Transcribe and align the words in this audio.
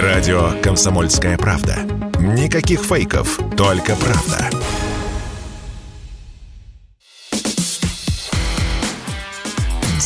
Радио 0.00 0.52
«Комсомольская 0.62 1.36
правда». 1.36 1.76
Никаких 2.18 2.80
фейков, 2.80 3.38
только 3.58 3.94
правда. 3.94 4.48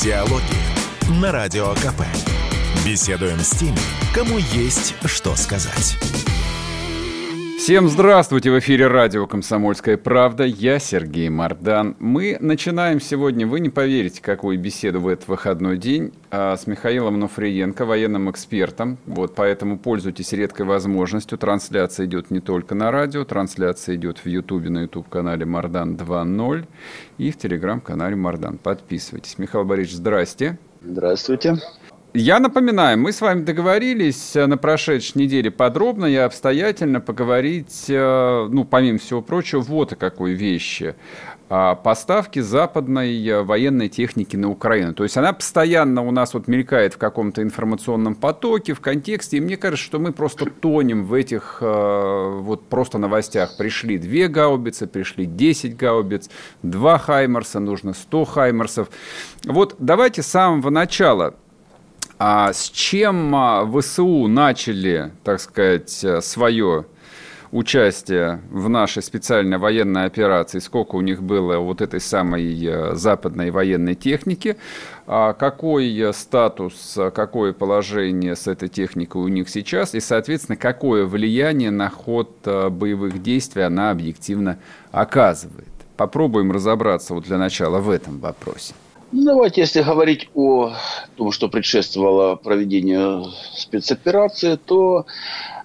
Диалоги 0.02 0.42
на 1.20 1.30
Радио 1.30 1.72
КП. 1.74 2.02
Беседуем 2.84 3.38
с 3.38 3.50
теми, 3.50 3.78
кому 4.12 4.38
есть 4.38 4.96
что 5.04 5.36
сказать. 5.36 5.96
Всем 7.66 7.88
здравствуйте! 7.88 8.52
В 8.52 8.60
эфире 8.60 8.86
радио 8.86 9.26
«Комсомольская 9.26 9.96
правда». 9.96 10.44
Я 10.44 10.78
Сергей 10.78 11.28
Мордан. 11.28 11.96
Мы 11.98 12.36
начинаем 12.38 13.00
сегодня, 13.00 13.44
вы 13.44 13.58
не 13.58 13.70
поверите, 13.70 14.22
какую 14.22 14.56
беседу 14.56 15.00
в 15.00 15.08
этот 15.08 15.26
выходной 15.26 15.76
день 15.76 16.12
а, 16.30 16.56
с 16.56 16.68
Михаилом 16.68 17.18
Нуфриенко, 17.18 17.84
военным 17.84 18.30
экспертом. 18.30 18.98
Вот, 19.04 19.34
поэтому 19.34 19.80
пользуйтесь 19.80 20.32
редкой 20.32 20.64
возможностью. 20.64 21.38
Трансляция 21.38 22.06
идет 22.06 22.30
не 22.30 22.38
только 22.38 22.76
на 22.76 22.92
радио, 22.92 23.24
трансляция 23.24 23.96
идет 23.96 24.18
в 24.18 24.26
Ютубе 24.26 24.70
на 24.70 24.82
YouTube-канале 24.82 25.44
Мордан 25.44 25.96
2.0 25.96 26.66
и 27.18 27.32
в 27.32 27.36
Телеграм-канале 27.36 28.14
Мордан. 28.14 28.58
Подписывайтесь. 28.58 29.38
Михаил 29.38 29.64
Борисович, 29.64 29.96
здрасте. 29.96 30.56
Здравствуйте. 30.82 31.56
Я 32.18 32.40
напоминаю, 32.40 32.98
мы 32.98 33.12
с 33.12 33.20
вами 33.20 33.42
договорились 33.42 34.34
э, 34.36 34.46
на 34.46 34.56
прошедшей 34.56 35.20
неделе 35.20 35.50
подробно 35.50 36.06
и 36.06 36.14
обстоятельно 36.14 37.02
поговорить, 37.02 37.84
э, 37.90 38.48
ну, 38.50 38.64
помимо 38.64 38.98
всего 38.98 39.20
прочего, 39.20 39.60
вот 39.60 39.92
о 39.92 39.96
какой 39.96 40.32
вещи. 40.32 40.94
Поставки 41.48 42.38
западной 42.38 43.22
э, 43.22 43.42
военной 43.42 43.90
техники 43.90 44.34
на 44.34 44.48
Украину. 44.48 44.94
То 44.94 45.02
есть 45.02 45.18
она 45.18 45.34
постоянно 45.34 46.08
у 46.08 46.10
нас 46.10 46.32
вот 46.32 46.48
мелькает 46.48 46.94
в 46.94 46.96
каком-то 46.96 47.42
информационном 47.42 48.14
потоке, 48.14 48.72
в 48.72 48.80
контексте, 48.80 49.36
и 49.36 49.40
мне 49.40 49.58
кажется, 49.58 49.84
что 49.84 49.98
мы 49.98 50.12
просто 50.12 50.46
тонем 50.46 51.04
в 51.04 51.12
этих 51.12 51.58
вот 51.60 52.66
просто 52.70 52.96
новостях. 52.96 53.58
Пришли 53.58 53.98
две 53.98 54.28
гаубицы, 54.28 54.86
пришли 54.86 55.26
10 55.26 55.76
гаубиц, 55.76 56.30
два 56.62 56.96
Хаймерса, 56.96 57.60
нужно 57.60 57.92
100 57.92 58.24
Хаймерсов. 58.24 58.88
Вот 59.44 59.76
давайте 59.78 60.22
с 60.22 60.28
самого 60.28 60.70
начала– 60.70 61.34
а 62.18 62.52
с 62.52 62.70
чем 62.70 63.34
а, 63.34 63.66
ВСУ 63.66 64.26
начали, 64.26 65.12
так 65.22 65.40
сказать, 65.40 66.02
э, 66.02 66.20
свое 66.20 66.86
участие 67.52 68.40
в 68.50 68.68
нашей 68.68 69.02
специальной 69.02 69.58
военной 69.58 70.04
операции, 70.06 70.58
сколько 70.58 70.96
у 70.96 71.00
них 71.00 71.22
было 71.22 71.58
вот 71.58 71.80
этой 71.80 72.00
самой 72.00 72.64
э, 72.64 72.94
западной 72.94 73.50
военной 73.50 73.94
техники, 73.94 74.56
а 75.06 75.32
какой 75.34 76.10
статус, 76.12 76.98
какое 77.14 77.52
положение 77.52 78.34
с 78.34 78.46
этой 78.46 78.68
техникой 78.68 79.22
у 79.22 79.28
них 79.28 79.48
сейчас, 79.48 79.94
и, 79.94 80.00
соответственно, 80.00 80.56
какое 80.56 81.04
влияние 81.04 81.70
на 81.70 81.90
ход 81.90 82.30
э, 82.44 82.68
боевых 82.70 83.22
действий 83.22 83.62
она 83.62 83.90
объективно 83.90 84.58
оказывает. 84.90 85.68
Попробуем 85.96 86.50
разобраться 86.52 87.14
вот 87.14 87.24
для 87.24 87.38
начала 87.38 87.78
в 87.78 87.90
этом 87.90 88.18
вопросе. 88.18 88.74
Ну, 89.12 89.24
давайте, 89.24 89.60
если 89.60 89.82
говорить 89.82 90.28
о 90.34 90.72
том, 91.16 91.30
что 91.30 91.48
предшествовало 91.48 92.34
проведению 92.34 93.26
спецоперации, 93.54 94.56
то 94.56 95.06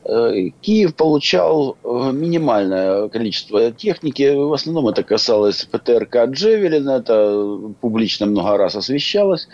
э, 0.06 0.50
Киев 0.62 0.96
получал 0.96 1.76
э, 1.84 2.12
минимальное 2.14 3.10
количество 3.10 3.72
техники. 3.72 4.36
В 4.36 4.54
основном 4.54 4.90
это 4.90 5.02
касалось 5.02 5.66
ПТРК 5.66 6.28
«Джевелин», 6.28 6.88
это 6.88 7.74
публично 7.82 8.28
много 8.28 8.58
раз 8.58 8.76
освещалось. 8.76 9.48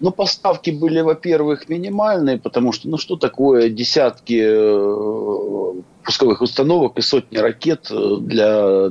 Но 0.00 0.12
поставки 0.12 0.70
были, 0.70 1.02
во-первых, 1.02 1.68
минимальные, 1.68 2.38
потому 2.38 2.72
что, 2.72 2.88
ну, 2.88 2.96
что 2.96 3.16
такое 3.16 3.68
десятки 3.68 4.42
э, 4.42 5.82
пусковых 6.04 6.40
установок 6.40 6.96
и 6.96 7.02
сотни 7.02 7.36
ракет 7.36 7.90
для 7.90 8.88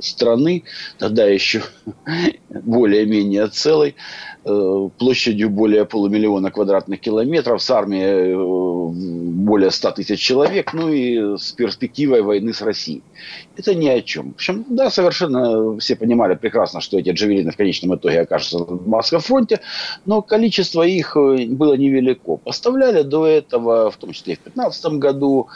страны, 0.00 0.64
тогда 0.98 1.24
еще 1.24 1.62
более-менее 2.48 3.48
целой, 3.48 3.96
площадью 4.46 5.50
более 5.50 5.84
полумиллиона 5.84 6.50
квадратных 6.50 7.00
километров, 7.00 7.60
с 7.62 7.70
армией 7.70 8.32
э, 8.32 8.92
более 9.44 9.70
100 9.70 9.90
тысяч 9.92 10.20
человек, 10.20 10.72
ну 10.72 10.88
и 10.88 11.36
с 11.36 11.52
перспективой 11.52 12.22
войны 12.22 12.52
с 12.52 12.62
Россией. 12.62 13.02
Это 13.56 13.74
ни 13.74 13.88
о 13.88 14.00
чем. 14.02 14.32
В 14.32 14.34
общем, 14.36 14.64
да, 14.68 14.90
совершенно 14.90 15.78
все 15.78 15.96
понимали 15.96 16.34
прекрасно, 16.34 16.80
что 16.80 16.98
эти 16.98 17.10
джавелины 17.10 17.50
в 17.50 17.56
конечном 17.56 17.96
итоге 17.96 18.20
окажутся 18.20 18.58
на 18.58 18.76
Москве 18.86 19.18
фронте, 19.18 19.60
но 20.04 20.22
количество 20.22 20.82
их 20.82 21.16
э, 21.16 21.46
было 21.46 21.74
невелико. 21.74 22.36
Поставляли 22.36 23.02
до 23.02 23.26
этого, 23.26 23.90
в 23.90 23.96
том 23.96 24.12
числе 24.12 24.34
и 24.34 24.36
в 24.36 24.44
2015 24.44 24.86
году, 24.94 25.48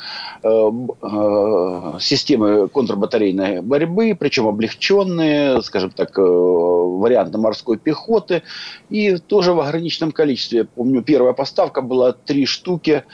системы 2.00 2.68
контрбатарейной 2.68 3.62
борьбы, 3.62 4.16
причем 4.18 4.46
облегченные, 4.46 5.62
скажем 5.62 5.90
так, 5.90 6.16
варианты 6.16 7.38
морской 7.38 7.76
пехоты, 7.78 8.42
и 8.88 9.16
тоже 9.18 9.52
в 9.52 9.60
ограниченном 9.60 10.12
количестве. 10.12 10.64
Помню, 10.64 11.02
первая 11.02 11.32
поставка 11.32 11.82
была 11.82 12.12
три 12.12 12.46
штуки. 12.46 13.04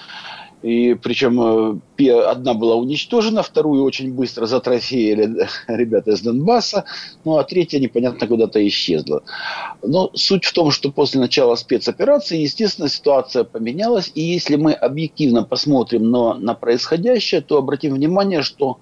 И 0.63 0.95
причем 0.95 1.81
э, 1.99 2.11
одна 2.23 2.55
была 2.55 2.77
уничтожена, 2.77 3.43
вторую 3.43 3.85
очень 3.85 4.13
быстро 4.13 4.47
затрофеяли 4.47 5.47
ребята 5.69 6.13
из 6.13 6.23
Донбасса, 6.23 6.87
ну 7.25 7.37
а 7.37 7.45
третья 7.45 7.79
непонятно 7.79 8.27
куда-то 8.27 8.67
исчезла. 8.67 9.23
Но 9.83 10.11
суть 10.15 10.45
в 10.45 10.53
том, 10.53 10.71
что 10.71 10.91
после 10.91 11.21
начала 11.21 11.55
спецоперации, 11.57 12.39
естественно, 12.39 12.89
ситуация 12.89 13.45
поменялась. 13.45 14.11
И 14.15 14.23
если 14.23 14.57
мы 14.57 14.73
объективно 14.73 15.45
посмотрим 15.45 16.11
на, 16.11 16.35
на 16.35 16.55
происходящее, 16.55 17.43
то 17.43 17.59
обратим 17.59 17.95
внимание, 17.95 18.43
что 18.43 18.79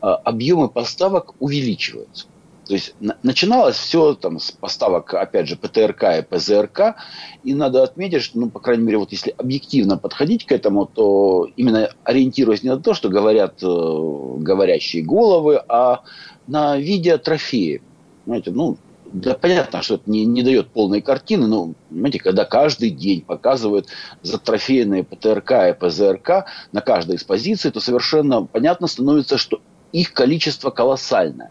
э, 0.00 0.06
объемы 0.06 0.68
поставок 0.68 1.34
увеличиваются. 1.40 2.26
То 2.68 2.74
есть 2.74 2.94
начиналось 3.22 3.76
все 3.76 4.12
там 4.12 4.38
с 4.38 4.52
поставок, 4.52 5.14
опять 5.14 5.48
же, 5.48 5.56
ПТРК 5.56 6.18
и 6.18 6.22
ПЗРК. 6.22 6.96
И 7.42 7.54
надо 7.54 7.82
отметить, 7.82 8.22
что, 8.22 8.38
ну, 8.38 8.50
по 8.50 8.60
крайней 8.60 8.84
мере, 8.84 8.98
вот 8.98 9.10
если 9.10 9.34
объективно 9.38 9.96
подходить 9.96 10.44
к 10.44 10.52
этому, 10.52 10.84
то 10.84 11.48
именно 11.56 11.90
ориентируясь 12.04 12.62
не 12.62 12.68
на 12.68 12.78
то, 12.78 12.92
что 12.92 13.08
говорят 13.08 13.62
э, 13.62 13.66
говорящие 13.66 15.02
головы, 15.02 15.62
а 15.66 16.02
на 16.46 16.76
видеотрофеи. 16.76 17.80
Знаете, 18.26 18.50
ну, 18.50 18.76
да, 19.10 19.32
понятно, 19.32 19.80
что 19.80 19.94
это 19.94 20.10
не, 20.10 20.26
не 20.26 20.42
дает 20.42 20.68
полной 20.68 21.00
картины, 21.00 21.46
но, 21.46 21.72
понимаете, 21.88 22.18
когда 22.18 22.44
каждый 22.44 22.90
день 22.90 23.22
показывают 23.22 23.86
затрофейные 24.20 25.04
ПТРК 25.04 25.52
и 25.70 25.72
ПЗРК 25.72 26.44
на 26.72 26.82
каждой 26.82 27.16
из 27.16 27.24
позиций, 27.24 27.70
то 27.70 27.80
совершенно 27.80 28.44
понятно 28.44 28.86
становится, 28.88 29.38
что 29.38 29.62
их 29.92 30.12
количество 30.12 30.68
колоссальное. 30.68 31.50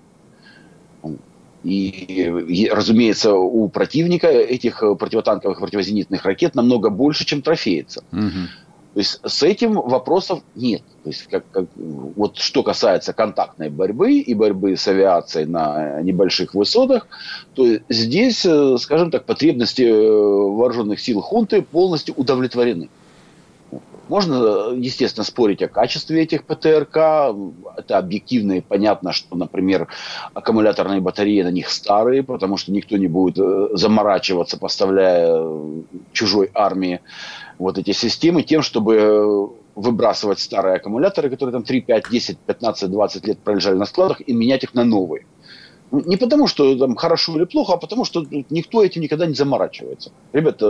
И, 1.67 2.69
разумеется, 2.71 3.33
у 3.33 3.67
противника 3.67 4.27
этих 4.27 4.79
противотанковых 4.79 5.59
противозенитных 5.59 6.23
ракет 6.23 6.55
намного 6.55 6.89
больше, 6.89 7.25
чем 7.25 7.41
трофеется. 7.41 8.03
Угу. 8.11 8.47
То 8.93 8.99
есть 8.99 9.19
с 9.23 9.43
этим 9.43 9.73
вопросов 9.73 10.41
нет. 10.55 10.81
То 11.03 11.09
есть 11.09 11.27
как, 11.27 11.43
как, 11.51 11.65
вот 11.75 12.37
что 12.37 12.63
касается 12.63 13.13
контактной 13.13 13.69
борьбы 13.69 14.13
и 14.13 14.33
борьбы 14.33 14.75
с 14.75 14.87
авиацией 14.87 15.45
на 15.45 16.01
небольших 16.01 16.55
высотах, 16.55 17.07
то 17.53 17.79
здесь, 17.89 18.43
э, 18.45 18.77
скажем 18.79 19.11
так, 19.11 19.25
потребности 19.25 19.83
э, 19.83 19.93
вооруженных 19.93 20.99
сил 20.99 21.21
хунты 21.21 21.61
полностью 21.61 22.15
удовлетворены. 22.17 22.89
Можно, 24.09 24.71
естественно, 24.73 25.23
спорить 25.23 25.61
о 25.61 25.67
качестве 25.67 26.23
этих 26.23 26.45
ПТРК. 26.45 26.95
Это 27.77 27.97
объективно 27.97 28.53
и 28.53 28.61
понятно, 28.61 29.11
что, 29.11 29.35
например, 29.35 29.87
аккумуляторные 30.33 31.01
батареи 31.01 31.41
на 31.41 31.51
них 31.51 31.69
старые, 31.69 32.23
потому 32.23 32.57
что 32.57 32.71
никто 32.71 32.97
не 32.97 33.07
будет 33.07 33.37
э, 33.39 33.69
заморачиваться, 33.73 34.57
поставляя 34.57 35.43
чужой 36.13 36.49
армии 36.53 37.01
вот 37.59 37.77
эти 37.77 37.91
системы 37.91 38.43
тем, 38.43 38.61
чтобы 38.61 39.51
выбрасывать 39.75 40.39
старые 40.39 40.77
аккумуляторы, 40.77 41.29
которые 41.29 41.53
там 41.53 41.63
3, 41.63 41.81
5, 41.81 42.09
10, 42.09 42.37
15, 42.39 42.89
20 42.89 43.27
лет 43.27 43.39
пролежали 43.39 43.75
на 43.75 43.85
складах, 43.85 44.21
и 44.21 44.33
менять 44.33 44.63
их 44.63 44.73
на 44.73 44.83
новые. 44.83 45.25
Не 45.91 46.17
потому, 46.17 46.47
что 46.47 46.77
там 46.77 46.95
хорошо 46.95 47.37
или 47.37 47.45
плохо, 47.45 47.73
а 47.73 47.77
потому, 47.77 48.03
что 48.03 48.25
никто 48.49 48.83
этим 48.83 49.01
никогда 49.01 49.25
не 49.25 49.35
заморачивается. 49.35 50.11
Ребята, 50.33 50.67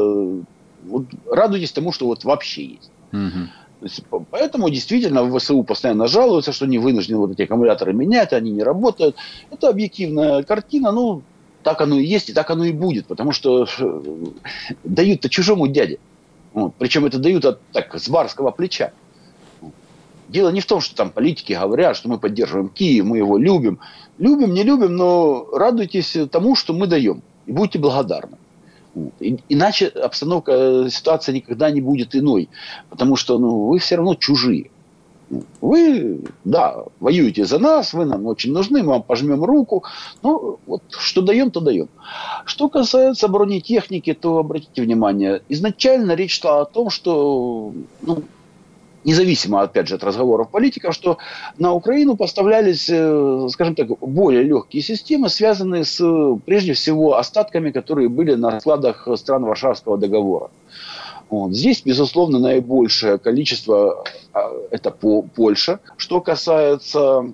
вот 0.83 1.06
радуйтесь 1.31 1.71
тому, 1.71 1.91
что 1.91 2.06
вот 2.06 2.23
вообще 2.23 2.65
есть. 2.65 2.91
Угу. 3.12 4.25
поэтому 4.31 4.69
действительно 4.69 5.24
в 5.24 5.38
ВСУ 5.38 5.63
постоянно 5.63 6.07
жалуются, 6.07 6.51
что 6.51 6.65
они 6.65 6.77
вынуждены 6.77 7.19
вот 7.19 7.31
эти 7.31 7.44
аккумуляторы 7.44 7.94
менять, 7.94 8.33
они 8.33 8.51
не 8.51 8.63
работают. 8.63 9.15
Это 9.50 9.69
объективная 9.69 10.44
картина, 10.44 10.92
ну, 10.92 11.21
так 11.63 11.81
оно 11.81 11.98
и 11.98 12.06
есть, 12.06 12.30
и 12.30 12.33
так 12.33 12.50
оно 12.50 12.65
и 12.65 12.71
будет, 12.71 13.07
потому 13.07 13.31
что 13.31 13.68
э, 13.80 14.01
дают-то 14.83 15.30
чужому 15.30 15.68
дяде. 15.68 16.00
Причем 16.80 17.06
это 17.06 17.19
дают 17.19 17.45
от, 17.45 17.62
так, 17.71 17.94
с 17.94 18.09
барского 18.09 18.51
плеча. 18.51 18.94
Дело 20.27 20.50
не 20.50 20.59
в 20.59 20.65
том, 20.65 20.81
что 20.81 20.95
там 20.95 21.12
политики 21.12 21.54
говорят, 21.54 21.95
что 21.95 22.09
мы 22.09 22.19
поддерживаем 22.19 22.69
Киев, 22.69 23.06
мы 23.06 23.18
его 23.18 23.38
любим. 23.38 23.80
Любим, 24.18 24.54
не 24.54 24.63
любим, 24.63 24.95
но 24.95 25.48
радуйтесь 25.54 26.18
тому, 26.31 26.56
что 26.56 26.74
мы 26.74 26.88
даем. 26.88 27.21
И 27.45 27.51
будьте 27.51 27.80
благодарны. 27.80 28.38
Иначе 29.49 29.88
обстановка, 29.88 30.88
ситуация 30.89 31.33
никогда 31.33 31.69
не 31.71 31.81
будет 31.81 32.15
иной, 32.15 32.49
потому 32.89 33.15
что 33.15 33.38
ну, 33.39 33.67
вы 33.67 33.79
все 33.79 33.95
равно 33.95 34.15
чужие. 34.15 34.69
Вы, 35.59 36.21
да, 36.45 36.85
воюете 37.01 37.45
за 37.45 37.59
нас, 37.59 37.94
вы 37.94 38.05
нам 38.05 38.25
очень 38.27 38.53
нужны, 38.53 38.81
мы 38.81 38.89
вам 38.89 39.03
пожмем 39.03 39.44
руку. 39.44 39.83
Ну, 40.23 40.59
вот 40.65 40.83
что 40.89 41.21
даем, 41.21 41.51
то 41.51 41.59
даем. 41.59 41.89
Что 42.45 42.69
касается 42.69 43.27
бронетехники, 43.27 44.13
то 44.13 44.38
обратите 44.38 44.81
внимание, 44.81 45.41
изначально 45.49 46.13
речь 46.13 46.39
шла 46.39 46.61
о 46.61 46.65
том, 46.65 46.89
что 46.89 47.73
ну, 48.01 48.23
независимо, 49.07 49.62
опять 49.62 49.88
же, 49.88 49.95
от 49.95 50.04
разговоров 50.04 50.51
политиков, 50.51 50.94
что 50.94 51.18
на 51.57 51.74
Украину 51.74 52.15
поставлялись, 52.18 52.88
э, 52.89 53.48
скажем 53.51 53.74
так, 53.74 53.88
более 54.00 54.44
легкие 54.44 54.83
системы, 54.83 55.30
связанные 55.30 55.86
с, 55.86 55.98
прежде 56.45 56.74
всего, 56.74 57.18
остатками, 57.18 57.71
которые 57.71 58.09
были 58.09 58.36
на 58.36 58.59
складах 58.59 59.07
стран 59.15 59.45
Варшавского 59.45 59.98
договора. 59.98 60.51
Вот. 61.30 61.54
Здесь, 61.54 61.81
безусловно, 61.83 62.39
наибольшее 62.39 63.18
количество 63.18 64.04
а, 64.33 64.51
это 64.71 64.92
по 64.92 65.21
Польша. 65.21 65.80
Что 65.98 66.21
касается 66.21 67.33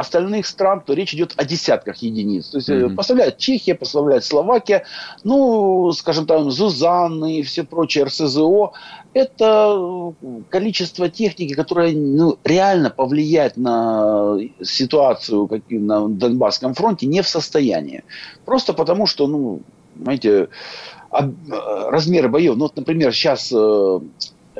остальных 0.00 0.46
стран, 0.46 0.82
то 0.84 0.92
речь 0.92 1.14
идет 1.14 1.34
о 1.36 1.44
десятках 1.44 1.98
единиц. 1.98 2.48
То 2.48 2.58
есть 2.58 2.68
mm-hmm. 2.68 2.94
поставляет 2.94 3.38
Чехия, 3.38 3.74
поставляет 3.74 4.24
Словакия, 4.24 4.84
ну, 5.24 5.92
скажем 5.92 6.26
там, 6.26 6.50
Зузанны 6.50 7.38
и 7.38 7.42
все 7.42 7.64
прочие 7.64 8.04
РСЗО. 8.04 8.72
Это 9.12 10.12
количество 10.48 11.08
техники, 11.08 11.54
которое 11.54 11.92
ну, 11.92 12.38
реально 12.44 12.90
повлиять 12.90 13.56
на 13.56 14.38
ситуацию 14.62 15.46
как 15.46 15.62
на 15.70 16.08
Донбасском 16.08 16.74
фронте 16.74 17.06
не 17.06 17.22
в 17.22 17.28
состоянии. 17.28 18.04
Просто 18.44 18.72
потому, 18.72 19.06
что, 19.06 19.26
ну, 19.26 19.60
знаете, 20.00 20.48
размеры 21.10 22.28
боев. 22.28 22.56
Ну, 22.56 22.62
вот, 22.64 22.76
например, 22.76 23.12
сейчас 23.12 23.52
э, 23.52 24.00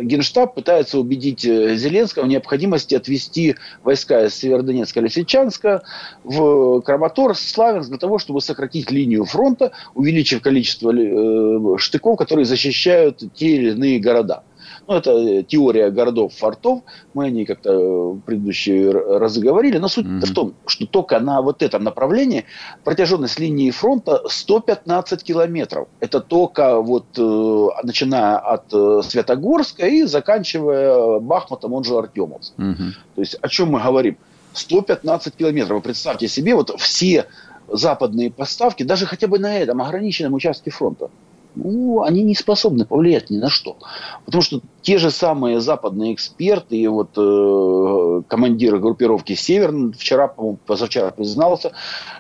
Генштаб 0.03 0.55
пытается 0.55 0.99
убедить 0.99 1.45
э, 1.45 1.77
Зеленского 1.77 2.25
в 2.25 2.29
необходимости 2.29 2.95
отвести 2.95 3.57
войска 3.83 4.27
из 4.27 4.35
Северодонецка, 4.35 5.01
Лисичанска 5.01 5.83
в 6.25 6.81
Краматорск, 6.83 7.43
Славянск 7.49 7.89
для 7.89 7.99
того, 7.99 8.19
чтобы 8.19 8.41
сократить 8.41 8.91
линию 8.91 9.25
фронта, 9.25 9.73
увеличив 9.95 10.43
количество 10.43 10.93
э, 10.93 11.79
штыков, 11.79 12.19
которые 12.19 12.45
защищают 12.45 13.23
те 13.35 13.57
или 13.57 13.71
иные 13.71 13.99
города. 13.99 14.45
Ну, 14.91 14.97
это 14.97 15.13
э, 15.13 15.45
теория 15.45 15.89
городов-фортов. 15.91 16.81
Мы 17.15 17.27
о 17.27 17.31
ней 17.31 17.47
как-то 17.47 18.13
в 18.15 18.21
предыдущие 18.23 18.91
разы 18.91 19.41
говорили. 19.41 19.79
Но 19.79 19.87
суть 19.87 20.05
mm-hmm. 20.05 20.27
в 20.27 20.35
том, 20.35 20.55
что 20.67 20.85
только 20.85 21.21
на 21.21 21.43
вот 21.43 21.63
этом 21.63 21.85
направлении 21.85 22.45
протяженность 22.83 23.39
линии 23.39 23.71
фронта 23.71 24.21
115 24.27 25.23
километров. 25.23 25.87
Это 26.01 26.19
только 26.19 26.81
вот 26.81 27.07
э, 27.17 27.67
начиная 27.85 28.39
от 28.39 28.65
э, 28.73 29.03
Светогорска 29.05 29.87
и 29.87 30.03
заканчивая 30.03 31.21
Бахмутом, 31.21 31.73
он 31.73 31.85
же 31.85 31.97
Артемовск. 31.97 32.55
Mm-hmm. 32.59 32.91
То 33.15 33.21
есть 33.21 33.37
о 33.41 33.49
чем 33.49 33.71
мы 33.71 33.81
говорим? 33.81 34.17
115 34.55 35.37
километров. 35.37 35.77
Вы 35.77 35.83
представьте 35.83 36.27
себе, 36.27 36.57
вот 36.57 36.75
все 36.81 37.27
западные 37.69 38.33
поставки, 38.33 38.83
даже 38.83 39.07
хотя 39.07 39.29
бы 39.29 39.39
на 39.39 39.57
этом 39.57 39.81
ограниченном 39.81 40.35
участке 40.35 40.73
фронта, 40.73 41.11
ну, 41.55 42.03
они 42.03 42.23
не 42.23 42.35
способны 42.35 42.85
повлиять 42.85 43.31
ни 43.31 43.39
на 43.39 43.49
что. 43.49 43.77
Потому 44.25 44.43
что 44.43 44.61
те 44.83 44.99
же 44.99 45.11
самые 45.11 45.61
западные 45.61 46.15
эксперты 46.15 46.77
и 46.77 46.87
вот 46.87 47.11
э, 47.17 48.23
командиры 48.29 48.79
группировки 48.79 49.35
«Север» 49.35 49.93
вчера, 49.93 50.29
по-моему, 50.29 50.59
позавчера 50.65 51.11
признался, 51.11 51.73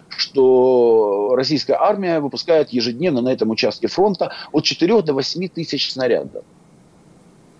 что 0.08 1.34
российская 1.36 1.74
армия 1.74 2.20
выпускает 2.20 2.70
ежедневно 2.70 3.20
на 3.20 3.28
этом 3.30 3.50
участке 3.50 3.88
фронта 3.88 4.32
от 4.52 4.64
4 4.64 5.02
до 5.02 5.14
8 5.14 5.48
тысяч 5.48 5.92
снарядов. 5.92 6.44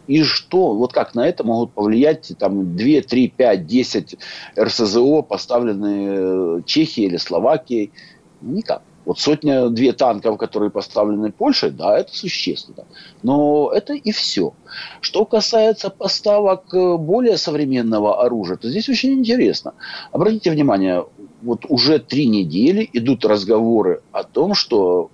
И 0.06 0.24
что, 0.24 0.74
вот 0.74 0.92
как 0.92 1.14
на 1.14 1.28
это 1.28 1.44
могут 1.44 1.72
повлиять 1.72 2.32
там 2.36 2.76
2, 2.76 3.02
3, 3.02 3.28
5, 3.28 3.66
10 3.66 4.16
РСЗО, 4.58 5.22
поставленные 5.22 6.64
Чехией 6.64 7.06
или 7.06 7.16
Словакией? 7.16 7.92
Никак. 8.40 8.82
Вот 9.04 9.18
сотня-две 9.18 9.92
танков, 9.92 10.38
которые 10.38 10.70
поставлены 10.70 11.32
Польшей, 11.32 11.70
да, 11.70 11.98
это 11.98 12.14
существенно. 12.14 12.84
Но 13.22 13.70
это 13.74 13.94
и 13.94 14.12
все. 14.12 14.52
Что 15.00 15.24
касается 15.24 15.90
поставок 15.90 16.72
э, 16.74 16.96
более 16.96 17.36
современного 17.36 18.22
оружия, 18.22 18.56
то 18.56 18.68
здесь 18.68 18.88
очень 18.88 19.12
интересно. 19.12 19.74
Обратите 20.12 20.50
внимание, 20.50 21.04
вот 21.42 21.64
уже 21.68 21.98
три 21.98 22.26
недели 22.26 22.88
идут 22.92 23.24
разговоры 23.24 24.02
о 24.12 24.22
том, 24.22 24.54
что 24.54 25.10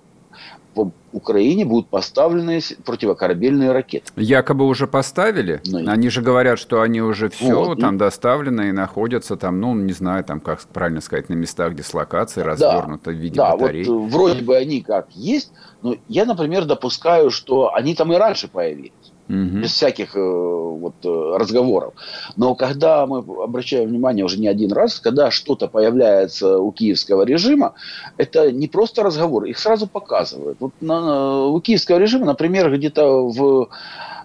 в 0.85 0.91
Украине 1.11 1.65
будут 1.65 1.87
поставлены 1.87 2.61
противокорабельные 2.85 3.71
ракеты. 3.71 4.11
Якобы 4.15 4.65
уже 4.65 4.87
поставили? 4.87 5.61
Ну, 5.65 5.89
они 5.89 6.09
же 6.09 6.21
говорят, 6.21 6.59
что 6.59 6.81
они 6.81 7.01
уже 7.01 7.29
все 7.29 7.65
вот, 7.65 7.79
там 7.79 7.93
ну, 7.93 7.99
доставлены 7.99 8.69
и 8.69 8.71
находятся 8.71 9.35
там, 9.35 9.59
ну, 9.59 9.73
не 9.75 9.93
знаю, 9.93 10.23
там, 10.23 10.39
как 10.39 10.61
правильно 10.61 11.01
сказать, 11.01 11.29
на 11.29 11.33
местах 11.33 11.75
дислокации, 11.75 12.41
да, 12.41 12.47
развернуто 12.47 13.11
в 13.11 13.15
виде 13.15 13.35
да, 13.35 13.55
батарей. 13.55 13.83
Вот, 13.85 14.07
э, 14.07 14.09
вроде 14.09 14.43
бы 14.43 14.55
они 14.55 14.81
как 14.81 15.11
есть, 15.11 15.51
но 15.81 15.95
я, 16.07 16.25
например, 16.25 16.65
допускаю, 16.65 17.29
что 17.31 17.73
они 17.73 17.95
там 17.95 18.13
и 18.13 18.15
раньше 18.15 18.47
появились 18.47 18.91
угу. 19.29 19.59
без 19.59 19.71
всяких 19.71 20.15
э, 20.15 20.19
вот, 20.19 20.95
э, 21.03 21.37
разговоров. 21.37 21.93
Но 22.35 22.55
когда 22.55 23.05
мы 23.05 23.19
обращаем 23.19 23.89
внимание 23.89 24.25
уже 24.25 24.39
не 24.39 24.47
один 24.47 24.71
раз, 24.71 24.99
когда 24.99 25.31
что-то 25.31 25.67
появляется 25.67 26.59
у 26.59 26.71
киевского 26.71 27.23
режима, 27.23 27.73
это 28.17 28.51
не 28.51 28.67
просто 28.67 29.03
разговор, 29.03 29.45
их 29.45 29.57
сразу 29.57 29.87
показывают. 29.87 30.57
Вот 30.59 30.73
на, 30.81 31.45
у 31.45 31.59
киевского 31.59 31.97
режима, 31.97 32.25
например, 32.25 32.75
где-то 32.75 33.27
в, 33.27 33.69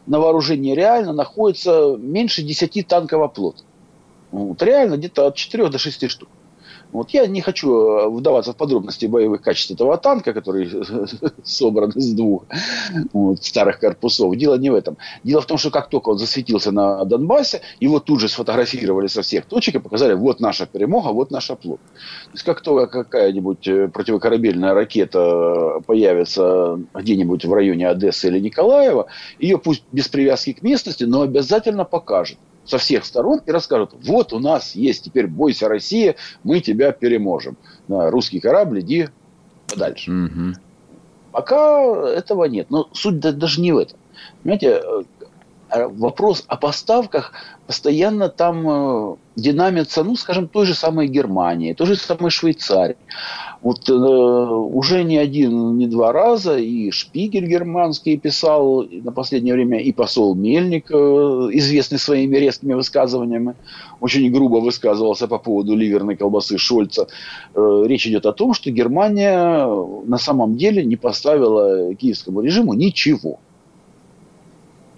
на 0.06 0.20
вооружении 0.20 0.74
реально 0.74 1.12
находится 1.12 1.96
меньше 1.98 2.42
10 2.42 2.86
танков 2.86 3.32
плот. 3.32 3.64
Вот, 4.30 4.62
реально 4.62 4.96
где-то 4.96 5.26
от 5.26 5.36
4 5.36 5.68
до 5.68 5.78
6 5.78 6.10
штук. 6.10 6.28
Вот 6.92 7.10
я 7.10 7.26
не 7.26 7.40
хочу 7.40 7.72
э, 7.72 8.08
вдаваться 8.08 8.52
в 8.52 8.56
подробности 8.56 9.06
боевых 9.06 9.40
качеств 9.40 9.72
этого 9.72 9.96
танка, 9.96 10.34
который 10.34 10.70
собран 11.44 11.90
из 11.90 12.12
двух 12.12 12.44
вот, 13.12 13.42
старых 13.42 13.78
корпусов. 13.78 14.36
Дело 14.36 14.56
не 14.56 14.70
в 14.70 14.74
этом. 14.74 14.98
Дело 15.24 15.40
в 15.40 15.46
том, 15.46 15.56
что 15.56 15.70
как 15.70 15.88
только 15.88 16.10
он 16.10 16.18
засветился 16.18 16.70
на 16.70 17.04
Донбассе, 17.04 17.62
его 17.80 17.98
тут 17.98 18.20
же 18.20 18.28
сфотографировали 18.28 19.06
со 19.06 19.22
всех 19.22 19.46
точек 19.46 19.76
и 19.76 19.78
показали, 19.78 20.12
вот 20.12 20.40
наша 20.40 20.66
перемога, 20.66 21.08
вот 21.08 21.30
наша 21.30 21.56
плод. 21.56 21.80
То 22.26 22.32
есть 22.32 22.44
как 22.44 22.60
только 22.60 23.04
какая-нибудь 23.04 23.66
э, 23.66 23.88
противокорабельная 23.88 24.74
ракета 24.74 25.80
появится 25.86 26.78
где-нибудь 26.94 27.46
в 27.46 27.52
районе 27.52 27.88
Одессы 27.88 28.28
или 28.28 28.38
Николаева, 28.38 29.06
ее 29.38 29.56
пусть 29.56 29.84
без 29.92 30.08
привязки 30.08 30.52
к 30.52 30.62
местности, 30.62 31.04
но 31.04 31.22
обязательно 31.22 31.84
покажет 31.84 32.38
со 32.64 32.78
всех 32.78 33.04
сторон 33.04 33.40
и 33.44 33.50
расскажут, 33.50 33.94
вот 34.04 34.32
у 34.32 34.38
нас 34.38 34.74
есть 34.74 35.04
теперь 35.04 35.26
бойся 35.26 35.68
Россия, 35.68 36.16
мы 36.44 36.60
тебя 36.60 36.92
переможем. 36.92 37.56
На 37.88 38.10
русский 38.10 38.40
корабль 38.40 38.80
иди 38.80 39.08
подальше. 39.68 40.10
Угу. 40.10 40.54
Пока 41.32 42.08
этого 42.10 42.44
нет. 42.44 42.66
Но 42.70 42.88
суть 42.92 43.18
даже 43.18 43.60
не 43.60 43.72
в 43.72 43.78
этом. 43.78 43.98
Понимаете, 44.42 44.82
э, 44.84 45.02
вопрос 45.72 46.44
о 46.46 46.56
поставках 46.56 47.32
постоянно 47.66 48.28
там 48.28 48.68
э, 48.68 49.16
динамится, 49.36 50.04
ну, 50.04 50.16
скажем, 50.16 50.48
той 50.48 50.66
же 50.66 50.74
самой 50.74 51.08
Германии, 51.08 51.72
той 51.72 51.86
же 51.86 51.96
самой 51.96 52.30
Швейцарии. 52.30 52.96
Вот 53.62 53.88
э, 53.88 53.92
уже 53.92 55.04
не 55.04 55.16
один, 55.16 55.78
не 55.78 55.86
два 55.86 56.12
раза 56.12 56.58
и 56.58 56.90
Шпигель 56.90 57.46
германский 57.46 58.18
писал 58.18 58.82
на 58.82 59.12
последнее 59.12 59.54
время, 59.54 59.78
и 59.78 59.92
посол 59.92 60.34
Мельник, 60.34 60.90
э, 60.90 60.94
известный 60.94 61.98
своими 61.98 62.36
резкими 62.36 62.74
высказываниями, 62.74 63.54
очень 64.00 64.30
грубо 64.32 64.56
высказывался 64.56 65.28
по 65.28 65.38
поводу 65.38 65.76
ливерной 65.76 66.16
колбасы 66.16 66.58
Шольца. 66.58 67.06
Э, 67.54 67.84
речь 67.86 68.06
идет 68.06 68.26
о 68.26 68.32
том, 68.32 68.52
что 68.52 68.70
Германия 68.70 69.66
на 70.04 70.18
самом 70.18 70.56
деле 70.56 70.84
не 70.84 70.96
поставила 70.96 71.94
киевскому 71.94 72.40
режиму 72.40 72.74
ничего. 72.74 73.38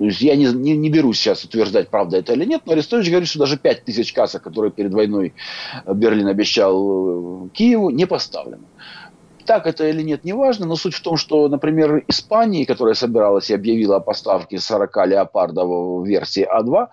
То 0.05 0.09
есть 0.09 0.21
я 0.21 0.37
не, 0.37 0.53
не, 0.53 0.77
не 0.77 0.91
берусь 0.91 1.19
сейчас 1.19 1.45
утверждать, 1.45 1.89
правда 1.89 2.19
это 2.19 2.35
или 2.35 2.45
нет, 2.45 2.61
но 2.67 2.73
Арестович 2.73 3.09
говорит, 3.09 3.27
что 3.27 3.39
даже 3.39 3.57
5 3.57 3.85
тысяч 3.87 4.13
кассок, 4.13 4.43
которые 4.43 4.71
перед 4.71 4.93
войной 4.93 5.33
Берлин 5.87 6.27
обещал 6.27 7.47
э, 7.47 7.49
Киеву, 7.55 7.89
не 7.89 8.07
поставлено. 8.07 8.65
Так 9.47 9.67
это 9.67 9.89
или 9.89 10.03
нет, 10.03 10.23
не 10.23 10.35
важно, 10.35 10.67
но 10.67 10.77
суть 10.77 10.93
в 10.93 11.01
том, 11.01 11.17
что, 11.17 11.49
например, 11.49 12.05
Испания, 12.07 12.67
которая 12.67 12.93
собиралась 12.93 13.49
и 13.49 13.55
объявила 13.55 13.97
о 13.97 14.01
поставке 14.01 14.59
40 14.59 15.07
леопардов 15.07 15.69
в 16.03 16.05
версии 16.05 16.47
А2, 16.47 16.89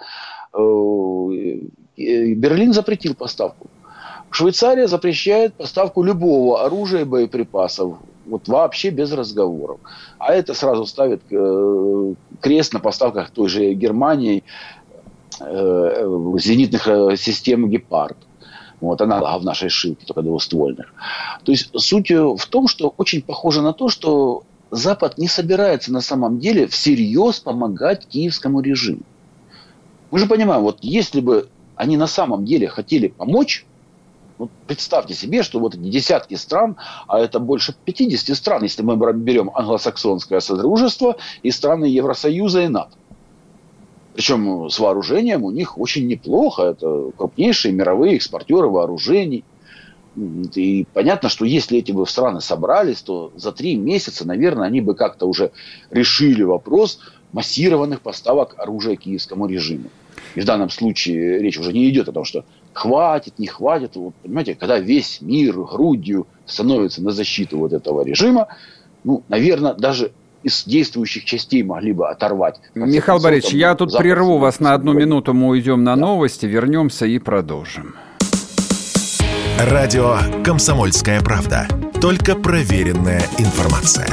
э, 0.53 2.01
э, 2.01 2.33
Берлин 2.35 2.71
запретил 2.71 3.13
поставку. 3.13 3.67
Швейцария 4.29 4.87
запрещает 4.87 5.53
поставку 5.55 6.01
любого 6.01 6.63
оружия 6.63 7.01
и 7.01 7.03
боеприпасов 7.03 7.97
вот 8.25 8.47
вообще 8.47 8.89
без 8.89 9.11
разговоров. 9.11 9.79
А 10.17 10.33
это 10.33 10.53
сразу 10.53 10.85
ставит 10.85 11.21
э, 11.31 12.13
крест 12.41 12.73
на 12.73 12.79
поставках 12.79 13.29
той 13.31 13.47
же 13.47 13.73
Германии 13.73 14.43
э, 15.39 16.35
зенитных 16.37 16.87
э, 16.87 17.15
систем 17.15 17.69
«Гепард». 17.69 18.17
Вот, 18.81 18.99
аналогов 18.99 19.43
нашей 19.43 19.69
шилки, 19.69 20.05
только 20.05 20.23
двуствольных. 20.23 20.91
То 21.43 21.51
есть 21.51 21.69
суть 21.75 22.09
в 22.09 22.47
том, 22.49 22.67
что 22.67 22.95
очень 22.97 23.21
похоже 23.21 23.61
на 23.61 23.73
то, 23.73 23.89
что 23.89 24.43
Запад 24.71 25.19
не 25.19 25.27
собирается 25.27 25.93
на 25.93 26.01
самом 26.01 26.39
деле 26.39 26.65
всерьез 26.65 27.39
помогать 27.39 28.07
киевскому 28.07 28.61
режиму. 28.61 29.01
Мы 30.09 30.17
же 30.17 30.25
понимаем, 30.25 30.63
вот 30.63 30.79
если 30.81 31.21
бы 31.21 31.49
они 31.75 31.97
на 31.97 32.07
самом 32.07 32.45
деле 32.45 32.67
хотели 32.69 33.07
помочь, 33.07 33.65
вот 34.41 34.49
представьте 34.65 35.13
себе, 35.13 35.43
что 35.43 35.59
вот 35.59 35.75
эти 35.75 35.83
десятки 35.83 36.33
стран, 36.33 36.75
а 37.07 37.19
это 37.19 37.39
больше 37.39 37.75
50 37.85 38.35
стран, 38.35 38.63
если 38.63 38.81
мы 38.81 38.95
берем 39.13 39.51
англосаксонское 39.53 40.39
содружество 40.39 41.17
и 41.43 41.51
страны 41.51 41.85
Евросоюза 41.85 42.63
и 42.63 42.67
НАТО. 42.67 42.91
Причем 44.15 44.67
с 44.67 44.79
вооружением 44.79 45.43
у 45.43 45.51
них 45.51 45.77
очень 45.77 46.07
неплохо. 46.07 46.63
Это 46.63 47.11
крупнейшие 47.15 47.71
мировые 47.71 48.15
экспортеры 48.15 48.67
вооружений. 48.67 49.43
И 50.55 50.87
понятно, 50.91 51.29
что 51.29 51.45
если 51.45 51.77
эти 51.77 51.91
бы 51.91 52.07
страны 52.07 52.41
собрались, 52.41 53.01
то 53.03 53.31
за 53.35 53.51
три 53.51 53.75
месяца, 53.75 54.27
наверное, 54.27 54.65
они 54.65 54.81
бы 54.81 54.95
как-то 54.95 55.27
уже 55.27 55.51
решили 55.91 56.41
вопрос 56.41 56.99
массированных 57.31 58.01
поставок 58.01 58.55
оружия 58.57 58.95
киевскому 58.95 59.45
режиму. 59.45 59.89
И 60.33 60.41
в 60.41 60.45
данном 60.45 60.71
случае 60.71 61.37
речь 61.39 61.59
уже 61.59 61.71
не 61.71 61.87
идет 61.87 62.09
о 62.09 62.11
том, 62.11 62.25
что 62.25 62.43
хватит, 62.73 63.39
не 63.39 63.47
хватит. 63.47 63.95
Вот, 63.95 64.13
понимаете, 64.15 64.55
когда 64.55 64.79
весь 64.79 65.21
мир 65.21 65.55
грудью 65.61 66.27
становится 66.45 67.01
на 67.01 67.11
защиту 67.11 67.57
вот 67.57 67.73
этого 67.73 68.03
режима, 68.03 68.47
ну, 69.03 69.23
наверное, 69.29 69.73
даже 69.73 70.11
из 70.43 70.63
действующих 70.65 71.25
частей 71.25 71.63
могли 71.63 71.93
бы 71.93 72.09
оторвать. 72.09 72.59
Михаил 72.73 73.21
Борисович, 73.21 73.53
я 73.53 73.75
тут 73.75 73.95
прерву 73.95 74.37
вас 74.37 74.59
на 74.59 74.73
одну 74.73 74.93
минуту, 74.93 75.33
мы 75.33 75.49
уйдем 75.49 75.83
на 75.83 75.95
да. 75.95 76.01
новости, 76.01 76.45
вернемся 76.45 77.05
и 77.05 77.19
продолжим. 77.19 77.95
Радио 79.59 80.17
«Комсомольская 80.43 81.21
правда». 81.21 81.67
Только 82.01 82.35
проверенная 82.35 83.21
информация. 83.37 84.07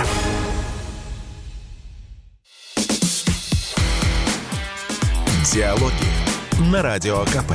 Диалоги 5.50 5.92
на 6.70 6.82
Радио 6.82 7.20
КП. 7.24 7.54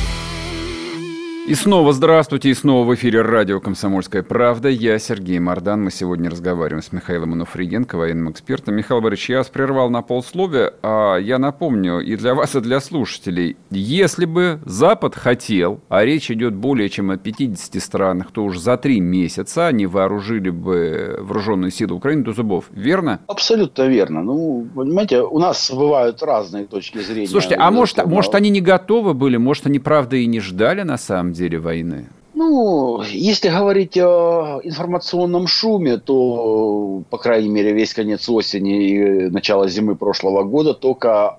И 1.51 1.53
снова 1.53 1.91
здравствуйте, 1.91 2.49
и 2.49 2.53
снова 2.53 2.87
в 2.87 2.95
эфире 2.95 3.23
радио 3.23 3.59
«Комсомольская 3.59 4.23
правда». 4.23 4.69
Я 4.69 4.97
Сергей 4.99 5.37
Мордан. 5.37 5.83
Мы 5.83 5.91
сегодня 5.91 6.29
разговариваем 6.29 6.81
с 6.81 6.93
Михаилом 6.93 7.33
Ануфриенко, 7.33 7.97
военным 7.97 8.31
экспертом. 8.31 8.75
Михаил 8.75 9.01
Борисович, 9.01 9.31
я 9.31 9.37
вас 9.39 9.49
прервал 9.49 9.89
на 9.89 10.01
полсловия. 10.01 10.73
А 10.81 11.17
я 11.17 11.39
напомню 11.39 11.99
и 11.99 12.15
для 12.15 12.35
вас, 12.35 12.55
и 12.55 12.61
для 12.61 12.79
слушателей. 12.79 13.57
Если 13.69 14.23
бы 14.23 14.61
Запад 14.63 15.13
хотел, 15.13 15.81
а 15.89 16.05
речь 16.05 16.31
идет 16.31 16.55
более 16.55 16.87
чем 16.87 17.11
о 17.11 17.17
50 17.17 17.83
странах, 17.83 18.31
то 18.31 18.45
уж 18.45 18.57
за 18.57 18.77
три 18.77 19.01
месяца 19.01 19.67
они 19.67 19.87
вооружили 19.87 20.51
бы 20.51 21.17
вооруженные 21.19 21.71
силы 21.71 21.95
Украины 21.95 22.23
до 22.23 22.31
зубов. 22.31 22.67
Верно? 22.71 23.19
Абсолютно 23.27 23.87
верно. 23.87 24.23
Ну, 24.23 24.69
понимаете, 24.73 25.19
у 25.19 25.37
нас 25.37 25.69
бывают 25.69 26.23
разные 26.23 26.65
точки 26.65 26.99
зрения. 26.99 27.27
Слушайте, 27.27 27.55
а 27.55 27.69
может, 27.71 28.05
может 28.05 28.35
они 28.35 28.49
не 28.49 28.61
готовы 28.61 29.13
были, 29.13 29.35
может 29.35 29.67
они 29.67 29.79
правда 29.79 30.15
и 30.15 30.25
не 30.27 30.39
ждали 30.39 30.83
на 30.83 30.97
самом 30.97 31.33
деле? 31.33 31.40
Деле 31.41 31.59
войны? 31.59 32.07
Ну, 32.33 33.01
если 33.03 33.49
говорить 33.49 33.97
о 33.97 34.61
информационном 34.63 35.47
шуме, 35.47 35.97
то, 35.97 37.03
по 37.09 37.17
крайней 37.17 37.49
мере, 37.49 37.73
весь 37.73 37.93
конец 37.93 38.29
осени 38.29 38.87
и 38.87 39.29
начало 39.29 39.67
зимы 39.67 39.95
прошлого 39.95 40.43
года 40.43 40.73
только 40.73 41.35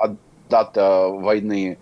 дата 0.50 1.08
войны 1.08 1.78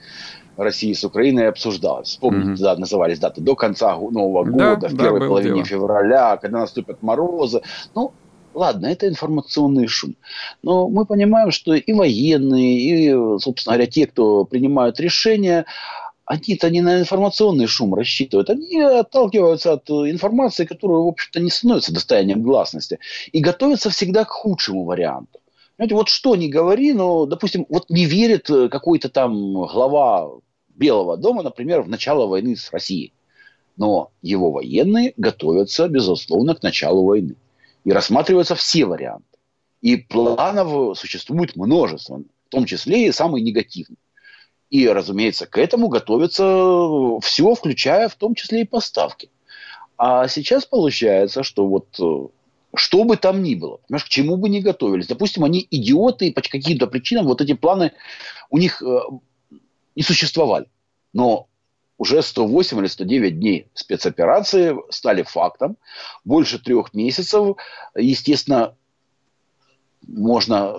России 0.57 0.93
с 0.93 1.05
Украиной 1.05 1.49
обсуждалась. 1.49 2.09
Вспомните, 2.09 2.63
mm-hmm. 2.63 2.65
да, 2.65 2.77
назывались 2.77 3.19
даты 3.19 3.41
до 3.41 3.57
конца 3.57 3.97
Нового 3.97 4.45
года, 4.45 4.77
да, 4.77 4.89
в 4.89 4.97
первой 4.97 5.21
да, 5.21 5.27
половине 5.27 5.55
дело. 5.55 5.67
февраля, 5.67 6.37
когда 6.37 6.61
наступят 6.61 7.03
морозы. 7.03 7.63
Ну, 7.95 8.13
Ладно, 8.53 8.87
это 8.87 9.09
информационный 9.09 9.87
шум. 9.87 10.17
Но 10.63 10.89
мы 10.89 11.07
понимаем, 11.07 11.53
что 11.53 11.73
и 11.73 11.93
военные, 11.93 12.81
и, 12.81 13.39
собственно 13.39 13.77
говоря, 13.77 13.89
те, 13.89 14.09
кто 14.09 14.45
принимают 14.45 14.99
решения, 14.99 15.67
они-то 16.31 16.71
не 16.71 16.81
на 16.81 17.01
информационный 17.01 17.67
шум 17.67 17.93
рассчитывают, 17.93 18.51
они 18.51 18.81
отталкиваются 18.81 19.73
от 19.73 19.91
информации, 19.91 20.65
которая, 20.65 20.99
в 20.99 21.09
общем-то, 21.09 21.41
не 21.41 21.51
становится 21.51 21.93
достоянием 21.93 22.43
гласности, 22.43 23.01
и 23.33 23.41
готовятся 23.41 23.91
всегда 23.91 24.25
к 24.25 24.31
худшему 24.31 24.85
варианту. 24.85 25.41
Знаете, 25.75 25.97
вот 25.97 26.09
что 26.09 26.37
ни 26.37 26.47
говори, 26.47 26.93
но, 26.93 27.27
допустим, 27.27 27.67
вот 27.69 27.91
не 27.91 28.05
верит 28.05 28.47
какой-то 28.47 29.09
там 29.09 29.55
глава 29.55 30.31
Белого 30.69 31.17
дома, 31.17 31.43
например, 31.43 31.83
в 31.83 31.89
начало 31.89 32.29
войны 32.29 32.55
с 32.55 32.71
Россией. 32.71 33.13
Но 33.77 34.13
его 34.23 34.53
военные 34.53 35.15
готовятся, 35.17 35.89
безусловно, 35.89 36.55
к 36.55 36.63
началу 36.63 37.07
войны. 37.07 37.35
И 37.83 37.91
рассматриваются 37.91 38.55
все 38.55 38.85
варианты. 38.85 39.25
И 39.83 39.97
планов 39.97 40.97
существует 40.97 41.57
множество, 41.57 42.19
в 42.47 42.51
том 42.51 42.67
числе 42.67 43.09
и 43.09 43.13
самый 43.13 43.43
негативный. 43.43 43.97
И, 44.71 44.89
разумеется, 44.89 45.47
к 45.47 45.59
этому 45.59 45.89
готовится 45.89 46.45
все, 47.23 47.55
включая 47.55 48.09
в 48.09 48.15
том 48.15 48.35
числе 48.35 48.63
и 48.63 48.65
поставки. 48.65 49.31
А 49.99 50.29
сейчас 50.29 50.65
получается, 50.65 51.43
что 51.43 51.67
вот 51.67 51.89
э, 52.01 52.29
что 52.75 53.05
бы 53.05 53.17
там 53.17 53.43
ни 53.43 53.57
было, 53.57 53.79
понимаешь, 53.89 54.05
к 54.05 54.09
чему 54.09 54.37
бы 54.37 54.49
ни 54.49 54.61
готовились. 54.61 55.09
Допустим, 55.09 55.45
они 55.45 55.67
идиоты, 55.71 56.29
и 56.29 56.33
по 56.33 56.41
каким-то 56.41 56.87
причинам 56.87 57.27
вот 57.27 57.41
эти 57.41 57.53
планы 57.53 57.93
у 58.49 58.59
них 58.59 58.81
э, 58.81 59.01
не 59.97 60.03
существовали. 60.03 60.67
Но 61.13 61.49
уже 61.99 62.23
108 62.23 62.79
или 62.79 62.87
109 62.87 63.39
дней 63.39 63.67
спецоперации 63.75 64.75
стали 64.89 65.23
фактом. 65.23 65.77
Больше 66.25 66.59
трех 66.59 66.95
месяцев, 66.95 67.57
естественно, 67.95 68.77
можно 70.07 70.77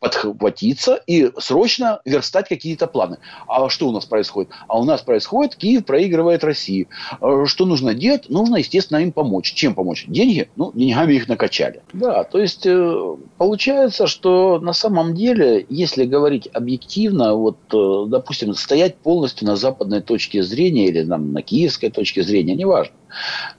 подхватиться 0.00 1.00
и 1.06 1.30
срочно 1.38 2.00
верстать 2.04 2.48
какие-то 2.48 2.86
планы. 2.86 3.18
А 3.46 3.68
что 3.68 3.88
у 3.88 3.92
нас 3.92 4.04
происходит? 4.04 4.50
А 4.68 4.78
у 4.78 4.84
нас 4.84 5.02
происходит, 5.02 5.56
Киев 5.56 5.84
проигрывает 5.84 6.44
России. 6.44 6.88
А 7.20 7.46
что 7.46 7.66
нужно 7.66 7.94
делать? 7.94 8.28
Нужно, 8.28 8.56
естественно, 8.56 8.98
им 8.98 9.12
помочь. 9.12 9.52
Чем 9.52 9.74
помочь? 9.74 10.04
Деньги? 10.06 10.48
Ну, 10.56 10.70
деньгами 10.74 11.14
их 11.14 11.28
накачали. 11.28 11.82
Да, 11.92 12.24
то 12.24 12.38
есть 12.38 12.64
э, 12.66 13.16
получается, 13.38 14.06
что 14.06 14.60
на 14.60 14.72
самом 14.72 15.14
деле, 15.14 15.66
если 15.68 16.04
говорить 16.04 16.48
объективно, 16.52 17.34
вот, 17.34 17.58
э, 17.72 18.04
допустим, 18.08 18.54
стоять 18.54 18.96
полностью 18.98 19.46
на 19.48 19.56
западной 19.56 20.00
точке 20.00 20.42
зрения 20.42 20.86
или 20.86 21.04
там, 21.04 21.32
на 21.32 21.42
киевской 21.42 21.90
точке 21.90 22.22
зрения, 22.22 22.54
неважно, 22.54 22.94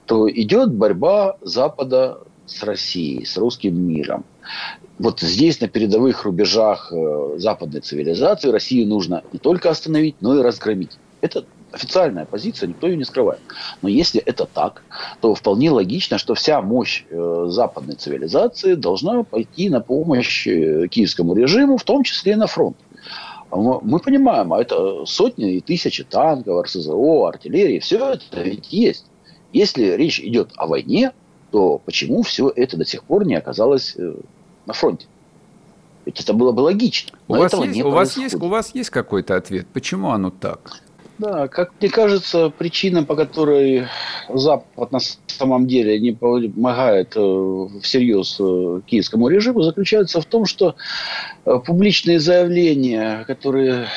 то 0.06 0.30
идет 0.30 0.72
борьба 0.72 1.36
Запада 1.42 2.20
с 2.46 2.62
Россией, 2.62 3.24
с 3.24 3.36
русским 3.36 3.76
миром 3.76 4.24
вот 4.98 5.20
здесь, 5.20 5.60
на 5.60 5.68
передовых 5.68 6.24
рубежах 6.24 6.92
э, 6.92 7.34
западной 7.38 7.80
цивилизации, 7.80 8.50
Россию 8.50 8.88
нужно 8.88 9.22
не 9.32 9.38
только 9.38 9.70
остановить, 9.70 10.16
но 10.20 10.38
и 10.38 10.42
разгромить. 10.42 10.98
Это 11.20 11.44
официальная 11.72 12.24
позиция, 12.24 12.68
никто 12.68 12.86
ее 12.86 12.96
не 12.96 13.04
скрывает. 13.04 13.40
Но 13.82 13.88
если 13.88 14.20
это 14.20 14.46
так, 14.46 14.82
то 15.20 15.34
вполне 15.34 15.70
логично, 15.70 16.18
что 16.18 16.34
вся 16.34 16.60
мощь 16.60 17.04
э, 17.08 17.46
западной 17.48 17.94
цивилизации 17.94 18.74
должна 18.74 19.22
пойти 19.22 19.70
на 19.70 19.80
помощь 19.80 20.46
э, 20.46 20.88
киевскому 20.88 21.34
режиму, 21.34 21.76
в 21.76 21.84
том 21.84 22.02
числе 22.02 22.32
и 22.32 22.36
на 22.36 22.46
фронт. 22.46 22.76
А 23.50 23.56
мы 23.56 23.98
понимаем, 23.98 24.52
а 24.52 24.60
это 24.60 25.04
сотни 25.06 25.54
и 25.54 25.60
тысячи 25.60 26.04
танков, 26.04 26.64
РСЗО, 26.64 27.26
артиллерии, 27.28 27.80
все 27.80 28.12
это 28.12 28.42
ведь 28.42 28.72
есть. 28.72 29.06
Если 29.52 29.96
речь 29.96 30.20
идет 30.20 30.50
о 30.56 30.68
войне, 30.68 31.12
то 31.50 31.78
почему 31.78 32.22
все 32.22 32.52
это 32.54 32.76
до 32.76 32.84
сих 32.84 33.04
пор 33.04 33.26
не 33.26 33.34
оказалось 33.34 33.96
на 34.66 34.72
фронте. 34.72 35.06
Ведь 36.06 36.20
это 36.20 36.32
было 36.32 36.52
бы 36.52 36.60
логично. 36.60 37.18
У 37.28 37.34
вас, 37.34 37.52
есть, 37.52 37.82
у, 37.82 37.90
вас 37.90 38.16
есть, 38.16 38.34
у 38.34 38.48
вас 38.48 38.74
есть 38.74 38.90
какой-то 38.90 39.36
ответ? 39.36 39.66
Почему 39.72 40.10
оно 40.10 40.30
так? 40.30 40.80
Да, 41.20 41.48
как 41.48 41.72
мне 41.78 41.90
кажется, 41.90 42.48
причина, 42.48 43.04
по 43.04 43.14
которой 43.14 43.86
Запад 44.30 44.90
на 44.90 45.00
самом 45.26 45.66
деле 45.66 46.00
не 46.00 46.12
помогает 46.12 47.12
э, 47.14 47.66
всерьез 47.82 48.38
э, 48.40 48.80
киевскому 48.86 49.28
режиму, 49.28 49.60
заключается 49.60 50.22
в 50.22 50.24
том, 50.24 50.46
что 50.46 50.76
э, 51.44 51.58
публичные 51.66 52.20
заявления, 52.20 53.24
которые 53.26 53.88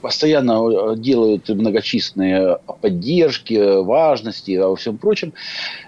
постоянно 0.00 0.92
э, 0.92 0.96
делают 0.96 1.48
многочисленные 1.48 2.58
поддержки, 2.80 3.82
важности, 3.82 4.52
а 4.52 4.68
во 4.68 4.76
всем 4.76 4.98
прочем, 4.98 5.32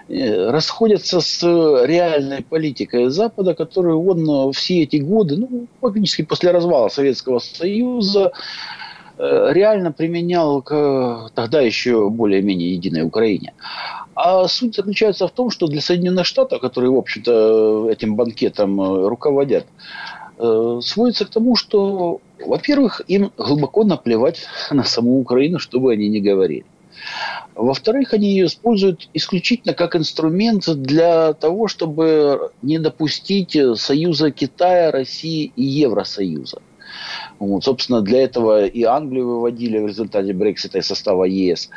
э, 0.07 0.49
расходятся 0.49 1.19
с 1.21 1.43
реальной 1.43 2.43
политикой 2.43 3.09
Запада, 3.09 3.53
которую 3.53 4.03
он 4.05 4.53
все 4.53 4.83
эти 4.83 4.97
годы, 4.97 5.37
ну, 5.37 5.67
фактически 5.81 6.23
после 6.23 6.51
развала 6.51 6.89
Советского 6.89 7.39
Союза, 7.39 8.31
э, 9.17 9.49
реально 9.51 9.91
применял 9.91 10.61
к 10.61 11.29
тогда 11.33 11.61
еще 11.61 12.09
более-менее 12.09 12.73
единой 12.73 13.03
Украине. 13.03 13.53
А 14.15 14.47
суть 14.47 14.75
заключается 14.75 15.27
в 15.27 15.31
том, 15.31 15.49
что 15.49 15.67
для 15.67 15.81
Соединенных 15.81 16.25
Штатов, 16.25 16.61
которые, 16.61 16.91
в 16.91 16.97
общем-то, 16.97 17.89
этим 17.89 18.15
банкетом 18.15 18.79
руководят, 19.07 19.65
сводится 20.37 21.25
к 21.25 21.29
тому, 21.29 21.55
что 21.55 22.19
во-первых, 22.45 23.01
им 23.07 23.31
глубоко 23.37 23.83
наплевать 23.83 24.45
на 24.71 24.83
саму 24.83 25.19
Украину, 25.19 25.59
что 25.59 25.79
бы 25.79 25.93
они 25.93 26.09
ни 26.09 26.19
говорили. 26.19 26.65
Во-вторых, 27.55 28.13
они 28.13 28.29
ее 28.29 28.45
используют 28.45 29.09
исключительно 29.13 29.73
как 29.73 29.95
инструмент 29.95 30.63
для 30.67 31.33
того, 31.33 31.67
чтобы 31.67 32.51
не 32.61 32.79
допустить 32.79 33.57
союза 33.75 34.31
Китая, 34.31 34.91
России 34.91 35.51
и 35.55 35.63
Евросоюза. 35.63 36.61
Вот, 37.47 37.63
собственно, 37.63 38.01
для 38.01 38.23
этого 38.23 38.65
и 38.65 38.83
Англию 38.83 39.27
выводили 39.27 39.79
в 39.79 39.87
результате 39.87 40.33
Брексита 40.33 40.79
из 40.79 40.87
состава 40.87 41.25
ЕС. 41.25 41.69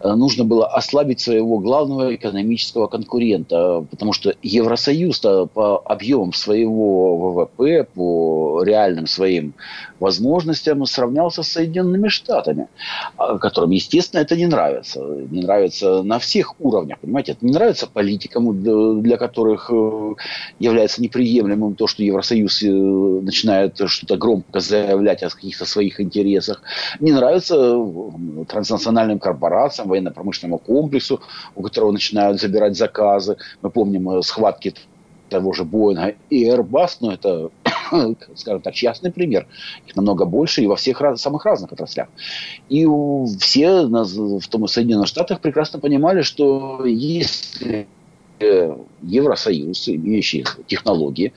Э, 0.00 0.14
нужно 0.14 0.44
было 0.44 0.66
ослабить 0.66 1.20
своего 1.20 1.58
главного 1.58 2.14
экономического 2.14 2.86
конкурента, 2.86 3.84
потому 3.90 4.12
что 4.12 4.34
Евросоюз 4.42 5.20
по 5.20 5.78
объемам 5.84 6.32
своего 6.32 7.16
ВВП, 7.16 7.86
по 7.94 8.62
реальным 8.62 9.06
своим 9.06 9.54
возможностям 9.98 10.84
сравнялся 10.86 11.42
с 11.42 11.48
Соединенными 11.48 12.08
Штатами, 12.08 12.68
а, 13.16 13.38
которым, 13.38 13.70
естественно, 13.70 14.20
это 14.20 14.36
не 14.36 14.46
нравится. 14.46 15.00
Не 15.30 15.42
нравится 15.42 16.02
на 16.02 16.18
всех 16.18 16.54
уровнях, 16.60 16.98
понимаете? 17.00 17.32
Это 17.32 17.44
не 17.44 17.52
нравится 17.52 17.86
политикам, 17.86 18.62
для 19.02 19.16
которых 19.16 19.70
э, 19.70 20.14
является 20.58 21.02
неприемлемым 21.02 21.74
то, 21.74 21.86
что 21.86 22.02
Евросоюз 22.02 22.62
э, 22.62 22.68
начинает 22.68 23.80
что-то 23.86 24.16
громко 24.16 24.60
заявлять 24.60 24.99
о 25.08 25.30
каких-то 25.30 25.64
своих 25.64 26.00
интересах. 26.00 26.62
Не 27.00 27.12
нравится 27.12 27.76
транснациональным 28.48 29.18
корпорациям, 29.18 29.88
военно-промышленному 29.88 30.58
комплексу, 30.58 31.20
у 31.54 31.62
которого 31.62 31.92
начинают 31.92 32.40
забирать 32.40 32.76
заказы. 32.76 33.36
Мы 33.62 33.70
помним 33.70 34.10
э, 34.10 34.22
схватки 34.22 34.74
того 35.28 35.52
же 35.52 35.64
Боинга 35.64 36.14
и 36.28 36.48
Airbus, 36.48 36.96
но 37.00 37.12
это, 37.12 37.50
скажем 38.34 38.62
так, 38.62 38.74
частный 38.74 39.12
пример. 39.12 39.46
Их 39.86 39.96
намного 39.96 40.24
больше 40.24 40.62
и 40.62 40.66
во 40.66 40.76
всех 40.76 41.00
раз, 41.00 41.20
самых 41.20 41.44
разных 41.44 41.72
отраслях. 41.72 42.08
И 42.68 42.86
все 43.38 43.86
в 43.86 44.48
том 44.48 44.66
Соединенных 44.66 45.06
Штатах 45.06 45.40
прекрасно 45.40 45.78
понимали, 45.78 46.22
что 46.22 46.84
если 46.84 47.60
Э, 47.60 47.84
Евросоюз, 49.02 49.88
имеющий 49.88 50.44
технологии, 50.66 51.32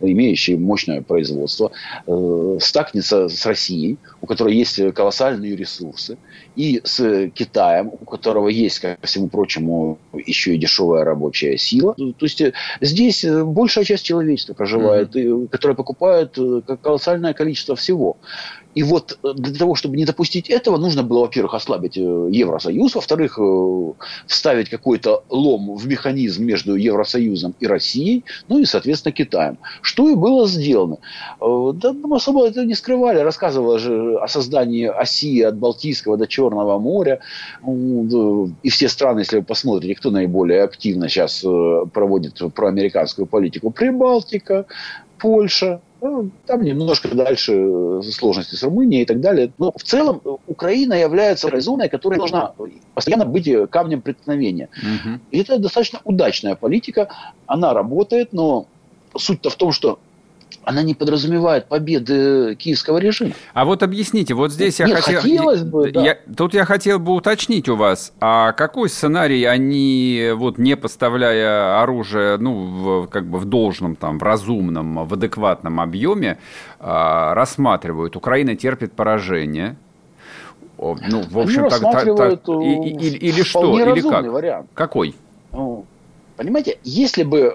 имеющий 0.00 0.56
мощное 0.56 1.02
производство, 1.02 1.72
э, 2.06 2.58
стакнется 2.60 3.28
с 3.28 3.46
Россией, 3.46 3.98
у 4.20 4.26
которой 4.26 4.54
есть 4.54 4.80
колоссальные 4.94 5.56
ресурсы, 5.56 6.16
и 6.56 6.80
с 6.84 7.30
Китаем, 7.34 7.88
у 7.88 8.04
которого 8.04 8.48
есть, 8.48 8.80
ко 8.80 8.98
всему 9.02 9.28
прочему, 9.28 9.98
еще 10.12 10.54
и 10.54 10.58
дешевая 10.58 11.04
рабочая 11.04 11.56
сила. 11.58 11.94
То 11.94 12.26
есть 12.26 12.40
э, 12.40 12.52
здесь 12.80 13.24
большая 13.24 13.84
часть 13.84 14.04
человечества 14.04 14.54
проживает, 14.54 15.14
mm-hmm. 15.14 15.48
которая 15.48 15.76
покупает 15.76 16.36
колоссальное 16.82 17.34
количество 17.34 17.76
всего. 17.76 18.16
И 18.78 18.82
вот 18.84 19.18
э, 19.24 19.32
для 19.34 19.58
того, 19.58 19.74
чтобы 19.74 19.96
не 19.96 20.04
допустить 20.04 20.48
этого, 20.48 20.76
нужно 20.76 21.02
было, 21.02 21.22
во-первых, 21.22 21.54
ослабить 21.54 21.98
э, 21.98 22.28
Евросоюз, 22.30 22.94
во-вторых, 22.94 23.36
э, 23.36 23.92
вставить 24.28 24.68
какой-то 24.68 25.24
лом 25.30 25.74
в 25.74 25.88
механизм 25.88 26.44
между 26.44 26.76
Евросоюзом 26.76 27.56
и 27.58 27.66
Россией, 27.66 28.24
ну 28.46 28.60
и, 28.60 28.64
соответственно, 28.64 29.12
Китаем. 29.12 29.58
Что 29.82 30.08
и 30.08 30.14
было 30.14 30.46
сделано. 30.46 30.98
Да, 31.40 31.92
мы 31.92 32.16
особо 32.16 32.46
это 32.46 32.64
не 32.64 32.74
скрывали. 32.74 33.18
Рассказывала 33.18 33.80
же 33.80 34.16
о 34.18 34.28
создании 34.28 34.86
оси 34.86 35.42
от 35.42 35.56
Балтийского 35.56 36.16
до 36.16 36.28
Черного 36.28 36.78
моря. 36.78 37.18
И 38.62 38.68
все 38.68 38.88
страны, 38.88 39.20
если 39.20 39.38
вы 39.38 39.42
посмотрите, 39.42 39.96
кто 39.96 40.10
наиболее 40.10 40.62
активно 40.62 41.08
сейчас 41.08 41.40
проводит 41.92 42.40
проамериканскую 42.54 43.26
политику, 43.26 43.70
Прибалтика, 43.70 44.66
Польша, 45.18 45.80
ну, 46.00 46.30
там 46.46 46.62
немножко 46.62 47.08
дальше 47.14 47.54
э, 47.54 48.02
сложности 48.02 48.54
с 48.54 48.62
Румынией 48.62 49.02
и 49.02 49.06
так 49.06 49.20
далее. 49.20 49.52
Но 49.58 49.72
в 49.72 49.82
целом 49.82 50.20
э, 50.24 50.36
Украина 50.46 50.94
является 50.94 51.48
зоной, 51.60 51.88
которая 51.88 52.18
должна 52.18 52.52
постоянно 52.94 53.24
быть 53.24 53.48
э, 53.48 53.66
камнем 53.66 54.00
преткновения. 54.02 54.68
Угу. 54.76 55.20
И 55.32 55.38
это 55.40 55.58
достаточно 55.58 56.00
удачная 56.04 56.54
политика. 56.54 57.08
Она 57.46 57.74
работает, 57.74 58.32
но 58.32 58.66
суть-то 59.16 59.50
в 59.50 59.56
том, 59.56 59.72
что 59.72 59.98
она 60.64 60.82
не 60.82 60.94
подразумевает 60.94 61.66
победы 61.66 62.54
киевского 62.56 62.98
режима. 62.98 63.32
А 63.54 63.64
вот 63.64 63.82
объясните, 63.82 64.34
вот 64.34 64.52
здесь 64.52 64.78
Нет, 64.78 64.88
я 64.88 64.96
хотел... 64.96 65.20
Хотелось 65.20 65.62
бы, 65.62 65.90
да. 65.90 66.02
я, 66.02 66.18
тут 66.36 66.54
я 66.54 66.64
хотел 66.64 66.98
бы 66.98 67.14
уточнить 67.14 67.68
у 67.68 67.76
вас, 67.76 68.12
а 68.20 68.52
какой 68.52 68.88
сценарий 68.90 69.44
они, 69.44 70.32
вот 70.34 70.58
не 70.58 70.76
поставляя 70.76 71.80
оружие, 71.82 72.36
ну, 72.36 72.54
в, 72.54 73.06
как 73.06 73.26
бы 73.26 73.38
в 73.38 73.46
должном, 73.46 73.96
там, 73.96 74.18
в 74.18 74.22
разумном, 74.22 75.06
в 75.06 75.14
адекватном 75.14 75.80
объеме, 75.80 76.38
а, 76.80 77.34
рассматривают? 77.34 78.16
Украина 78.16 78.54
терпит 78.56 78.92
поражение, 78.92 79.76
ну, 80.78 81.22
в 81.28 81.38
общем, 81.38 81.68
так, 81.68 81.80
так, 81.80 82.16
так, 82.16 82.48
и, 82.48 82.90
и, 82.90 83.16
или 83.16 83.42
что, 83.42 83.78
или 83.78 84.00
как? 84.00 84.26
Вариант. 84.26 84.68
Какой? 84.74 85.14
Ну, 85.52 85.86
понимаете, 86.36 86.78
если 86.84 87.24
бы 87.24 87.52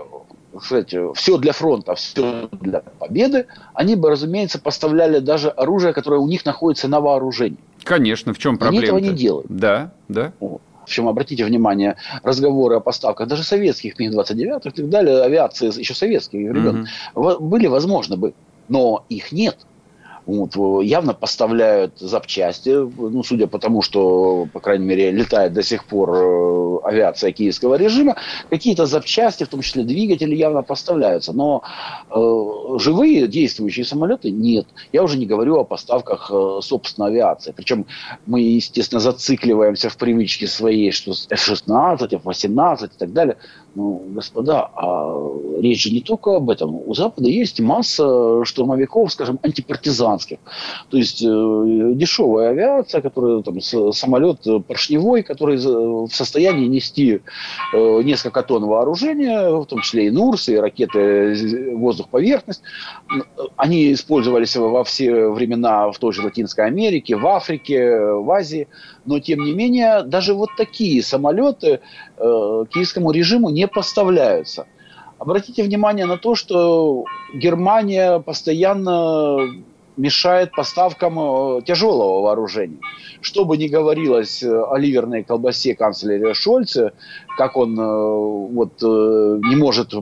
сказать, 0.61 0.93
все 1.15 1.37
для 1.37 1.53
фронта, 1.53 1.95
все 1.95 2.49
для 2.51 2.81
победы, 2.99 3.47
они 3.73 3.95
бы, 3.95 4.09
разумеется, 4.09 4.59
поставляли 4.59 5.19
даже 5.19 5.49
оружие, 5.49 5.93
которое 5.93 6.19
у 6.19 6.27
них 6.27 6.45
находится 6.45 6.87
на 6.87 6.99
вооружении. 6.99 7.57
Конечно, 7.83 8.33
в 8.33 8.37
чем 8.37 8.57
проблема? 8.57 8.79
Они 8.79 8.87
этого 8.87 8.99
не 8.99 9.17
делают. 9.17 9.47
Да, 9.49 9.91
да. 10.07 10.33
Вот. 10.39 10.61
В 10.81 10.83
общем, 10.83 11.07
обратите 11.07 11.45
внимание, 11.45 11.95
разговоры 12.23 12.75
о 12.75 12.79
поставках 12.81 13.29
даже 13.29 13.43
советских 13.43 13.97
МиГ-29 13.97 14.67
и 14.67 14.69
так 14.69 14.89
далее, 14.89 15.21
авиации 15.21 15.67
еще 15.79 15.93
советских 15.93 16.49
времен, 16.49 16.87
угу. 17.15 17.39
были 17.39 17.67
возможны 17.67 18.17
бы, 18.17 18.33
но 18.67 19.05
их 19.07 19.31
нет. 19.31 19.57
Вот, 20.25 20.55
явно 20.83 21.13
поставляют 21.13 21.99
запчасти, 21.99 22.69
ну, 22.69 23.23
судя 23.23 23.47
по 23.47 23.59
тому, 23.59 23.81
что, 23.81 24.47
по 24.53 24.59
крайней 24.61 24.85
мере, 24.85 25.11
летает 25.11 25.53
до 25.53 25.63
сих 25.63 25.85
пор 25.85 26.15
э, 26.15 26.77
авиация 26.83 27.31
киевского 27.31 27.75
режима, 27.75 28.15
какие-то 28.49 28.85
запчасти, 28.85 29.43
в 29.43 29.49
том 29.49 29.61
числе 29.61 29.83
двигатели, 29.83 30.33
явно 30.33 30.61
поставляются. 30.63 31.33
Но 31.33 31.63
э, 32.09 32.79
живые 32.79 33.27
действующие 33.27 33.85
самолеты 33.85 34.31
нет. 34.31 34.65
Я 34.93 35.03
уже 35.03 35.17
не 35.17 35.25
говорю 35.25 35.57
о 35.57 35.65
поставках 35.65 36.31
э, 36.33 36.59
собственной 36.61 37.09
авиации. 37.09 37.51
Причем 37.51 37.85
мы, 38.25 38.41
естественно, 38.41 39.01
зацикливаемся 39.01 39.89
в 39.89 39.97
привычке 39.97 40.47
своей, 40.47 40.91
что 40.91 41.11
F-16, 41.11 42.15
F-18 42.15 42.85
и 42.85 42.97
так 42.97 43.11
далее. 43.11 43.37
Ну, 43.75 44.03
господа, 44.09 44.69
а 44.75 45.17
речь 45.59 45.83
же 45.83 45.91
не 45.91 46.01
только 46.01 46.35
об 46.35 46.51
этом. 46.51 46.79
У 46.85 46.93
Запада 46.93 47.27
есть 47.27 47.59
масса 47.59 48.45
штурмовиков, 48.45 49.11
скажем, 49.11 49.39
антипартизанских. 49.41 50.37
То 50.89 50.97
есть 50.97 51.23
э, 51.23 51.91
дешевая 51.95 52.51
авиация, 52.51 53.01
которая 53.01 53.41
там, 53.41 53.59
самолет 53.61 54.45
поршневой, 54.67 55.23
который 55.23 55.57
в 55.57 56.13
состоянии 56.13 56.67
нести 56.67 57.21
э, 57.73 58.01
несколько 58.03 58.43
тонн 58.43 58.65
вооружения, 58.65 59.49
в 59.49 59.65
том 59.65 59.81
числе 59.81 60.05
и 60.07 60.11
Нурсы, 60.11 60.53
и 60.53 60.57
ракеты 60.57 61.75
воздух-поверхность. 61.75 62.61
Они 63.55 63.91
использовались 63.93 64.55
во 64.55 64.83
все 64.83 65.29
времена 65.29 65.91
в 65.91 65.97
той 65.97 66.13
же 66.13 66.21
Латинской 66.21 66.65
Америке, 66.65 67.15
в 67.15 67.25
Африке, 67.25 67.97
в 67.97 68.29
Азии. 68.29 68.67
Но, 69.05 69.19
тем 69.19 69.43
не 69.43 69.53
менее, 69.53 70.03
даже 70.03 70.33
вот 70.33 70.49
такие 70.57 71.03
самолеты 71.03 71.81
э, 72.17 72.65
киевскому 72.69 73.11
режиму 73.11 73.49
не 73.49 73.67
поставляются. 73.67 74.65
Обратите 75.19 75.63
внимание 75.63 76.05
на 76.05 76.17
то, 76.17 76.35
что 76.35 77.05
Германия 77.33 78.19
постоянно 78.19 79.37
мешает 79.97 80.51
поставкам 80.51 81.19
э, 81.19 81.61
тяжелого 81.63 82.21
вооружения. 82.21 82.79
Что 83.21 83.45
бы 83.45 83.57
ни 83.57 83.67
говорилось 83.67 84.43
о 84.43 84.75
ливерной 84.77 85.23
колбасе 85.23 85.75
канцлера 85.75 86.33
Шольца, 86.33 86.93
как 87.37 87.57
он 87.57 87.79
э, 87.79 87.83
вот, 87.83 88.81
э, 88.81 89.39
не 89.49 89.55
может 89.55 89.93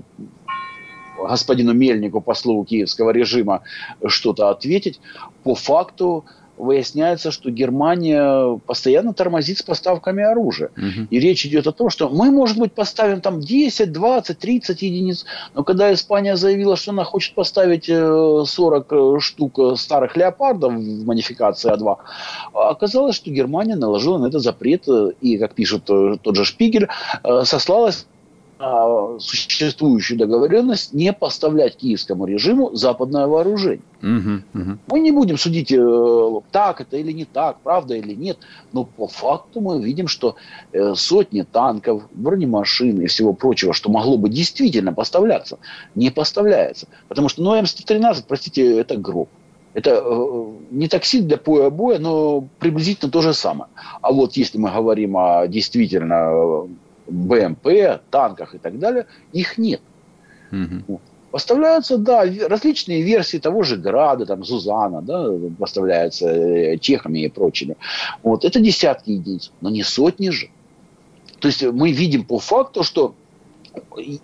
господину 1.18 1.74
Мельнику, 1.74 2.22
послу 2.22 2.64
киевского 2.64 3.12
режима, 3.12 3.62
что-то 4.08 4.50
ответить, 4.50 5.00
по 5.44 5.56
факту 5.56 6.26
выясняется, 6.62 7.32
что 7.32 7.50
Германия 7.50 8.60
постоянно 8.66 9.14
тормозит 9.14 9.58
с 9.58 9.62
поставками 9.64 10.24
оружия. 10.24 10.70
Угу. 10.78 11.08
И 11.10 11.20
речь 11.20 11.46
идет 11.46 11.68
о 11.68 11.72
том, 11.72 11.90
что 11.90 12.10
мы, 12.10 12.32
может 12.32 12.58
быть, 12.58 12.74
поставим 12.74 13.22
там 13.22 13.40
10, 13.40 13.92
20, 13.92 14.38
30 14.38 14.82
единиц, 14.82 15.26
но 15.54 15.64
когда 15.64 15.92
Испания 15.92 16.36
заявила, 16.36 16.76
что 16.76 16.92
она 16.92 17.04
хочет 17.04 17.34
поставить 17.34 17.86
40 17.88 18.48
э, 18.92 18.96
э, 18.96 19.20
штук 19.20 19.60
старых 19.78 20.16
леопардов 20.16 20.74
в 20.74 21.06
манификации 21.06 21.74
А2, 21.74 21.98
оказалось, 22.54 23.16
что 23.16 23.32
Германия 23.32 23.76
наложила 23.76 24.18
на 24.18 24.28
это 24.28 24.40
запрет, 24.40 24.88
э, 24.88 25.12
и, 25.22 25.38
как 25.38 25.56
пишет 25.56 25.86
тот 25.86 26.36
же 26.36 26.46
Шпигель, 26.46 26.88
сослалась 27.44 28.06
существующую 29.20 30.18
договоренность 30.18 30.94
не 30.94 31.14
поставлять 31.14 31.78
киевскому 31.78 32.26
режиму 32.26 32.74
западное 32.74 33.28
вооружение. 33.28 33.86
Угу, 34.02 34.62
угу. 34.62 34.78
Мы 34.88 35.00
не 35.00 35.12
будем 35.12 35.38
судить, 35.38 35.72
э, 35.72 36.42
так 36.52 36.82
это 36.82 36.98
или 36.98 37.12
не 37.12 37.26
так, 37.26 37.60
правда 37.62 37.96
или 37.96 38.14
нет, 38.14 38.38
но 38.74 38.84
по 38.84 39.08
факту 39.08 39.62
мы 39.62 39.82
видим, 39.82 40.08
что 40.08 40.36
э, 40.72 40.94
сотни 40.96 41.44
танков, 41.44 42.04
бронемашин 42.14 43.02
и 43.02 43.08
всего 43.08 43.34
прочего, 43.34 43.74
что 43.74 43.92
могло 43.92 44.18
бы 44.18 44.30
действительно 44.30 44.94
поставляться, 44.94 45.60
не 45.96 46.10
поставляется. 46.10 46.88
Потому 47.08 47.30
что 47.30 47.44
ну, 47.44 47.56
М113, 47.56 48.26
простите, 48.28 48.80
это 48.80 48.98
гроб. 48.98 49.30
Это 49.74 50.02
э, 50.04 50.46
не 50.72 50.88
токсид 50.88 51.28
для 51.28 51.38
поя-боя, 51.38 52.00
но 52.00 52.48
приблизительно 52.60 53.12
то 53.12 53.22
же 53.22 53.34
самое. 53.34 53.70
А 54.02 54.12
вот 54.12 54.36
если 54.36 54.58
мы 54.58 54.70
говорим 54.70 55.16
о 55.16 55.48
действительно 55.48 56.68
БМП, 57.12 58.02
танках 58.10 58.56
и 58.56 58.58
так 58.58 58.80
далее, 58.80 59.08
их 59.34 59.58
нет. 59.58 59.82
Угу. 60.52 61.00
Поставляются, 61.32 61.98
да, 61.98 62.26
различные 62.50 63.04
версии 63.04 63.38
того 63.38 63.64
же 63.64 63.78
Града, 63.78 64.26
там, 64.26 64.44
Зузана, 64.44 65.02
да, 65.02 65.30
поставляются 65.58 66.30
э, 66.30 66.78
чехами 66.78 67.20
и 67.20 67.30
прочими. 67.30 67.78
Вот, 68.22 68.44
это 68.44 68.60
десятки 68.60 69.12
единиц, 69.12 69.52
но 69.62 69.70
не 69.70 69.84
сотни 69.84 70.30
же. 70.30 70.50
То 71.40 71.48
есть 71.48 71.64
мы 71.64 71.92
видим 71.92 72.26
по 72.26 72.38
факту, 72.38 72.84
что 72.84 73.16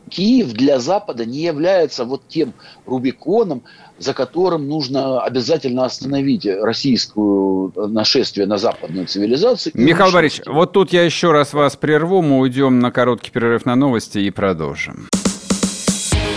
Киев 0.10 0.52
для 0.52 0.80
Запада 0.80 1.26
не 1.26 1.40
является 1.40 2.04
вот 2.04 2.28
тем 2.28 2.54
Рубиконом, 2.86 3.64
за 4.00 4.14
которым 4.14 4.68
нужно 4.68 5.22
обязательно 5.22 5.86
остановить 5.86 6.46
российскую 6.46 7.74
нашествие 7.76 8.48
на 8.48 8.58
западную 8.58 9.08
цивилизацию. 9.08 9.74
Михаил 9.76 10.12
Борисович, 10.12 10.44
вот 10.48 10.74
тут 10.74 10.94
я 10.94 11.04
еще 11.04 11.32
раз 11.32 11.54
вас 11.54 11.76
прерву, 11.76 12.22
мы 12.22 12.40
уйдем 12.40 12.80
на 12.80 12.92
короткий 12.92 13.32
перерыв 13.32 13.66
на 13.66 13.76
новости 13.76 14.20
и 14.20 14.30
продолжим. 14.30 15.08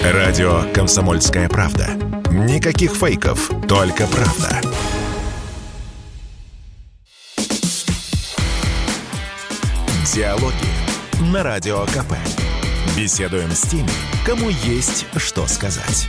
Радио 0.03 0.63
«Комсомольская 0.73 1.49
правда». 1.49 1.89
Никаких 2.31 2.93
фейков, 2.93 3.51
только 3.69 4.07
правда. 4.07 4.61
Диалоги 10.15 11.33
на 11.33 11.43
Радио 11.43 11.85
КП. 11.87 12.15
Беседуем 12.97 13.51
с 13.51 13.63
теми, 13.63 13.91
кому 14.27 14.49
есть 14.49 15.07
что 15.17 15.47
сказать. 15.47 16.09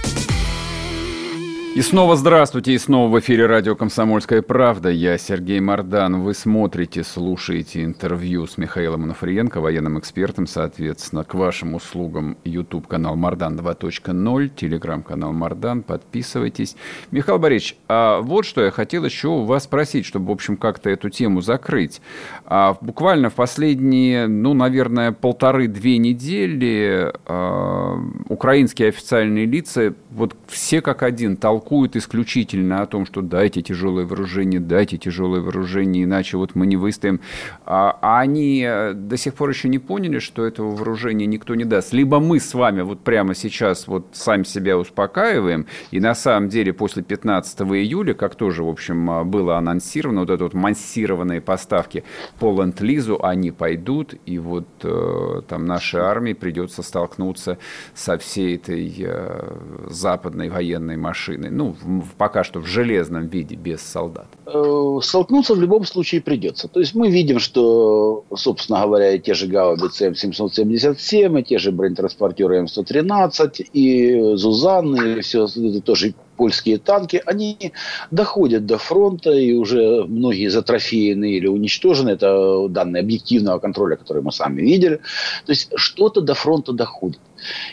И 1.73 1.81
снова 1.81 2.17
здравствуйте, 2.17 2.73
и 2.73 2.77
снова 2.77 3.09
в 3.09 3.17
эфире 3.21 3.45
радио 3.45 3.77
«Комсомольская 3.77 4.41
правда». 4.41 4.89
Я 4.89 5.17
Сергей 5.17 5.61
Мордан. 5.61 6.21
Вы 6.21 6.33
смотрите, 6.33 7.01
слушаете 7.01 7.85
интервью 7.85 8.45
с 8.45 8.57
Михаилом 8.57 9.05
Анафриенко, 9.05 9.61
военным 9.61 9.97
экспертом, 9.97 10.47
соответственно, 10.47 11.23
к 11.23 11.33
вашим 11.33 11.73
услугам 11.73 12.35
YouTube-канал 12.43 13.15
Мордан 13.15 13.57
2.0, 13.57 14.49
телеграм-канал 14.53 15.31
Мордан. 15.31 15.81
Подписывайтесь. 15.81 16.75
Михаил 17.09 17.39
Борисович, 17.39 17.77
а 17.87 18.19
вот 18.19 18.45
что 18.45 18.65
я 18.65 18.71
хотел 18.71 19.05
еще 19.05 19.29
у 19.29 19.45
вас 19.45 19.63
спросить, 19.63 20.05
чтобы, 20.05 20.27
в 20.27 20.31
общем, 20.31 20.57
как-то 20.57 20.89
эту 20.89 21.09
тему 21.09 21.39
закрыть. 21.39 22.01
А 22.43 22.75
буквально 22.81 23.29
в 23.29 23.35
последние, 23.35 24.27
ну, 24.27 24.53
наверное, 24.53 25.13
полторы-две 25.13 25.99
недели 25.99 27.13
а, 27.25 27.97
украинские 28.27 28.89
официальные 28.89 29.45
лица, 29.45 29.93
вот 30.09 30.35
все 30.47 30.81
как 30.81 31.01
один, 31.01 31.37
толкают 31.37 31.60
толкуют 31.61 31.95
исключительно 31.95 32.81
о 32.81 32.87
том, 32.87 33.05
что 33.05 33.21
дайте 33.21 33.61
тяжелое 33.61 34.05
вооружение, 34.05 34.59
дайте 34.59 34.97
тяжелое 34.97 35.41
вооружение, 35.41 36.05
иначе 36.05 36.37
вот 36.37 36.55
мы 36.55 36.65
не 36.65 36.75
выстоим. 36.75 37.21
А, 37.65 37.97
а 38.01 38.19
они 38.19 38.65
э, 38.67 38.93
до 38.93 39.15
сих 39.15 39.35
пор 39.35 39.49
еще 39.49 39.69
не 39.69 39.77
поняли, 39.77 40.19
что 40.19 40.43
этого 40.43 40.75
вооружения 40.75 41.27
никто 41.27 41.53
не 41.53 41.63
даст. 41.63 41.93
Либо 41.93 42.19
мы 42.19 42.39
с 42.39 42.55
вами 42.55 42.81
вот 42.81 43.01
прямо 43.01 43.35
сейчас 43.35 43.87
вот 43.87 44.07
сами 44.13 44.43
себя 44.43 44.77
успокаиваем, 44.77 45.67
и 45.91 45.99
на 45.99 46.15
самом 46.15 46.49
деле 46.49 46.73
после 46.73 47.03
15 47.03 47.61
июля, 47.61 48.15
как 48.15 48.35
тоже, 48.35 48.63
в 48.63 48.69
общем, 48.69 49.09
а, 49.11 49.23
было 49.23 49.57
анонсировано, 49.57 50.21
вот 50.21 50.31
это 50.31 50.43
вот 50.43 50.53
массированные 50.55 51.41
поставки 51.41 52.03
по 52.39 52.51
ленд-лизу, 52.51 53.23
они 53.23 53.51
пойдут, 53.51 54.15
и 54.25 54.39
вот 54.39 54.67
э, 54.83 55.41
там 55.47 55.65
нашей 55.65 56.01
армии 56.01 56.33
придется 56.33 56.81
столкнуться 56.81 57.59
со 57.93 58.17
всей 58.17 58.55
этой 58.55 58.93
э, 58.97 59.57
западной 59.89 60.49
военной 60.49 60.97
машиной 60.97 61.50
ну, 61.51 61.75
пока 62.17 62.43
что 62.43 62.59
в 62.59 62.65
железном 62.65 63.27
виде, 63.27 63.55
без 63.55 63.81
солдат? 63.81 64.27
Э, 64.45 64.99
столкнуться 65.01 65.53
в 65.53 65.61
любом 65.61 65.85
случае 65.85 66.21
придется. 66.21 66.67
То 66.67 66.79
есть 66.79 66.95
мы 66.95 67.09
видим, 67.09 67.39
что, 67.39 68.23
собственно 68.35 68.81
говоря, 68.81 69.11
и 69.11 69.19
те 69.19 69.33
же 69.33 69.47
гаубицы 69.47 70.09
М777, 70.09 71.39
и 71.39 71.43
те 71.43 71.57
же 71.59 71.71
бронетранспортеры 71.71 72.63
М113, 72.63 73.67
и 73.73 74.35
Зузанны, 74.35 75.19
и 75.19 75.21
все 75.21 75.45
это 75.45 75.81
тоже 75.81 76.13
польские 76.37 76.79
танки, 76.79 77.21
они 77.27 77.71
доходят 78.09 78.65
до 78.65 78.79
фронта, 78.79 79.31
и 79.31 79.53
уже 79.53 80.05
многие 80.07 80.47
затрофеены 80.47 81.33
или 81.33 81.45
уничтожены. 81.45 82.09
Это 82.09 82.67
данные 82.67 83.01
объективного 83.01 83.59
контроля, 83.59 83.95
которые 83.95 84.23
мы 84.23 84.31
сами 84.31 84.61
видели. 84.61 85.01
То 85.45 85.51
есть 85.51 85.69
что-то 85.75 86.21
до 86.21 86.33
фронта 86.33 86.73
доходит. 86.73 87.19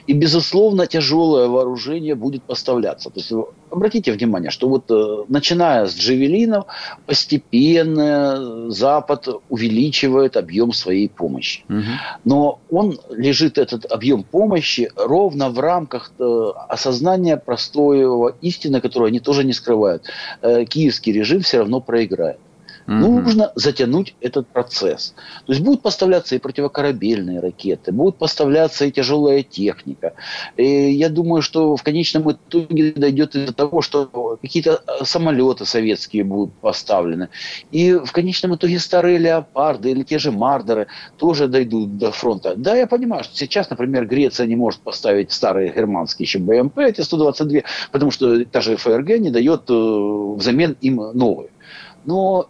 И, 0.07 0.13
безусловно, 0.13 0.87
тяжелое 0.87 1.49
вооружение 1.49 2.15
будет 2.15 2.43
поставляться. 2.43 3.11
То 3.11 3.21
есть, 3.21 3.33
обратите 3.71 4.13
внимание, 4.13 4.51
что 4.51 4.69
вот 4.69 4.91
э, 4.91 5.25
начиная 5.29 5.87
с 5.87 5.97
джавелинов, 5.97 6.67
постепенно 7.07 8.71
Запад 8.71 9.29
увеличивает 9.49 10.37
объем 10.37 10.73
своей 10.73 11.09
помощи. 11.09 11.65
Угу. 11.69 11.83
Но 12.25 12.61
он 12.71 12.99
лежит, 13.11 13.59
этот 13.59 13.91
объем 13.91 14.23
помощи, 14.23 14.91
ровно 14.97 15.51
в 15.51 15.59
рамках 15.59 16.13
э, 16.19 16.53
осознания 16.69 17.37
простого 17.37 18.35
истины, 18.41 18.81
которую 18.81 19.09
они 19.09 19.21
тоже 19.21 19.45
не 19.45 19.53
скрывают. 19.53 20.05
Э, 20.43 20.65
киевский 20.65 21.13
режим 21.13 21.41
все 21.41 21.59
равно 21.59 21.81
проиграет. 21.81 22.39
Угу. 22.89 23.21
Нужно 23.21 23.53
затянуть 23.55 24.15
этот 24.23 24.49
процесс. 24.49 25.15
То 25.45 25.53
есть 25.53 25.63
будут 25.63 25.83
поставляться 25.83 26.35
и 26.35 26.39
противокорабельные 26.39 27.39
ракеты, 27.39 27.93
будут 27.93 28.17
поставляться 28.17 28.87
и 28.87 28.91
тяжелая 28.91 29.43
техника. 29.43 30.15
И 30.57 30.65
я 30.93 31.11
думаю, 31.11 31.43
что 31.43 31.77
в 31.77 31.83
конечном 31.83 32.33
итоге 32.33 32.93
дойдет 32.93 33.33
до 33.33 33.53
того, 33.53 33.83
что 33.83 34.39
какие-то 34.41 34.83
э, 34.87 35.05
самолеты 35.05 35.67
советские 35.67 36.25
будут 36.25 36.55
поставлены. 36.55 37.29
И 37.71 37.93
в 37.93 38.11
конечном 38.13 38.55
итоге 38.55 38.79
старые 38.79 39.19
леопарды 39.19 39.91
или 39.91 40.03
те 40.03 40.19
же 40.19 40.33
мардеры 40.33 40.87
тоже 41.19 41.47
дойдут 41.47 41.99
до 41.99 42.11
фронта. 42.11 42.55
Да, 42.57 42.75
я 42.75 42.87
понимаю, 42.87 43.23
что 43.23 43.37
сейчас, 43.37 43.69
например, 43.69 44.07
Греция 44.07 44.47
не 44.47 44.57
может 44.57 44.81
поставить 44.81 45.31
старые 45.31 45.75
германские 45.75 46.25
еще 46.25 46.39
БМП, 46.39 46.79
эти 46.79 47.03
122, 47.03 47.61
потому 47.93 48.11
что 48.11 48.47
та 48.47 48.63
же 48.63 48.77
ФРГ 48.77 49.19
не 49.19 49.31
дает 49.31 49.69
э, 49.69 49.75
взамен 49.75 50.75
им 50.81 50.97
новые. 51.13 51.51
Но 52.07 52.49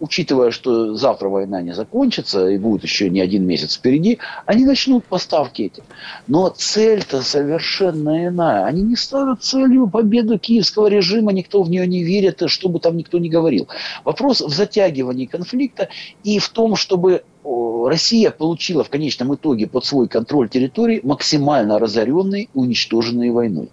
учитывая, 0.00 0.50
что 0.50 0.94
завтра 0.94 1.28
война 1.28 1.62
не 1.62 1.72
закончится 1.74 2.48
и 2.48 2.58
будет 2.58 2.82
еще 2.82 3.10
не 3.10 3.20
один 3.20 3.46
месяц 3.46 3.76
впереди, 3.76 4.18
они 4.46 4.64
начнут 4.64 5.04
поставки 5.04 5.62
эти. 5.62 5.82
Но 6.26 6.48
цель-то 6.48 7.22
совершенно 7.22 8.26
иная. 8.26 8.64
Они 8.64 8.82
не 8.82 8.96
ставят 8.96 9.42
целью 9.42 9.88
победу 9.88 10.38
киевского 10.38 10.88
режима, 10.88 11.32
никто 11.32 11.62
в 11.62 11.70
нее 11.70 11.86
не 11.86 12.02
верит, 12.04 12.42
что 12.46 12.68
бы 12.68 12.80
там 12.80 12.96
никто 12.96 13.18
не 13.18 13.28
говорил. 13.28 13.68
Вопрос 14.04 14.40
в 14.40 14.50
затягивании 14.50 15.26
конфликта 15.26 15.88
и 16.24 16.38
в 16.38 16.48
том, 16.48 16.76
чтобы 16.76 17.22
Россия 17.44 18.30
получила 18.30 18.84
в 18.84 18.90
конечном 18.90 19.34
итоге 19.34 19.66
под 19.66 19.84
свой 19.84 20.08
контроль 20.08 20.48
территории 20.48 21.00
максимально 21.02 21.78
разоренные 21.78 22.48
уничтоженные 22.54 23.32
войной. 23.32 23.70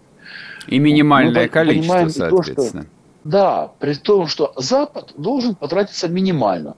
И 0.67 0.79
минимальное 0.79 1.47
количество, 1.47 2.07
соответственно. 2.09 2.83
То, 2.83 2.89
что 2.89 2.94
да, 3.25 3.71
при 3.79 3.95
том, 3.95 4.27
что 4.27 4.53
Запад 4.55 5.13
должен 5.17 5.55
потратиться 5.55 6.07
минимально. 6.07 6.77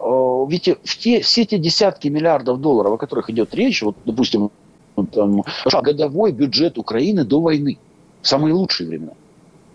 Э, 0.00 0.44
ведь 0.48 0.68
в 0.68 0.98
те, 0.98 1.20
все 1.20 1.46
те 1.46 1.56
десятки 1.56 2.08
миллиардов 2.08 2.60
долларов, 2.60 2.94
о 2.94 2.98
которых 2.98 3.30
идет 3.30 3.54
речь, 3.54 3.80
вот, 3.80 3.96
допустим, 4.04 4.50
там, 5.12 5.44
годовой 5.82 6.32
бюджет 6.32 6.78
Украины 6.78 7.24
до 7.24 7.40
войны, 7.40 7.78
в 8.22 8.28
самые 8.28 8.54
лучшие 8.54 8.88
времена, 8.88 9.12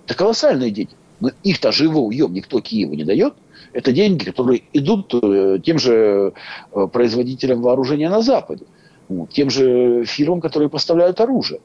это 0.05 0.15
колоссальные 0.15 0.71
деньги. 0.71 0.91
Но 1.21 1.31
их-то 1.43 1.71
живьем 1.71 2.33
никто 2.33 2.59
Киеву 2.59 2.95
не 2.95 3.05
дает. 3.05 3.33
Это 3.71 3.93
деньги, 3.93 4.25
которые 4.25 4.63
идут 4.73 5.13
э, 5.13 5.59
тем 5.63 5.79
же 5.79 6.33
э, 6.73 6.87
производителям 6.87 7.61
вооружения 7.61 8.09
на 8.09 8.21
Западе, 8.21 8.65
тем 9.31 9.49
же 9.49 10.03
фирмам, 10.05 10.41
которые 10.41 10.69
поставляют 10.69 11.19
оружие. 11.21 11.61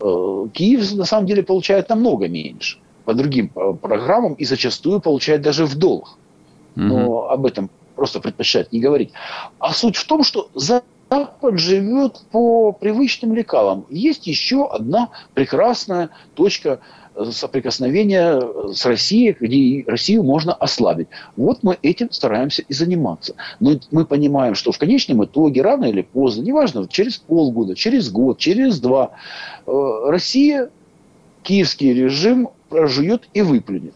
Киев 0.00 0.92
на 0.94 1.04
самом 1.04 1.26
деле 1.26 1.42
получает 1.42 1.88
намного 1.88 2.28
меньше 2.28 2.78
по 3.04 3.14
другим 3.14 3.50
э, 3.54 3.74
программам 3.80 4.34
и 4.34 4.44
зачастую 4.44 5.00
получает 5.00 5.42
даже 5.42 5.66
в 5.66 5.76
долг. 5.76 6.18
Но 6.74 7.28
об 7.30 7.46
этом 7.46 7.70
просто 7.94 8.20
предпочитают 8.20 8.72
не 8.72 8.80
говорить. 8.80 9.12
А 9.58 9.72
суть 9.72 9.96
в 9.96 10.06
том, 10.06 10.24
что 10.24 10.48
Запад 10.54 11.58
живет 11.58 12.22
по 12.32 12.72
привычным 12.72 13.34
лекалам. 13.34 13.86
Есть 13.88 14.26
еще 14.26 14.66
одна 14.66 15.10
прекрасная 15.34 16.10
точка 16.34 16.80
э, 17.14 17.26
соприкосновения 17.30 18.40
с 18.72 18.84
Россией, 18.84 19.36
где 19.38 19.84
Россию 19.88 20.24
можно 20.24 20.52
ослабить. 20.52 21.08
Вот 21.36 21.62
мы 21.62 21.78
этим 21.82 22.10
стараемся 22.10 22.62
и 22.62 22.72
заниматься. 22.72 23.36
Но 23.60 23.78
мы 23.92 24.04
понимаем, 24.04 24.56
что 24.56 24.72
в 24.72 24.78
конечном 24.78 25.24
итоге, 25.24 25.62
рано 25.62 25.84
или 25.84 26.02
поздно, 26.02 26.42
неважно, 26.42 26.88
через 26.88 27.18
полгода, 27.18 27.76
через 27.76 28.10
год, 28.10 28.38
через 28.38 28.80
два, 28.80 29.10
э, 29.66 29.70
Россия, 30.06 30.70
киевский 31.44 31.92
режим 31.92 32.48
прожует 32.74 33.28
и 33.34 33.42
выплюнет. 33.42 33.94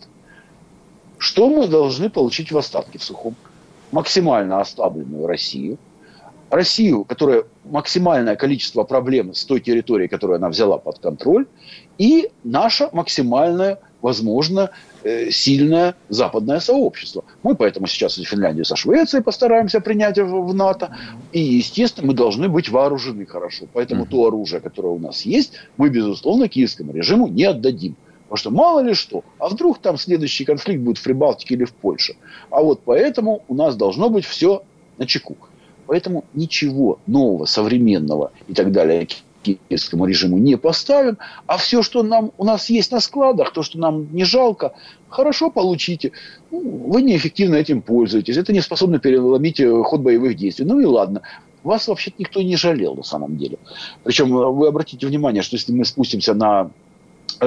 Что 1.19 1.49
мы 1.49 1.67
должны 1.67 2.09
получить 2.11 2.53
в 2.53 2.59
остатке 2.59 2.99
в 2.99 3.03
сухом? 3.03 3.35
Максимально 3.91 4.61
ослабленную 4.61 5.27
Россию. 5.27 5.79
Россию, 6.49 7.05
которая 7.05 7.43
максимальное 7.65 8.37
количество 8.37 8.85
проблем 8.85 9.35
с 9.35 9.45
той 9.45 9.61
территорией, 9.61 10.09
которую 10.09 10.37
она 10.37 10.49
взяла 10.49 10.79
под 10.79 11.01
контроль, 11.01 11.47
и 11.99 12.31
наше 12.45 12.89
максимальное 12.93 13.79
возможно, 14.01 14.71
э, 15.03 15.31
сильное 15.31 15.97
западное 16.09 16.61
сообщество. 16.61 17.25
Мы 17.43 17.57
поэтому 17.57 17.89
сейчас 17.89 18.17
в 18.17 18.25
Финляндию 18.25 18.65
со 18.65 18.77
Швецией 18.77 19.25
постараемся 19.25 19.81
принять 19.81 20.19
в 20.19 20.55
НАТО. 20.55 20.97
И, 21.33 21.41
естественно, 21.41 22.07
мы 22.07 22.15
должны 22.15 22.49
быть 22.49 22.69
вооружены 22.69 23.27
хорошо. 23.27 23.67
Поэтому 23.73 24.07
то 24.07 24.29
оружие, 24.29 24.61
которое 24.61 24.95
у 24.95 25.01
нас 25.01 25.23
есть, 25.23 25.55
мы, 25.77 25.89
безусловно, 25.89 26.49
киевскому 26.49 26.93
режиму 26.93 27.27
не 27.27 27.43
отдадим. 27.43 27.97
Потому 28.29 28.37
что 28.37 28.51
мало 28.51 28.81
ли 28.81 28.93
что, 28.93 29.25
а 29.39 29.49
вдруг 29.49 29.79
там 29.79 29.97
следующий 29.97 30.45
конфликт 30.45 30.83
будет 30.83 30.99
в 30.99 31.03
Прибалтике 31.03 31.55
или 31.55 31.65
в 31.65 31.73
Польше. 31.73 32.17
А 32.51 32.61
вот 32.61 32.81
поэтому 32.85 33.43
у 33.49 33.55
нас 33.55 33.75
должно 33.75 34.11
быть 34.11 34.27
все 34.27 34.63
на 34.99 35.07
чеку. 35.07 35.37
Поэтому 35.87 36.25
ничего 36.35 36.99
нового, 37.07 37.47
современного 37.47 38.33
и 38.47 38.53
так 38.53 38.71
далее 38.71 39.09
киевскому 39.43 40.05
режиму 40.05 40.37
не 40.37 40.57
поставим, 40.57 41.17
а 41.47 41.57
все, 41.57 41.83
что 41.83 42.03
нам, 42.03 42.33
у 42.37 42.45
нас 42.45 42.69
есть 42.69 42.93
на 42.93 43.01
складах, 43.01 43.53
то, 43.55 43.63
что 43.63 43.79
нам 43.79 44.09
не 44.13 44.25
жалко, 44.25 44.75
хорошо 45.09 45.51
получите. 45.51 46.13
Ну, 46.51 46.61
вы 46.89 47.01
неэффективно 47.01 47.55
этим 47.55 47.81
пользуетесь. 47.81 48.37
Это 48.37 48.53
не 48.53 48.61
способно 48.61 48.99
переломить 48.99 49.61
э, 49.61 49.83
ход 49.85 50.03
боевых 50.03 50.37
действий. 50.37 50.67
Ну 50.67 50.81
и 50.81 50.85
ладно. 50.85 51.23
Вас 51.63 51.89
вообще 51.89 52.13
никто 52.19 52.43
не 52.43 52.57
жалел 52.57 52.95
на 52.95 53.03
самом 53.03 53.37
деле. 53.39 53.59
Причем 54.05 54.37
э, 54.37 54.47
вы 54.51 54.69
обратите 54.69 55.07
внимание, 55.07 55.43
что 55.43 55.57
если 55.57 55.73
мы 55.73 55.85
спустимся 55.85 56.35
на 56.35 56.71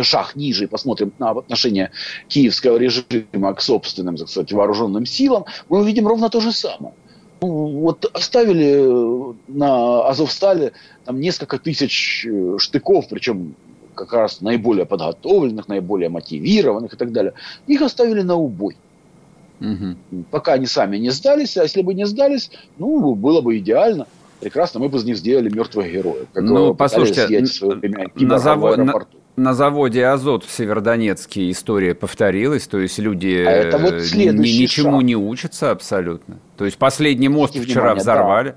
шаг 0.01 0.35
ниже 0.35 0.65
и 0.65 0.67
посмотрим 0.67 1.11
на 1.19 1.31
отношение 1.31 1.91
киевского 2.27 2.77
режима 2.77 3.53
к 3.53 3.61
собственным, 3.61 4.17
так 4.17 4.29
сказать, 4.29 4.51
вооруженным 4.51 5.05
силам, 5.05 5.45
мы 5.69 5.79
увидим 5.79 6.07
ровно 6.07 6.29
то 6.29 6.39
же 6.39 6.51
самое. 6.51 6.93
Ну, 7.41 7.79
вот 7.79 8.05
оставили 8.13 9.35
на 9.47 10.07
Азовстале 10.07 10.73
там 11.05 11.19
несколько 11.19 11.57
тысяч 11.57 12.25
э, 12.25 12.57
штыков, 12.59 13.07
причем 13.09 13.55
как 13.95 14.13
раз 14.13 14.41
наиболее 14.41 14.85
подготовленных, 14.85 15.67
наиболее 15.67 16.09
мотивированных 16.09 16.93
и 16.93 16.97
так 16.97 17.11
далее. 17.11 17.33
Их 17.67 17.81
оставили 17.81 18.21
на 18.21 18.35
убой. 18.35 18.77
Угу. 19.59 20.23
Пока 20.31 20.53
они 20.53 20.65
сами 20.65 20.97
не 20.97 21.11
сдались, 21.11 21.57
а 21.57 21.63
если 21.63 21.81
бы 21.81 21.93
не 21.93 22.05
сдались, 22.05 22.51
ну, 22.77 23.15
было 23.15 23.41
бы 23.41 23.57
идеально. 23.57 24.07
Прекрасно, 24.41 24.79
мы 24.79 24.89
бы 24.89 24.97
из 24.97 25.03
них 25.03 25.17
сделали 25.17 25.49
мертвых 25.53 25.91
героев. 25.91 26.27
Ну, 26.33 26.73
послушайте, 26.73 27.27
на, 28.15 28.39
завод, 28.39 28.77
на, 28.77 28.93
на 29.35 29.53
заводе 29.53 30.05
«Азот» 30.05 30.43
в 30.43 30.51
Северодонецке 30.51 31.51
история 31.51 31.93
повторилась, 31.93 32.67
то 32.67 32.79
есть 32.79 32.97
люди 32.97 33.43
а 33.47 33.51
это 33.51 33.77
вот 33.77 33.93
ни, 33.93 34.35
ничему 34.35 34.97
шаг. 34.97 35.03
не 35.03 35.15
учатся 35.15 35.69
абсолютно. 35.69 36.39
То 36.57 36.65
есть 36.65 36.77
последний 36.77 37.29
мост 37.29 37.51
Обратите 37.51 37.71
вчера 37.71 37.93
внимание, 37.93 38.01
взорвали. 38.01 38.49
Да. 38.49 38.55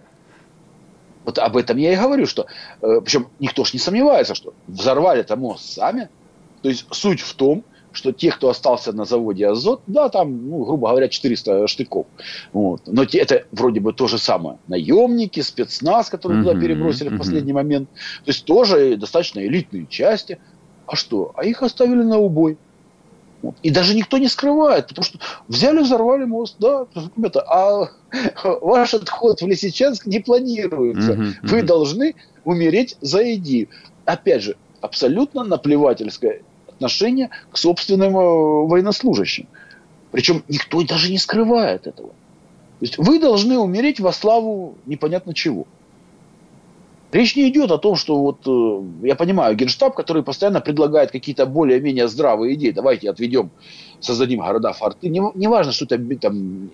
Вот 1.27 1.39
об 1.39 1.57
этом 1.57 1.77
я 1.77 1.93
и 1.93 1.97
говорю, 1.97 2.27
что 2.27 2.47
э, 2.81 3.01
причем 3.03 3.29
никто 3.39 3.65
ж 3.65 3.75
не 3.75 3.79
сомневается, 3.79 4.35
что 4.35 4.55
взорвали 4.67 5.21
это 5.21 5.37
мост 5.37 5.71
сами. 5.71 6.09
То 6.63 6.71
есть 6.71 6.87
суть 6.91 7.21
в 7.21 7.35
том, 7.35 7.63
что 7.95 8.13
те, 8.13 8.31
кто 8.31 8.49
остался 8.49 8.93
на 8.93 9.05
заводе 9.05 9.49
«Азот», 9.49 9.81
да, 9.87 10.09
там, 10.09 10.49
ну, 10.49 10.65
грубо 10.65 10.91
говоря, 10.91 11.09
400 11.09 11.67
штыков. 11.67 12.07
Вот. 12.53 12.83
Но 12.87 13.05
те, 13.05 13.19
это 13.19 13.45
вроде 13.53 13.81
бы 13.81 13.93
то 13.93 14.07
же 14.07 14.19
самое. 14.19 14.59
Наемники, 14.69 15.41
спецназ, 15.41 16.11
которые 16.11 16.43
туда 16.43 16.61
перебросили 16.61 17.09
в 17.09 17.19
последний 17.19 17.53
момент. 17.53 17.89
То 18.25 18.31
есть 18.31 18.45
тоже 18.45 18.97
достаточно 18.97 19.41
элитные 19.41 19.87
части– 19.87 20.39
а 20.87 20.97
что? 20.97 21.33
А 21.37 21.45
их 21.45 21.63
оставили 21.63 22.03
на 22.03 22.19
убой. 22.19 22.59
Вот. 23.43 23.57
И 23.63 23.71
даже 23.71 23.95
никто 23.95 24.19
не 24.19 24.29
скрывает, 24.29 24.89
потому 24.89 25.05
что 25.05 25.19
взяли, 25.49 25.81
взорвали 25.81 26.25
мост, 26.25 26.57
да, 26.59 26.87
ребята, 27.17 27.43
а 27.43 27.91
ваш 28.61 28.95
отход 28.95 29.43
в 29.43 29.47
Лисичанск 29.47 30.07
не 30.07 30.21
планируется. 30.21 31.35
Вы 31.43 31.63
должны 31.63 32.15
умереть 32.45 32.97
за 33.01 33.35
идею. 33.35 33.69
Опять 34.07 34.43
же, 34.43 34.57
абсолютно 34.81 35.45
наплевательское 35.45 36.43
отношение 36.77 37.31
к 37.51 37.57
собственным 37.57 38.17
э, 38.17 38.67
военнослужащим. 38.67 39.47
Причем 40.11 40.45
никто 40.49 40.83
даже 40.83 41.11
не 41.11 41.19
скрывает 41.19 41.87
этого. 41.87 42.09
То 42.09 42.81
есть 42.81 42.99
вы 42.99 43.19
должны 43.19 43.59
умереть 43.59 44.01
во 44.01 44.13
славу 44.13 44.77
непонятно 44.87 45.35
чего. 45.35 45.67
Речь 47.13 47.37
не 47.37 47.49
идет 47.49 47.71
о 47.71 47.79
том, 47.79 47.95
что 47.95 48.21
вот, 48.21 48.41
э, 48.47 49.07
я 49.07 49.15
понимаю, 49.15 49.55
Генштаб, 49.55 49.95
который 49.95 50.25
постоянно 50.25 50.61
предлагает 50.61 51.13
какие-то 51.13 51.47
более-менее 51.47 52.09
здравые 52.09 52.55
идеи, 52.55 52.73
давайте 52.73 53.09
отведем, 53.09 53.51
создадим 54.01 54.41
города-форты, 54.41 55.09
не, 55.09 55.23
не 55.35 55.47
важно, 55.47 55.73
что 55.73 55.85
это 55.85 55.99
там 56.17 56.71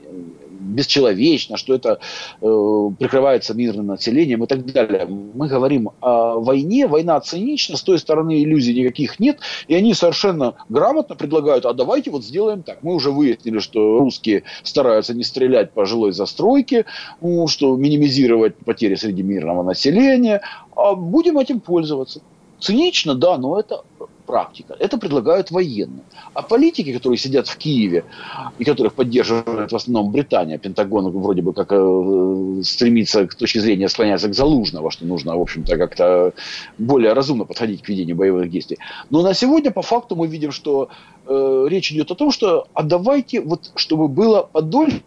бесчеловечно, 0.71 1.57
что 1.57 1.75
это 1.75 1.99
э, 2.41 2.91
прикрывается 2.99 3.55
мирным 3.55 3.87
населением 3.87 4.45
и 4.45 4.47
так 4.47 4.65
далее. 4.65 5.07
Мы 5.07 5.49
говорим 5.49 5.91
о 6.01 6.39
войне, 6.39 6.87
война 6.87 7.21
цинична, 7.21 7.77
с 7.77 7.83
той 7.83 7.99
стороны 7.99 8.43
иллюзий 8.43 8.75
никаких 8.75 9.21
нет, 9.21 9.39
и 9.69 9.75
они 9.75 9.95
совершенно 9.95 10.55
грамотно 10.69 11.15
предлагают, 11.15 11.67
а 11.67 11.73
давайте 11.73 12.11
вот 12.11 12.25
сделаем 12.25 12.63
так. 12.63 12.83
Мы 12.83 12.95
уже 12.95 13.11
выяснили, 13.11 13.59
что 13.59 13.99
русские 13.99 14.45
стараются 14.63 15.15
не 15.15 15.25
стрелять 15.25 15.73
по 15.73 15.85
жилой 15.85 16.13
застройке, 16.13 16.87
ну, 17.21 17.47
что 17.49 17.77
минимизировать 17.77 18.57
потери 18.57 18.95
среди 18.95 19.23
мирного 19.23 19.63
населения, 19.63 20.43
а 20.77 20.95
будем 20.95 21.39
этим 21.39 21.61
пользоваться. 21.61 22.21
Цинично, 22.59 23.15
да, 23.15 23.39
но 23.39 23.59
это 23.59 23.83
практика. 24.31 24.77
Это 24.79 24.97
предлагают 24.99 25.51
военные. 25.51 26.05
А 26.35 26.43
политики, 26.43 26.93
которые 26.93 27.19
сидят 27.19 27.49
в 27.49 27.57
Киеве 27.57 28.05
и 28.59 28.65
которых 28.65 28.95
поддерживает 28.95 29.73
в 29.73 29.77
основном 29.77 30.13
Британия, 30.13 30.59
Пентагон 30.59 31.11
вроде 31.11 31.43
бы 31.43 31.53
как 31.53 31.73
э, 31.73 32.63
стремится 32.63 33.27
к 33.27 33.35
точки 33.35 33.59
зрения 33.59 33.89
склоняется 33.89 34.29
к 34.29 34.35
Залужного, 34.35 34.91
что 34.91 35.05
нужно, 35.05 35.37
в 35.37 35.41
общем-то, 35.41 35.77
как-то 35.77 36.33
более 36.79 37.13
разумно 37.13 37.45
подходить 37.45 37.83
к 37.83 37.89
ведению 37.89 38.17
боевых 38.17 38.51
действий. 38.51 38.79
Но 39.11 39.23
на 39.23 39.35
сегодня 39.35 39.73
по 39.73 39.83
факту 39.83 40.15
мы 40.15 40.29
видим, 40.29 40.53
что 40.53 40.89
э, 41.27 41.67
речь 41.69 41.91
идет 41.93 42.11
о 42.13 42.15
том, 42.15 42.31
что 42.31 42.69
а 42.75 42.83
давайте 42.83 43.41
вот, 43.41 43.73
чтобы 43.75 44.07
было 44.07 44.49
подольше 44.53 45.03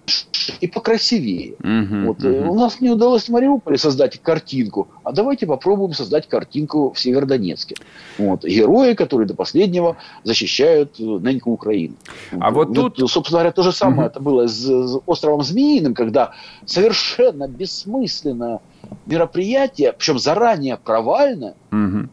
и 0.60 0.68
покрасивее. 0.68 1.54
Uh-huh, 1.60 2.06
вот, 2.08 2.18
uh-huh. 2.20 2.48
У 2.48 2.56
нас 2.56 2.82
не 2.82 2.90
удалось 2.90 3.24
в 3.24 3.30
Мариуполе 3.30 3.78
создать 3.78 4.20
картинку, 4.22 4.88
а 5.04 5.12
давайте 5.12 5.48
попробуем 5.48 5.94
создать 5.94 6.28
картинку 6.28 6.92
в 6.92 7.00
Северодонецке. 7.00 7.76
Вот, 8.18 8.44
герои, 8.44 8.94
которые 8.94 9.12
до 9.26 9.36
последнего 9.36 9.97
защищают 10.23 10.99
э, 10.99 11.04
неньку 11.04 11.52
Украину. 11.52 11.95
А 12.39 12.52
вот, 12.52 12.76
вот 12.78 12.95
тут... 12.95 13.12
Собственно 13.12 13.39
говоря, 13.39 13.52
то 13.52 13.63
же 13.63 13.71
самое 13.71 14.08
uh-huh. 14.08 14.12
это 14.12 14.19
было 14.19 14.47
с, 14.47 14.65
с 14.65 14.99
островом 15.06 15.43
Змеиным, 15.43 15.93
когда 15.93 16.34
совершенно 16.65 17.47
бессмысленное 17.47 18.60
мероприятие, 19.06 19.93
причем 19.93 20.19
заранее 20.19 20.78
провальное, 20.78 21.56
uh-huh. 21.71 22.10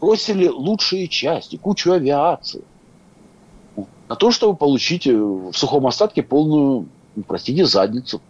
бросили 0.00 0.48
лучшие 0.48 1.08
части, 1.08 1.56
кучу 1.56 1.92
авиации 1.92 2.62
на 4.08 4.16
то, 4.16 4.30
чтобы 4.30 4.56
получить 4.56 5.06
э, 5.06 5.16
в 5.16 5.52
сухом 5.52 5.86
остатке 5.86 6.22
полную 6.22 6.86
ну, 7.16 7.22
простите, 7.22 7.64
задницу. 7.64 8.20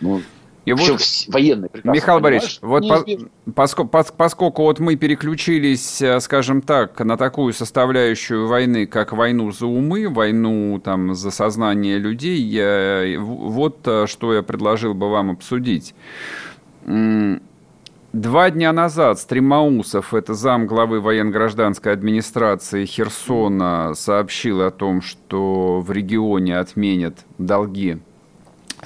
Ну, 0.00 0.20
и 0.68 0.72
вот, 0.72 1.00
военный 1.28 1.70
Михаил 1.84 2.20
Борисович, 2.20 2.58
вот 2.62 2.88
по, 2.88 3.04
поскольку, 3.52 3.90
поскольку 4.16 4.62
вот 4.62 4.80
мы 4.80 4.96
переключились, 4.96 6.02
э, 6.02 6.20
скажем 6.20 6.62
так, 6.62 6.98
на 7.00 7.16
такую 7.16 7.52
составляющую 7.52 8.46
войны, 8.46 8.86
как 8.86 9.12
войну 9.12 9.50
за 9.50 9.66
умы, 9.66 10.08
войну 10.08 10.80
там 10.82 11.14
за 11.14 11.30
сознание 11.30 11.98
людей, 11.98 12.40
я, 12.40 13.18
вот 13.18 13.78
э, 13.86 14.06
что 14.06 14.34
я 14.34 14.42
предложил 14.42 14.94
бы 14.94 15.10
вам 15.10 15.30
обсудить. 15.30 15.94
Два 18.12 18.50
дня 18.50 18.72
назад 18.72 19.18
Стримаусов, 19.18 20.14
это 20.14 20.32
зам 20.32 20.66
главы 20.66 21.00
военно-гражданской 21.00 21.92
администрации 21.92 22.86
Херсона, 22.86 23.92
сообщил 23.94 24.62
о 24.62 24.70
том, 24.70 25.02
что 25.02 25.80
в 25.80 25.92
регионе 25.92 26.58
отменят 26.58 27.26
долги 27.36 27.98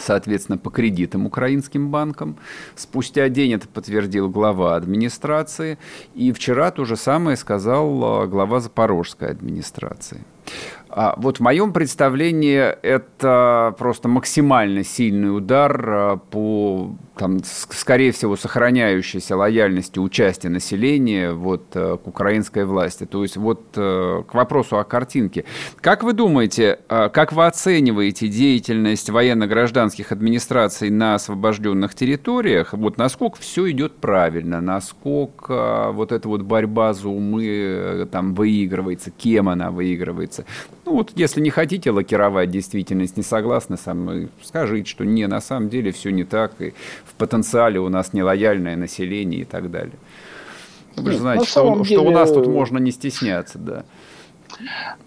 соответственно, 0.04 0.58
по 0.58 0.70
кредитам 0.70 1.26
украинским 1.26 1.90
банкам. 1.90 2.36
Спустя 2.74 3.28
день 3.28 3.54
это 3.54 3.68
подтвердил 3.68 4.28
глава 4.28 4.76
администрации. 4.76 5.78
И 6.14 6.32
вчера 6.32 6.70
то 6.70 6.84
же 6.84 6.96
самое 6.96 7.36
сказал 7.36 8.22
а, 8.22 8.26
глава 8.26 8.60
Запорожской 8.60 9.28
администрации. 9.30 10.22
А 10.94 11.14
вот 11.16 11.38
в 11.38 11.40
моем 11.40 11.72
представлении 11.72 12.60
это 12.60 13.74
просто 13.78 14.08
максимально 14.08 14.84
сильный 14.84 15.34
удар 15.34 15.84
а, 15.88 16.16
по, 16.16 16.94
там, 17.16 17.40
скорее 17.44 18.12
всего, 18.12 18.36
сохраняющейся 18.36 19.36
лояльности 19.36 19.98
участия 19.98 20.50
населения 20.50 21.32
вот, 21.32 21.64
э, 21.74 21.96
к 21.96 22.06
украинской 22.06 22.66
власти. 22.66 23.04
То 23.04 23.22
есть 23.22 23.38
вот 23.38 23.62
э, 23.76 24.22
к 24.28 24.34
вопросу 24.34 24.78
о 24.78 24.84
картинке. 24.84 25.44
Как 25.80 26.02
вы 26.02 26.12
думаете, 26.12 26.78
как 26.88 27.32
вы 27.32 27.46
оцениваете 27.46 28.28
деятельность 28.28 29.08
военно-гражданских 29.08 30.12
администраций 30.12 30.90
на 30.90 31.14
освобожденных 31.14 31.94
территориях? 31.94 32.74
Вот 32.74 32.98
насколько 32.98 33.38
все 33.40 33.70
идет 33.70 33.96
правильно, 33.96 34.60
насколько 34.60 35.90
вот 35.92 36.12
эта 36.12 36.28
вот 36.28 36.42
борьба 36.42 36.92
за 36.92 37.08
умы 37.08 37.46
э, 37.46 38.06
там 38.10 38.34
выигрывается, 38.34 39.10
кем 39.10 39.48
она 39.48 39.70
выигрывается? 39.70 40.44
Ну 40.84 40.94
вот, 40.94 41.12
если 41.14 41.40
не 41.40 41.50
хотите 41.50 41.90
лакировать 41.90 42.50
действительность, 42.50 43.16
не 43.16 43.22
согласны 43.22 43.76
со 43.76 43.94
мной, 43.94 44.28
скажите, 44.42 44.90
что 44.90 45.04
не, 45.04 45.26
на 45.26 45.40
самом 45.40 45.68
деле 45.68 45.92
все 45.92 46.10
не 46.10 46.24
так, 46.24 46.60
и 46.60 46.74
в 47.04 47.14
потенциале 47.14 47.78
у 47.78 47.88
нас 47.88 48.12
нелояльное 48.12 48.76
население 48.76 49.42
и 49.42 49.44
так 49.44 49.70
далее. 49.70 49.94
Вы 50.96 51.12
же 51.12 51.18
знаете, 51.18 51.46
что, 51.46 51.72
деле... 51.74 51.84
что 51.84 52.00
у 52.02 52.10
нас 52.10 52.32
тут 52.32 52.46
можно 52.46 52.78
не 52.78 52.90
стесняться, 52.90 53.58
да. 53.58 53.84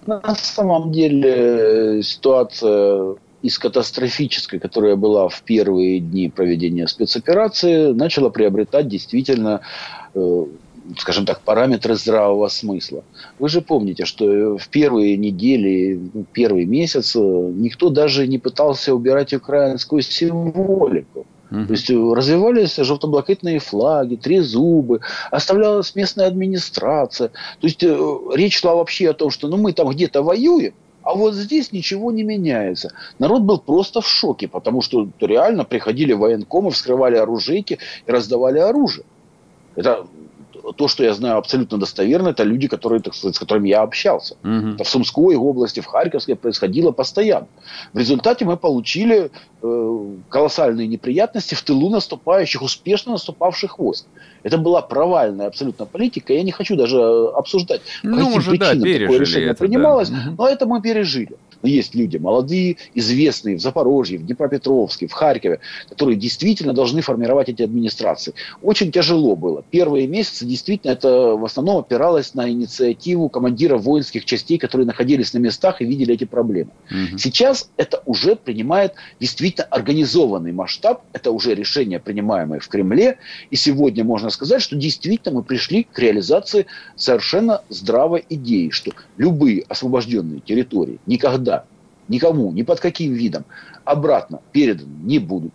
На 0.05 0.35
самом 0.35 0.91
деле 0.91 2.01
ситуация 2.03 3.15
из 3.41 3.59
катастрофической, 3.59 4.59
которая 4.59 4.95
была 4.95 5.29
в 5.29 5.43
первые 5.43 5.99
дни 5.99 6.29
проведения 6.29 6.87
спецоперации, 6.87 7.91
начала 7.91 8.29
приобретать 8.29 8.87
действительно 8.87 9.61
э, 10.15 10.45
скажем 10.97 11.25
так, 11.25 11.41
параметры 11.41 11.95
здравого 11.95 12.47
смысла. 12.47 13.03
Вы 13.39 13.49
же 13.49 13.61
помните, 13.61 14.05
что 14.05 14.57
в 14.57 14.67
первые 14.69 15.17
недели, 15.17 15.99
первый 16.33 16.65
месяц 16.65 17.15
э, 17.15 17.19
никто 17.19 17.89
даже 17.89 18.27
не 18.27 18.37
пытался 18.37 18.93
убирать 18.93 19.33
украинскую 19.33 20.01
символику. 20.01 21.25
То 21.49 21.73
есть 21.73 21.89
э, 21.89 21.95
развивались 21.95 22.75
желтоблакитные 22.75 23.59
флаги, 23.59 24.15
три 24.15 24.39
зубы, 24.39 25.01
оставлялась 25.31 25.95
местная 25.95 26.27
администрация. 26.27 27.29
То 27.29 27.67
есть 27.67 27.83
э, 27.83 27.97
речь 28.33 28.59
шла 28.59 28.75
вообще 28.75 29.09
о 29.09 29.13
том, 29.13 29.29
что 29.29 29.47
ну, 29.47 29.57
мы 29.57 29.73
там 29.73 29.89
где-то 29.89 30.21
воюем, 30.23 30.73
а 31.03 31.13
вот 31.13 31.35
здесь 31.35 31.71
ничего 31.71 32.11
не 32.11 32.23
меняется. 32.23 32.93
Народ 33.19 33.43
был 33.43 33.59
просто 33.59 34.01
в 34.01 34.07
шоке, 34.07 34.47
потому 34.47 34.81
что 34.81 35.07
реально 35.21 35.63
приходили 35.63 36.13
военкомы, 36.13 36.71
вскрывали 36.71 37.15
оружейки 37.15 37.77
и 38.07 38.11
раздавали 38.11 38.57
оружие. 38.59 39.05
Это 39.75 40.07
то, 40.73 40.87
что 40.87 41.03
я 41.03 41.13
знаю 41.13 41.37
абсолютно 41.37 41.77
достоверно, 41.77 42.29
это 42.29 42.43
люди, 42.43 42.67
которые, 42.67 43.01
так 43.01 43.13
сказать, 43.13 43.35
с 43.35 43.39
которыми 43.39 43.69
я 43.69 43.81
общался. 43.81 44.35
Угу. 44.43 44.83
В 44.83 44.87
Сумской 44.87 45.35
области, 45.35 45.79
в 45.79 45.85
Харьковской 45.85 46.35
происходило 46.35 46.91
постоянно. 46.91 47.47
В 47.93 47.99
результате 47.99 48.45
мы 48.45 48.57
получили 48.57 49.31
э, 49.61 50.15
колоссальные 50.29 50.87
неприятности 50.87 51.55
в 51.55 51.61
тылу 51.61 51.89
наступающих, 51.89 52.61
успешно 52.61 53.13
наступавших 53.13 53.79
войск. 53.79 54.05
Это 54.43 54.57
была 54.57 54.81
провальная 54.81 55.47
абсолютно 55.47 55.85
политика. 55.85 56.33
Я 56.33 56.43
не 56.43 56.51
хочу 56.51 56.75
даже 56.75 56.99
обсуждать, 57.35 57.81
ну, 58.03 58.11
по 58.11 58.23
каким 58.23 58.37
уже, 58.37 58.49
причинам 58.51 58.79
да, 58.79 58.99
такое 58.99 59.19
решение 59.19 59.49
это, 59.49 59.59
принималось, 59.59 60.09
да. 60.09 60.33
но 60.37 60.47
это 60.47 60.65
мы 60.65 60.81
пережили. 60.81 61.35
Но 61.65 61.69
есть 61.69 61.95
люди 61.95 62.17
молодые, 62.17 62.77
известные 62.93 63.55
в 63.57 63.59
Запорожье, 63.59 64.19
в 64.19 64.25
Днепропетровске, 64.27 65.07
в 65.07 65.13
Харькове, 65.13 65.61
которые 65.89 66.15
действительно 66.15 66.73
должны 66.73 67.01
формировать 67.01 67.49
эти 67.49 67.63
администрации. 67.63 68.35
Очень 68.61 68.91
тяжело 68.91 69.35
было. 69.35 69.63
Первые 69.71 70.05
месяцы 70.05 70.45
действительно 70.45 70.91
это 70.91 71.35
в 71.35 71.43
основном 71.43 71.77
опиралось 71.77 72.35
на 72.35 72.47
инициативу 72.47 73.29
командиров 73.29 73.81
воинских 73.81 74.25
частей, 74.25 74.59
которые 74.59 74.85
находились 74.85 75.33
на 75.33 75.39
местах 75.39 75.81
и 75.81 75.85
видели 75.85 76.13
эти 76.13 76.25
проблемы. 76.25 76.69
Угу. 76.91 77.17
Сейчас 77.17 77.71
это 77.77 78.03
уже 78.05 78.35
принимает 78.35 78.93
действительно 79.19 79.65
организованный 79.71 80.51
масштаб, 80.51 81.01
это 81.13 81.31
уже 81.31 81.55
решение, 81.55 81.99
принимаемое 81.99 82.59
в 82.59 82.67
Кремле, 82.67 83.17
и 83.49 83.55
сегодня 83.55 84.03
можно 84.03 84.29
сказать, 84.29 84.61
что 84.61 84.75
действительно 84.75 85.37
мы 85.37 85.41
пришли 85.43 85.87
к 85.91 85.97
реализации 85.97 86.67
совершенно 86.95 87.63
здравой 87.69 88.23
идеи, 88.29 88.69
что 88.69 88.91
любые 89.17 89.63
освобожденные 89.67 90.41
территории 90.41 90.99
никогда 91.07 91.54
никому, 92.07 92.51
ни 92.51 92.63
под 92.63 92.79
каким 92.79 93.13
видом 93.13 93.45
обратно 93.83 94.41
переданы 94.51 94.89
не 95.03 95.19
будут. 95.19 95.53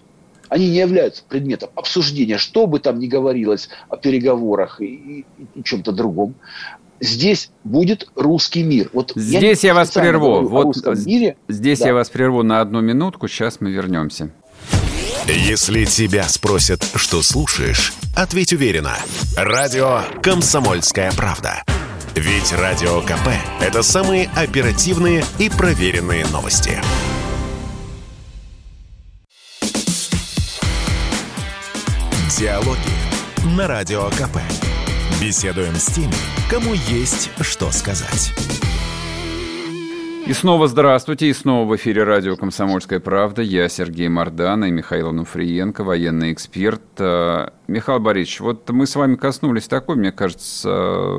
Они 0.48 0.68
не 0.68 0.78
являются 0.78 1.22
предметом 1.28 1.70
обсуждения, 1.76 2.36
что 2.36 2.66
бы 2.66 2.80
там 2.80 2.98
ни 2.98 3.06
говорилось 3.06 3.68
о 3.88 3.96
переговорах 3.96 4.80
и, 4.80 4.84
и, 4.84 5.24
и 5.54 5.62
чем-то 5.62 5.92
другом. 5.92 6.34
Здесь 6.98 7.50
будет 7.64 8.08
русский 8.14 8.62
мир. 8.62 8.90
Вот 8.92 9.12
здесь 9.14 9.62
я, 9.62 9.68
я 9.68 9.74
вас 9.74 9.90
прерву. 9.90 10.46
Вот 10.46 10.76
мире. 11.06 11.36
Здесь 11.48 11.78
да. 11.78 11.88
я 11.88 11.94
вас 11.94 12.10
прерву 12.10 12.42
на 12.42 12.60
одну 12.60 12.80
минутку. 12.80 13.28
Сейчас 13.28 13.60
мы 13.60 13.70
вернемся. 13.70 14.32
Если 15.26 15.84
тебя 15.84 16.24
спросят, 16.24 16.84
что 16.96 17.22
слушаешь, 17.22 17.92
ответь 18.16 18.52
уверенно. 18.52 18.96
Радио 19.36 20.02
«Комсомольская 20.22 21.12
правда». 21.12 21.62
Ведь 22.22 22.52
Радио 22.52 23.00
КП– 23.00 23.28
это 23.62 23.83
самые 23.83 24.28
оперативные 24.37 25.24
и 25.38 25.48
проверенные 25.48 26.26
новости. 26.26 26.78
Диалоги 32.38 32.78
на 33.56 33.66
Радио 33.66 34.11
КП. 34.11 34.37
Беседуем 35.18 35.76
с 35.76 35.87
теми, 35.87 36.12
кому 36.50 36.74
есть 36.74 37.30
что 37.40 37.72
сказать. 37.72 38.35
И 40.30 40.32
снова 40.32 40.68
здравствуйте, 40.68 41.26
и 41.26 41.32
снова 41.32 41.68
в 41.68 41.74
эфире 41.74 42.04
радио 42.04 42.36
«Комсомольская 42.36 43.00
правда». 43.00 43.42
Я 43.42 43.68
Сергей 43.68 44.06
Мордан 44.06 44.64
и 44.64 44.70
Михаил 44.70 45.08
Ануфриенко, 45.08 45.82
военный 45.82 46.32
эксперт. 46.32 46.82
Э, 46.98 47.48
Михаил 47.66 48.00
Борисович, 48.00 48.40
вот 48.40 48.70
мы 48.70 48.86
с 48.86 48.96
вами 48.96 49.14
коснулись 49.14 49.68
такой, 49.68 49.94
мне 49.94 50.10
кажется, 50.10 51.16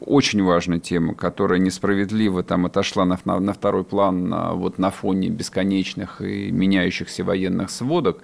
очень 0.00 0.42
важной 0.42 0.78
темы, 0.78 1.14
которая 1.14 1.58
несправедливо 1.58 2.42
там 2.42 2.66
отошла 2.66 3.06
на, 3.06 3.18
на, 3.24 3.40
на 3.40 3.52
второй 3.54 3.84
план 3.84 4.28
на, 4.28 4.52
вот 4.52 4.78
на 4.78 4.90
фоне 4.90 5.30
бесконечных 5.30 6.20
и 6.20 6.50
меняющихся 6.50 7.24
военных 7.24 7.70
сводок. 7.70 8.20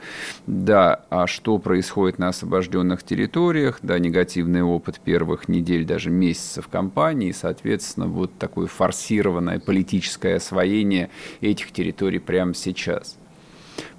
Да, 0.47 1.01
а 1.09 1.27
что 1.27 1.57
происходит 1.57 2.19
на 2.19 2.29
освобожденных 2.29 3.03
территориях, 3.03 3.79
да, 3.81 3.99
негативный 3.99 4.63
опыт 4.63 5.01
первых 5.01 5.49
недель, 5.49 5.87
даже 5.87 6.11
месяцев 6.11 6.69
кампании, 6.69 7.33
соответственно, 7.33 8.07
вот 8.07 8.37
такое 8.39 8.67
форсированное 8.67 9.61
политическое 9.75 10.37
освоение 10.37 11.11
этих 11.41 11.73
территорий 11.73 12.21
прямо 12.21 12.55
сейчас. 12.55 13.17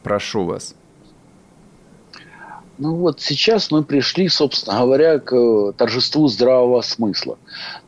Прошу 0.04 0.46
вас. 0.46 0.74
Ну 2.78 2.96
вот 2.96 3.20
сейчас 3.20 3.72
мы 3.72 3.84
пришли, 3.84 4.30
собственно 4.30 4.80
говоря, 4.80 5.20
к 5.20 5.36
э, 5.36 5.74
торжеству 5.78 6.28
здравого 6.28 6.82
смысла. 6.82 7.38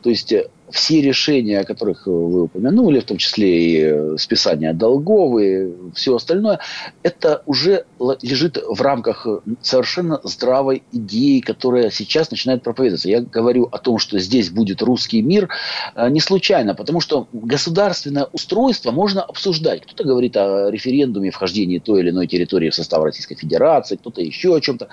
То 0.02 0.10
есть 0.10 0.32
э, 0.32 0.48
все 0.70 1.00
решения, 1.00 1.60
о 1.60 1.64
которых 1.64 2.06
вы 2.06 2.42
упомянули, 2.44 3.00
в 3.00 3.04
том 3.04 3.16
числе 3.16 3.64
и 3.64 3.82
э, 3.82 4.16
списание 4.18 4.72
долгов 4.72 5.40
и 5.40 5.72
все 5.94 6.16
остальное, 6.16 6.60
это 7.02 7.42
уже 7.46 7.84
лежит 8.22 8.58
в 8.68 8.80
рамках 8.80 9.26
совершенно 9.62 10.20
здравой 10.24 10.82
идеи, 10.92 11.40
которая 11.40 11.90
сейчас 11.90 12.30
начинает 12.30 12.62
проповедоваться. 12.62 13.08
Я 13.08 13.20
говорю 13.20 13.68
о 13.70 13.78
том, 13.78 13.98
что 13.98 14.18
здесь 14.18 14.50
будет 14.50 14.82
русский 14.82 15.22
мир 15.22 15.48
э, 15.94 16.08
не 16.10 16.20
случайно, 16.20 16.74
потому 16.74 17.00
что 17.00 17.28
государственное 17.32 18.28
устройство 18.32 18.90
можно 18.90 19.22
обсуждать. 19.22 19.82
Кто-то 19.82 20.04
говорит 20.04 20.36
о 20.36 20.70
референдуме, 20.70 21.30
вхождении 21.30 21.78
той 21.78 22.00
или 22.00 22.10
иной 22.10 22.26
территории 22.26 22.70
в 22.70 22.74
состав 22.74 23.02
Российской 23.02 23.36
Федерации, 23.36 23.96
кто-то 23.96 24.20
еще 24.20 24.54
о 24.54 24.60
чем-то. 24.60 24.88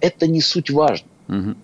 Это 0.00 0.26
не 0.26 0.40
суть 0.40 0.70
важно. 0.70 1.08
Угу 1.28 1.56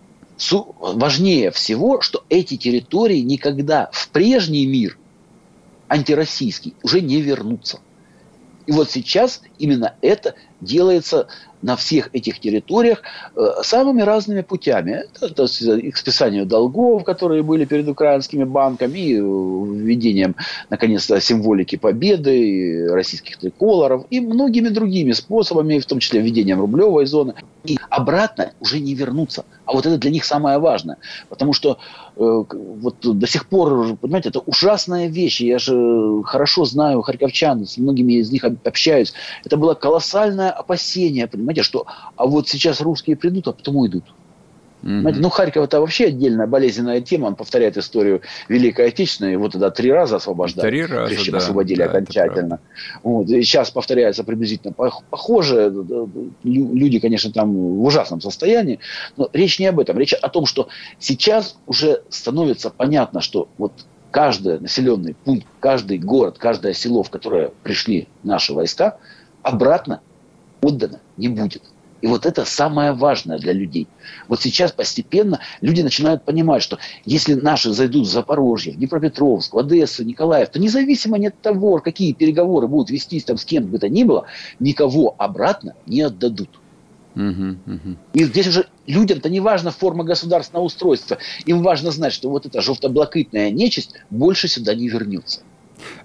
важнее 0.51 1.51
всего, 1.51 2.01
что 2.01 2.25
эти 2.29 2.57
территории 2.57 3.19
никогда 3.19 3.91
в 3.93 4.09
прежний 4.09 4.67
мир 4.67 4.99
антироссийский 5.89 6.75
уже 6.83 7.01
не 7.01 7.21
вернутся. 7.21 7.81
И 8.67 8.73
вот 8.73 8.91
сейчас 8.91 9.43
именно 9.59 9.95
это 10.01 10.35
делается 10.61 11.27
на 11.63 11.77
всех 11.77 12.11
этих 12.13 12.41
территориях 12.41 13.03
э, 13.37 13.63
самыми 13.63 14.03
разными 14.03 14.43
путями. 14.43 15.05
Это, 15.15 15.27
это 15.27 15.47
к 15.47 15.97
списанию 15.97 16.47
долгов, 16.47 17.05
которые 17.05 17.43
были 17.43 17.65
перед 17.65 17.89
украинскими 17.89 18.45
банками, 18.45 18.99
и 18.99 19.15
введением, 19.15 20.35
наконец-то, 20.71 21.21
символики 21.21 21.77
победы, 21.77 22.89
российских 22.93 23.39
триколоров, 23.39 24.07
и 24.11 24.21
многими 24.21 24.69
другими 24.69 25.13
способами, 25.13 25.79
в 25.79 25.87
том 25.87 25.99
числе 26.01 26.21
введением 26.21 26.61
рублевой 26.61 27.07
зоны. 27.07 27.35
И 27.65 27.79
обратно 27.91 28.53
уже 28.61 28.81
не 28.81 28.95
вернуться. 28.95 29.45
А 29.65 29.73
вот 29.73 29.87
это 29.87 29.99
для 29.99 30.11
них 30.11 30.25
самое 30.25 30.59
важное. 30.59 30.99
Потому 31.29 31.53
что 31.53 31.79
э, 32.17 32.45
вот 32.53 32.97
до 33.01 33.27
сих 33.27 33.49
пор, 33.49 33.97
понимаете, 33.97 34.31
это 34.31 34.41
ужасная 34.41 35.09
вещь. 35.09 35.41
Я 35.41 35.59
же 35.59 36.23
хорошо 36.25 36.65
знаю 36.65 37.03
харьковчан, 37.03 37.67
с 37.67 37.79
многими 37.79 38.15
из 38.15 38.31
них 38.33 38.45
общаюсь. 38.45 39.13
Это 39.45 39.57
было 39.57 39.75
колоссальное 39.75 40.51
опасение, 40.51 41.27
понимаете, 41.27 41.63
что 41.63 41.87
а 42.17 42.27
вот 42.27 42.49
сейчас 42.49 42.81
русские 42.81 43.17
придут, 43.17 43.49
а 43.49 43.53
потом 43.53 43.77
уйдут. 43.77 44.05
Mm-hmm. 44.83 45.15
Ну, 45.17 45.31
Харьков 45.31 45.65
это 45.65 45.81
вообще 45.81 46.07
отдельная 46.07 46.47
болезненная 46.47 47.01
тема. 47.01 47.27
Он 47.27 47.37
повторяет 47.37 47.77
историю 47.77 48.23
Великой 48.49 48.89
Отечественной. 48.89 49.33
Его 49.33 49.49
тогда 49.49 49.71
три 49.71 49.93
раза 49.93 50.17
освобождали. 50.17 50.69
Три 50.69 50.87
раза, 50.87 51.07
прежде 51.07 51.25
чем 51.25 51.33
да, 51.33 51.39
освободили 51.39 51.79
да, 51.79 51.85
окончательно. 51.87 52.61
Вот. 53.03 53.29
И 53.29 53.43
сейчас 53.43 53.71
повторяется 53.71 54.25
приблизительно 54.25 54.73
похоже. 54.73 55.73
Люди, 56.43 56.99
конечно, 56.99 57.33
там 57.33 57.55
в 57.55 57.85
ужасном 57.85 58.21
состоянии. 58.21 58.81
Но 59.17 59.29
речь 59.33 59.59
не 59.59 59.67
об 59.67 59.79
этом. 59.79 59.99
Речь 59.99 60.15
о 60.15 60.29
том, 60.29 60.47
что 60.47 60.69
сейчас 60.99 61.57
уже 61.67 62.03
становится 62.09 62.71
понятно, 62.71 63.21
что 63.21 63.49
вот 63.59 63.73
каждый 64.11 64.61
населенный 64.61 65.15
пункт, 65.15 65.47
каждый 65.61 65.99
город, 65.99 66.39
каждое 66.39 66.73
село, 66.73 67.03
в 67.03 67.11
которое 67.11 67.51
пришли 67.63 68.09
наши 68.23 68.53
войска, 68.53 68.99
обратно 69.43 70.01
отдано 70.61 71.01
не 71.17 71.29
будет. 71.29 71.63
И 72.03 72.09
вот 72.09 72.27
это 72.27 72.45
самое 72.45 72.93
важное 72.93 73.39
для 73.39 73.53
людей. 73.53 73.87
Вот 74.29 74.43
сейчас 74.43 74.73
постепенно 74.73 75.39
люди 75.61 75.83
начинают 75.83 76.25
понимать, 76.25 76.63
что 76.63 76.79
если 77.05 77.35
наши 77.35 77.73
зайдут 77.73 78.09
в 78.09 78.11
Запорожье, 78.11 78.73
в 78.73 78.77
Днепропетровск, 78.77 79.55
в 79.55 79.59
Одессу, 79.59 80.05
Николаев, 80.05 80.51
то 80.51 80.59
независимо 80.59 81.17
от 81.25 81.41
того, 81.41 81.79
какие 81.79 82.13
переговоры 82.13 82.67
будут 82.67 82.91
вестись 82.91 83.25
там 83.25 83.39
с 83.39 83.45
кем 83.45 83.67
бы 83.67 83.79
то 83.79 83.89
ни 83.89 84.03
было, 84.03 84.27
никого 84.59 85.15
обратно 85.17 85.75
не 85.87 86.03
отдадут. 86.03 86.51
Угу, 87.15 87.57
угу. 87.67 87.97
И 88.15 88.25
здесь 88.25 88.49
уже 88.49 88.67
людям-то 88.87 89.29
не 89.29 89.39
важна 89.39 89.71
форма 89.71 90.03
государственного 90.03 90.65
устройства. 90.65 91.19
Им 91.45 91.63
важно 91.63 91.93
знать, 91.93 92.13
что 92.13 92.31
вот 92.31 92.47
эта 92.47 92.63
желтоблакитная 92.63 93.51
нечисть 93.51 93.95
больше 94.11 94.49
сюда 94.49 94.75
не 94.75 94.89
вернется. 94.89 95.43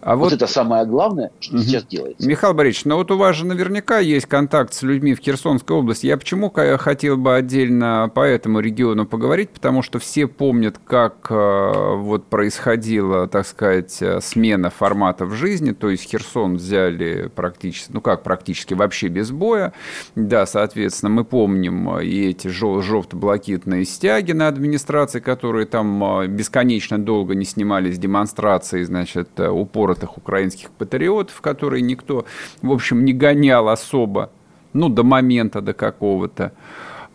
А 0.01 0.15
вот, 0.15 0.25
вот 0.25 0.33
это 0.33 0.47
самое 0.47 0.85
главное, 0.85 1.31
что 1.39 1.55
угу. 1.55 1.63
сейчас 1.63 1.85
делается. 1.85 2.27
Михаил 2.27 2.53
Борисович, 2.53 2.85
ну 2.85 2.95
вот 2.95 3.11
у 3.11 3.17
вас 3.17 3.35
же 3.35 3.45
наверняка 3.45 3.99
есть 3.99 4.25
контакт 4.25 4.73
с 4.73 4.81
людьми 4.83 5.13
в 5.13 5.19
Херсонской 5.19 5.75
области. 5.75 6.07
Я 6.07 6.17
почему 6.17 6.51
хотел 6.51 7.17
бы 7.17 7.35
отдельно 7.35 8.11
по 8.13 8.21
этому 8.21 8.59
региону 8.59 9.05
поговорить, 9.05 9.49
потому 9.49 9.81
что 9.81 9.99
все 9.99 10.27
помнят, 10.27 10.79
как 10.85 11.27
э, 11.29 11.95
вот 11.95 12.25
происходила, 12.25 13.27
так 13.27 13.45
сказать, 13.47 13.97
э, 14.01 14.19
смена 14.21 14.69
формата 14.69 15.25
в 15.25 15.33
жизни, 15.33 15.71
то 15.71 15.89
есть 15.89 16.09
Херсон 16.09 16.57
взяли 16.57 17.29
практически, 17.33 17.91
ну 17.91 18.01
как 18.01 18.23
практически 18.23 18.73
вообще 18.73 19.07
без 19.07 19.31
боя. 19.31 19.73
Да, 20.15 20.45
соответственно, 20.45 21.09
мы 21.09 21.25
помним 21.25 21.99
и 21.99 22.29
эти 22.29 22.47
желто-блокитные 22.47 23.85
стяги 23.85 24.31
на 24.31 24.47
администрации, 24.47 25.19
которые 25.19 25.65
там 25.65 26.21
э, 26.21 26.27
бесконечно 26.27 26.97
долго 26.97 27.35
не 27.35 27.45
снимались 27.45 27.97
демонстрации, 27.97 28.83
значит, 28.83 29.29
упоротых 29.67 30.17
украинских 30.17 30.71
патриотов, 30.71 31.41
которые 31.41 31.81
никто, 31.81 32.25
в 32.61 32.71
общем, 32.71 33.03
не 33.03 33.13
гонял 33.13 33.67
особо, 33.67 34.29
ну, 34.73 34.89
до 34.89 35.03
момента, 35.03 35.61
до 35.61 35.73
какого-то. 35.73 36.53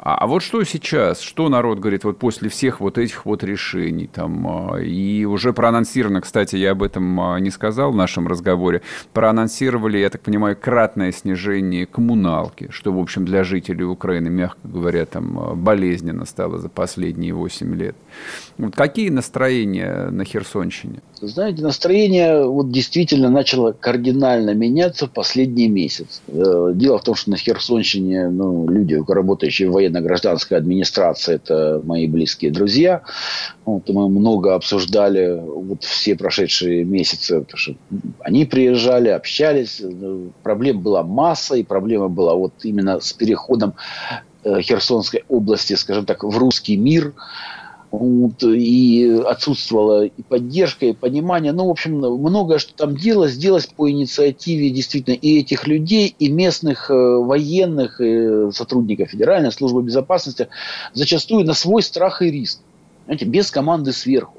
А, 0.04 0.16
а 0.16 0.26
вот 0.26 0.42
что 0.42 0.64
сейчас? 0.64 1.20
Что 1.20 1.48
народ 1.48 1.78
говорит 1.78 2.02
вот 2.02 2.18
после 2.18 2.48
всех 2.48 2.80
вот 2.80 2.98
этих 2.98 3.24
вот 3.24 3.44
решений? 3.44 4.08
Там, 4.12 4.46
а, 4.48 4.80
и 4.80 5.24
уже 5.24 5.52
проанонсировано, 5.52 6.20
кстати, 6.20 6.56
я 6.56 6.72
об 6.72 6.82
этом 6.82 7.20
а, 7.20 7.38
не 7.38 7.50
сказал 7.50 7.92
в 7.92 7.96
нашем 7.96 8.26
разговоре, 8.26 8.82
проанонсировали, 9.12 9.98
я 9.98 10.10
так 10.10 10.20
понимаю, 10.20 10.56
кратное 10.60 11.12
снижение 11.12 11.86
коммуналки, 11.86 12.68
что, 12.72 12.92
в 12.92 12.98
общем, 12.98 13.24
для 13.24 13.44
жителей 13.44 13.84
Украины, 13.84 14.28
мягко 14.28 14.66
говоря, 14.66 15.06
там 15.06 15.62
болезненно 15.62 16.26
стало 16.26 16.58
за 16.58 16.68
последние 16.68 17.32
8 17.32 17.74
лет. 17.76 17.94
Вот 18.58 18.74
какие 18.74 19.08
настроения 19.08 20.10
на 20.10 20.24
Херсонщине? 20.24 21.00
Знаете, 21.24 21.62
настроение 21.62 22.44
вот 22.44 22.72
действительно 22.72 23.30
начало 23.30 23.70
кардинально 23.70 24.54
меняться 24.54 25.06
в 25.06 25.12
последний 25.12 25.68
месяц. 25.68 26.20
Э, 26.26 26.72
дело 26.74 26.98
в 26.98 27.04
том, 27.04 27.14
что 27.14 27.30
на 27.30 27.36
Херсонщине 27.36 28.28
ну, 28.28 28.68
люди, 28.68 29.00
работающие 29.06 29.68
в 29.70 29.72
военно-гражданской 29.72 30.58
администрации, 30.58 31.36
это 31.36 31.80
мои 31.84 32.08
близкие 32.08 32.50
друзья. 32.50 33.02
Вот, 33.64 33.88
мы 33.88 34.08
много 34.08 34.56
обсуждали 34.56 35.40
вот 35.40 35.84
все 35.84 36.16
прошедшие 36.16 36.82
месяцы, 36.82 37.40
потому 37.40 37.56
что 37.56 37.76
они 38.18 38.44
приезжали, 38.44 39.08
общались. 39.08 39.80
Проблем 40.42 40.80
была 40.80 41.04
масса, 41.04 41.54
и 41.54 41.62
проблема 41.62 42.08
была 42.08 42.34
вот 42.34 42.54
именно 42.64 42.98
с 42.98 43.12
переходом 43.12 43.74
э, 44.42 44.60
Херсонской 44.60 45.22
области, 45.28 45.74
скажем 45.74 46.04
так, 46.04 46.24
в 46.24 46.36
русский 46.36 46.76
мир– 46.76 47.12
вот, 47.92 48.42
и 48.42 49.22
отсутствовала 49.26 50.06
и 50.06 50.22
поддержка, 50.22 50.86
и 50.86 50.92
понимание. 50.94 51.52
Ну, 51.52 51.66
в 51.66 51.70
общем, 51.70 51.98
многое, 51.98 52.58
что 52.58 52.74
там 52.74 52.96
делалось, 52.96 53.36
делалось 53.36 53.66
по 53.66 53.88
инициативе 53.90 54.70
действительно 54.70 55.14
и 55.14 55.40
этих 55.40 55.66
людей, 55.66 56.16
и 56.18 56.30
местных 56.30 56.90
э, 56.90 56.94
военных, 56.94 58.00
и 58.00 58.50
сотрудников 58.52 59.10
Федеральной 59.10 59.52
службы 59.52 59.82
безопасности, 59.82 60.48
зачастую 60.94 61.44
на 61.44 61.52
свой 61.52 61.82
страх 61.82 62.22
и 62.22 62.30
риск. 62.30 62.60
Знаете, 63.04 63.26
без 63.26 63.50
команды 63.50 63.92
сверху. 63.92 64.38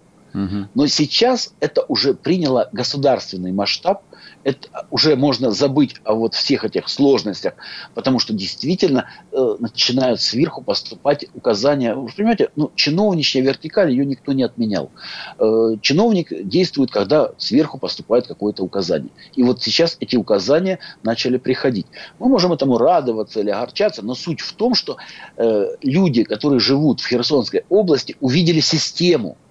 Но 0.74 0.88
сейчас 0.88 1.54
это 1.60 1.84
уже 1.88 2.14
приняло 2.14 2.70
государственный 2.72 3.52
масштаб, 3.52 4.04
это 4.44 4.86
уже 4.92 5.16
можно 5.16 5.52
забыть 5.52 5.96
о 6.04 6.14
вот 6.16 6.34
всех 6.34 6.66
этих 6.66 6.90
сложностях, 6.90 7.54
потому 7.94 8.20
что 8.20 8.34
действительно 8.34 9.10
э, 9.32 9.56
начинают 9.60 10.22
сверху 10.22 10.62
поступать 10.62 11.26
указания. 11.34 11.96
Вы 11.96 12.10
понимаете, 12.16 12.50
ну, 12.56 12.72
чиновничья 12.76 13.42
вертикаль, 13.42 13.92
ее 13.92 14.06
никто 14.06 14.34
не 14.34 14.44
отменял. 14.44 14.92
Э, 15.40 15.76
чиновник 15.82 16.48
действует, 16.48 16.92
когда 16.92 17.32
сверху 17.38 17.78
поступает 17.78 18.28
какое-то 18.28 18.64
указание. 18.64 19.12
И 19.36 19.44
вот 19.44 19.62
сейчас 19.62 19.98
эти 20.00 20.16
указания 20.16 20.80
начали 21.04 21.38
приходить. 21.38 21.88
Мы 22.20 22.28
можем 22.28 22.52
этому 22.54 22.78
радоваться 22.78 23.40
или 23.40 23.50
огорчаться, 23.50 24.02
но 24.02 24.16
суть 24.16 24.42
в 24.42 24.54
том, 24.54 24.76
что 24.76 24.98
э, 25.38 25.68
люди, 25.82 26.24
которые 26.24 26.60
живут 26.60 27.00
в 27.00 27.08
Херсонской 27.08 27.64
области, 27.70 28.18
увидели 28.20 28.60
систему– 28.60 29.38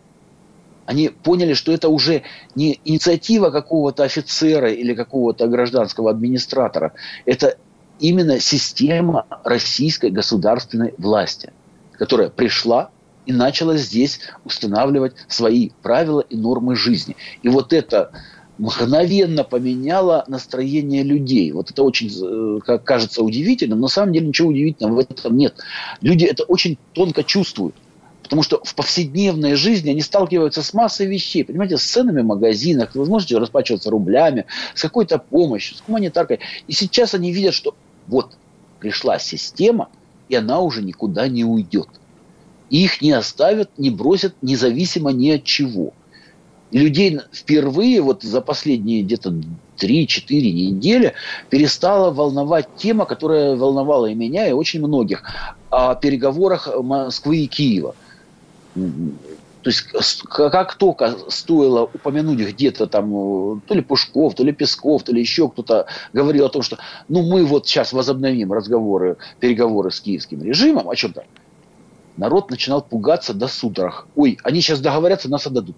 они 0.92 1.08
поняли, 1.08 1.54
что 1.54 1.72
это 1.72 1.88
уже 1.88 2.22
не 2.54 2.78
инициатива 2.84 3.50
какого-то 3.50 4.04
офицера 4.04 4.70
или 4.70 4.94
какого-то 4.94 5.48
гражданского 5.48 6.10
администратора. 6.10 6.92
Это 7.24 7.56
именно 7.98 8.38
система 8.40 9.26
российской 9.42 10.10
государственной 10.10 10.92
власти, 10.98 11.52
которая 11.92 12.28
пришла 12.28 12.90
и 13.24 13.32
начала 13.32 13.78
здесь 13.78 14.20
устанавливать 14.44 15.14
свои 15.28 15.70
правила 15.82 16.20
и 16.20 16.36
нормы 16.36 16.76
жизни. 16.76 17.16
И 17.42 17.48
вот 17.48 17.72
это 17.72 18.10
мгновенно 18.58 19.44
поменяло 19.44 20.24
настроение 20.28 21.04
людей. 21.04 21.52
Вот 21.52 21.70
это 21.70 21.82
очень, 21.82 22.10
э, 22.10 22.60
как 22.60 22.84
кажется, 22.84 23.22
удивительно, 23.22 23.76
но 23.76 23.82
на 23.82 23.88
самом 23.88 24.12
деле 24.12 24.26
ничего 24.26 24.50
удивительного 24.50 24.96
в 24.96 24.98
этом 24.98 25.38
нет. 25.38 25.54
Люди 26.02 26.26
это 26.26 26.44
очень 26.44 26.76
тонко 26.92 27.24
чувствуют. 27.24 27.74
Потому 28.32 28.44
что 28.44 28.62
в 28.64 28.74
повседневной 28.74 29.56
жизни 29.56 29.90
они 29.90 30.00
сталкиваются 30.00 30.62
с 30.62 30.72
массой 30.72 31.04
вещей. 31.04 31.44
Понимаете, 31.44 31.76
с 31.76 31.82
ценами 31.82 32.22
в 32.22 32.24
магазинах, 32.24 32.94
вы 32.94 33.04
можете 33.04 33.36
расплачиваться 33.36 33.90
рублями, 33.90 34.46
с 34.74 34.80
какой-то 34.80 35.18
помощью, 35.18 35.76
с 35.76 35.82
гуманитаркой. 35.86 36.38
И 36.66 36.72
сейчас 36.72 37.12
они 37.12 37.30
видят, 37.30 37.52
что 37.52 37.74
вот 38.06 38.38
пришла 38.80 39.18
система, 39.18 39.90
и 40.30 40.34
она 40.34 40.60
уже 40.60 40.82
никуда 40.82 41.28
не 41.28 41.44
уйдет. 41.44 41.88
И 42.70 42.82
их 42.82 43.02
не 43.02 43.12
оставят, 43.12 43.68
не 43.76 43.90
бросят 43.90 44.34
независимо 44.40 45.10
ни 45.10 45.28
от 45.28 45.44
чего. 45.44 45.92
Людей 46.70 47.20
впервые 47.34 48.00
вот 48.00 48.22
за 48.22 48.40
последние 48.40 49.02
где-то 49.02 49.28
3-4 49.76 50.26
недели 50.30 51.12
перестала 51.50 52.10
волновать 52.10 52.68
тема, 52.78 53.04
которая 53.04 53.56
волновала 53.56 54.06
и 54.06 54.14
меня, 54.14 54.48
и 54.48 54.52
очень 54.52 54.80
многих, 54.80 55.22
о 55.68 55.94
переговорах 55.96 56.70
Москвы 56.82 57.40
и 57.40 57.46
Киева. 57.46 57.94
То 58.74 59.70
есть 59.70 59.82
как 60.28 60.74
только 60.74 61.14
стоило 61.28 61.82
упомянуть 61.82 62.40
где-то 62.40 62.88
там 62.88 63.56
э, 63.56 63.60
то 63.66 63.74
ли 63.74 63.80
Пушков, 63.80 64.34
то 64.34 64.42
ли 64.42 64.52
Песков, 64.52 65.04
то 65.04 65.12
ли 65.12 65.20
еще 65.20 65.48
кто-то 65.48 65.86
говорил 66.12 66.46
о 66.46 66.48
том, 66.48 66.62
что 66.62 66.78
ну 67.08 67.22
мы 67.22 67.44
вот 67.44 67.68
сейчас 67.68 67.92
возобновим 67.92 68.52
разговоры, 68.52 69.18
переговоры 69.38 69.92
с 69.92 70.00
киевским 70.00 70.42
режимом 70.42 70.90
о 70.90 70.96
чем-то, 70.96 71.24
народ 72.16 72.50
начинал 72.50 72.82
пугаться 72.82 73.34
до 73.34 73.46
судорог. 73.46 74.08
Ой, 74.16 74.36
они 74.42 74.60
сейчас 74.60 74.80
договорятся, 74.80 75.30
нас 75.30 75.46
отдадут. 75.46 75.76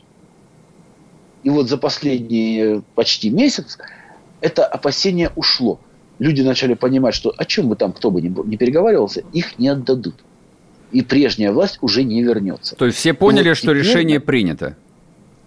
И 1.42 1.50
вот 1.50 1.68
за 1.68 1.76
последний 1.76 2.82
почти 2.94 3.28
месяц 3.28 3.76
это 4.40 4.64
опасение 4.64 5.30
ушло. 5.36 5.78
Люди 6.18 6.40
начали 6.40 6.72
понимать, 6.72 7.14
что 7.14 7.34
о 7.36 7.44
чем 7.44 7.68
бы 7.68 7.76
там 7.76 7.92
кто 7.92 8.10
бы 8.10 8.22
ни 8.22 8.56
переговаривался, 8.56 9.24
их 9.34 9.58
не 9.58 9.68
отдадут 9.68 10.14
и 10.94 11.02
прежняя 11.02 11.50
власть 11.50 11.78
уже 11.80 12.04
не 12.04 12.22
вернется. 12.22 12.76
То 12.76 12.86
есть 12.86 12.98
все 12.98 13.12
поняли, 13.14 13.48
вот 13.48 13.58
что 13.58 13.72
решение 13.72 14.20
принято? 14.20 14.76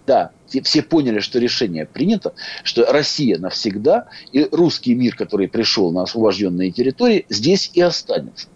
Да, 0.06 0.30
все 0.46 0.82
поняли, 0.82 1.20
что 1.20 1.38
решение 1.38 1.86
принято, 1.86 2.34
что 2.62 2.90
Россия 2.92 3.38
навсегда 3.38 4.08
и 4.30 4.46
русский 4.52 4.94
мир, 4.94 5.16
который 5.16 5.48
пришел 5.48 5.90
на 5.90 6.02
освобожденные 6.02 6.70
территории, 6.70 7.24
здесь 7.30 7.70
и 7.72 7.80
останется. 7.80 8.48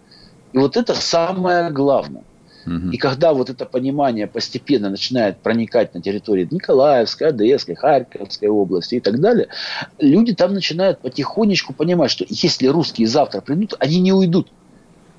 И 0.53 0.57
вот 0.59 0.77
это 0.77 0.93
самое 0.93 1.71
главное. 1.71 2.23
И 2.91 2.97
когда 2.97 3.33
вот 3.33 3.49
это 3.49 3.65
понимание 3.65 4.25
постепенно 4.25 4.89
начинает 4.89 5.39
проникать 5.39 5.93
на 5.93 6.01
территории 6.01 6.47
Николаевской, 6.49 7.27
Одесской, 7.27 7.75
Харьковской 7.75 8.47
области 8.47 8.95
и 8.95 8.99
так 9.01 9.19
далее, 9.19 9.49
люди 9.99 10.33
там 10.33 10.53
начинают 10.53 10.99
потихонечку 10.99 11.73
понимать, 11.73 12.11
что 12.11 12.25
если 12.29 12.67
русские 12.67 13.07
завтра 13.07 13.41
придут, 13.41 13.73
они 13.79 13.99
не 13.99 14.13
уйдут. 14.13 14.49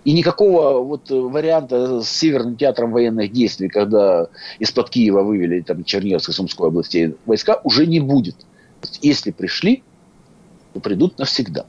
И 0.05 0.13
никакого 0.13 0.85
вот 0.85 1.11
варианта 1.11 2.03
с 2.03 2.09
Северным 2.09 2.57
театром 2.57 2.93
военных 2.93 3.33
действий, 3.33 3.69
когда 3.69 4.29
из-под 4.59 4.91
Киева 4.91 5.23
вывели 5.23 5.61
там, 5.61 5.83
Черниговской, 5.83 6.35
Сумской 6.35 6.69
области 6.69 7.17
войска, 7.25 7.61
уже 7.65 7.87
не 7.87 8.01
будет. 8.01 8.37
Если 9.01 9.31
пришли, 9.31 9.83
то 10.75 10.81
придут 10.81 11.19
навсегда. 11.19 11.65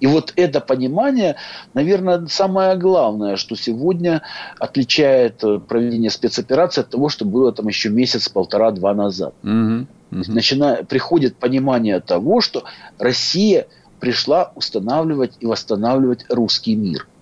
И 0.00 0.06
вот 0.06 0.32
это 0.36 0.60
понимание, 0.60 1.36
наверное, 1.74 2.26
самое 2.26 2.76
главное, 2.76 3.36
что 3.36 3.54
сегодня 3.54 4.22
отличает 4.58 5.42
э, 5.42 5.58
проведение 5.58 6.10
спецоперации 6.10 6.82
от 6.82 6.90
того, 6.90 7.08
что 7.08 7.24
было 7.24 7.52
там 7.52 7.68
еще 7.68 7.88
месяц, 7.88 8.28
полтора-два 8.28 8.94
назад. 8.94 9.32
Угу, 9.42 9.86
угу. 10.10 10.22
Начина... 10.28 10.84
Приходит 10.86 11.36
понимание 11.36 12.00
того, 12.00 12.42
что 12.42 12.64
Россия 12.98 13.68
пришла 14.00 14.52
устанавливать 14.54 15.32
и 15.40 15.46
восстанавливать 15.46 16.26
русский 16.28 16.74
мир– 16.74 17.06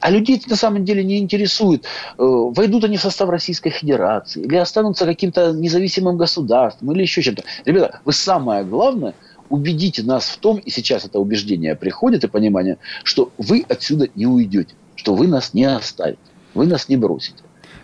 а 0.00 0.10
людей 0.10 0.42
на 0.46 0.56
самом 0.56 0.84
деле 0.84 1.04
не 1.04 1.18
интересует, 1.18 1.84
э, 1.84 1.86
войдут 2.18 2.84
они 2.84 2.96
в 2.96 3.00
состав 3.00 3.28
Российской 3.28 3.70
Федерации, 3.70 4.42
или 4.42 4.56
останутся 4.56 5.04
каким-то 5.04 5.52
независимым 5.52 6.16
государством, 6.16 6.92
или 6.92 7.02
еще 7.02 7.22
чем-то. 7.22 7.44
Ребята, 7.64 8.00
вы 8.04 8.12
самое 8.12 8.64
главное, 8.64 9.14
убедите 9.48 10.02
нас 10.02 10.28
в 10.28 10.38
том, 10.38 10.58
и 10.58 10.70
сейчас 10.70 11.04
это 11.04 11.18
убеждение 11.18 11.74
приходит 11.74 12.24
и 12.24 12.28
понимание, 12.28 12.78
что 13.04 13.30
вы 13.38 13.64
отсюда 13.68 14.08
не 14.14 14.26
уйдете. 14.26 14.74
что 14.96 15.14
вы 15.14 15.28
нас 15.28 15.52
не 15.52 15.64
оставите, 15.64 16.18
вы 16.54 16.66
нас 16.66 16.88
не 16.88 16.96
бросите. 16.96 17.36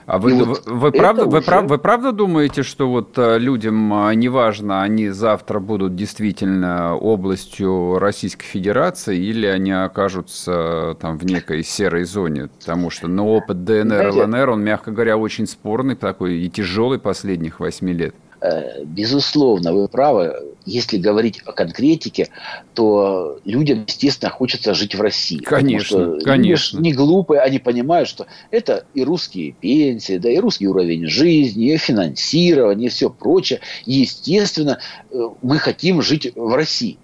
А 0.07 0.19
вы, 0.19 0.35
вот 0.35 0.67
вы, 0.67 0.93
правда, 0.93 1.23
уже... 1.23 1.31
вы, 1.31 1.43
прав, 1.43 1.65
вы 1.65 1.79
правда 1.79 2.13
думаете, 2.13 2.63
что 2.63 2.89
вот 2.89 3.17
э, 3.17 3.39
людям 3.39 3.93
а, 3.95 4.15
неважно, 4.15 4.83
они 4.83 5.11
завтра 5.11 5.61
будут 5.61 5.95
действительно 5.95 6.97
областью 6.97 7.99
Российской 7.99 8.45
Федерации 8.45 9.17
или 9.17 9.47
они 9.47 9.73
окажутся 9.73 10.97
там 11.01 11.19
в 11.19 11.25
некой 11.25 11.63
серой 11.63 12.05
зоне? 12.05 12.49
Потому 12.59 12.91
что 12.91 13.09
ну, 13.09 13.29
опыт 13.29 13.65
ДНР, 13.65 14.13
Знаете, 14.13 14.25
ЛНР, 14.25 14.51
он, 14.51 14.65
мягко 14.65 14.91
говоря, 14.91 15.17
очень 15.17 15.47
спорный 15.47 15.95
такой 15.95 16.39
и 16.39 16.51
тяжелый 16.51 16.99
последних 16.99 17.61
восьми 17.61 17.93
лет. 17.93 18.15
Э, 18.41 18.85
безусловно, 18.85 19.73
вы 19.73 19.89
правы. 19.89 20.35
Если 20.65 20.97
говорить 20.97 21.41
о 21.45 21.53
конкретике, 21.53 22.29
то 22.75 23.41
людям, 23.45 23.85
естественно, 23.87 24.31
хочется 24.31 24.75
жить 24.75 24.95
в 24.95 25.01
России. 25.01 25.39
Конечно, 25.39 26.19
конечно. 26.21 26.79
Не 26.79 26.93
глупые, 26.93 27.41
они 27.41 27.59
понимают, 27.59 28.09
что 28.09 28.27
это 28.51 28.87
и 28.95 29.03
русские 29.05 29.53
пенсии, 29.53 30.19
да, 30.19 30.31
и 30.31 30.39
русский 30.39 30.69
уровень 30.69 31.07
жизни, 31.07 31.73
и 31.73 31.77
финансирование, 31.77 32.87
и 32.87 32.91
все 32.91 33.11
прочее. 33.11 33.61
Естественно, 33.87 34.79
э, 35.11 35.29
мы 35.43 35.59
хотим 35.59 36.03
жить 36.03 36.33
в 36.35 36.55
России. 36.55 36.99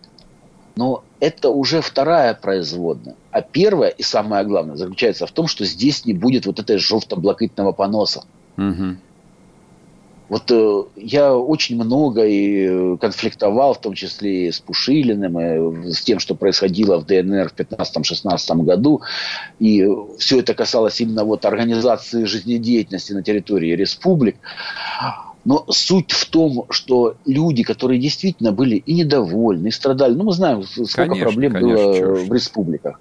Но 0.76 1.02
это 1.18 1.50
уже 1.50 1.80
вторая 1.80 2.34
производная. 2.34 3.16
А 3.32 3.40
первая 3.40 3.90
и 3.90 4.02
самое 4.04 4.44
главное 4.44 4.76
заключается 4.76 5.26
в 5.26 5.32
том, 5.32 5.48
что 5.48 5.64
здесь 5.64 6.04
не 6.04 6.12
будет 6.12 6.46
вот 6.46 6.60
этой 6.60 6.78
желто-блакитного 6.78 7.72
поноса. 7.72 8.24
Угу. 8.56 8.96
Вот 10.28 10.50
э, 10.50 10.82
я 10.96 11.34
очень 11.34 11.76
много 11.76 12.26
и 12.26 12.66
э, 12.68 12.96
конфликтовал, 13.00 13.74
в 13.74 13.80
том 13.80 13.94
числе 13.94 14.48
и 14.48 14.52
с 14.52 14.60
Пушилиным, 14.60 15.40
и 15.40 15.92
с 15.92 16.02
тем, 16.02 16.18
что 16.18 16.34
происходило 16.34 16.98
в 16.98 17.06
ДНР 17.06 17.48
в 17.48 17.54
15-16 17.54 18.62
году. 18.62 19.00
И 19.58 19.86
все 20.18 20.40
это 20.40 20.54
касалось 20.54 21.00
именно 21.00 21.24
вот 21.24 21.44
организации 21.44 22.24
жизнедеятельности 22.24 23.12
на 23.12 23.22
территории 23.22 23.74
республик. 23.74 24.36
Но 25.44 25.64
суть 25.70 26.10
в 26.10 26.26
том, 26.28 26.66
что 26.68 27.16
люди, 27.24 27.62
которые 27.62 27.98
действительно 27.98 28.52
были 28.52 28.76
и 28.76 28.92
недовольны, 28.92 29.68
и 29.68 29.70
страдали, 29.70 30.12
ну 30.12 30.24
мы 30.24 30.32
знаем, 30.32 30.62
сколько 30.62 31.12
конечно, 31.12 31.24
проблем 31.24 31.52
конечно, 31.52 31.84
было 31.84 31.96
чушь. 31.96 32.28
в 32.28 32.32
республиках. 32.34 33.00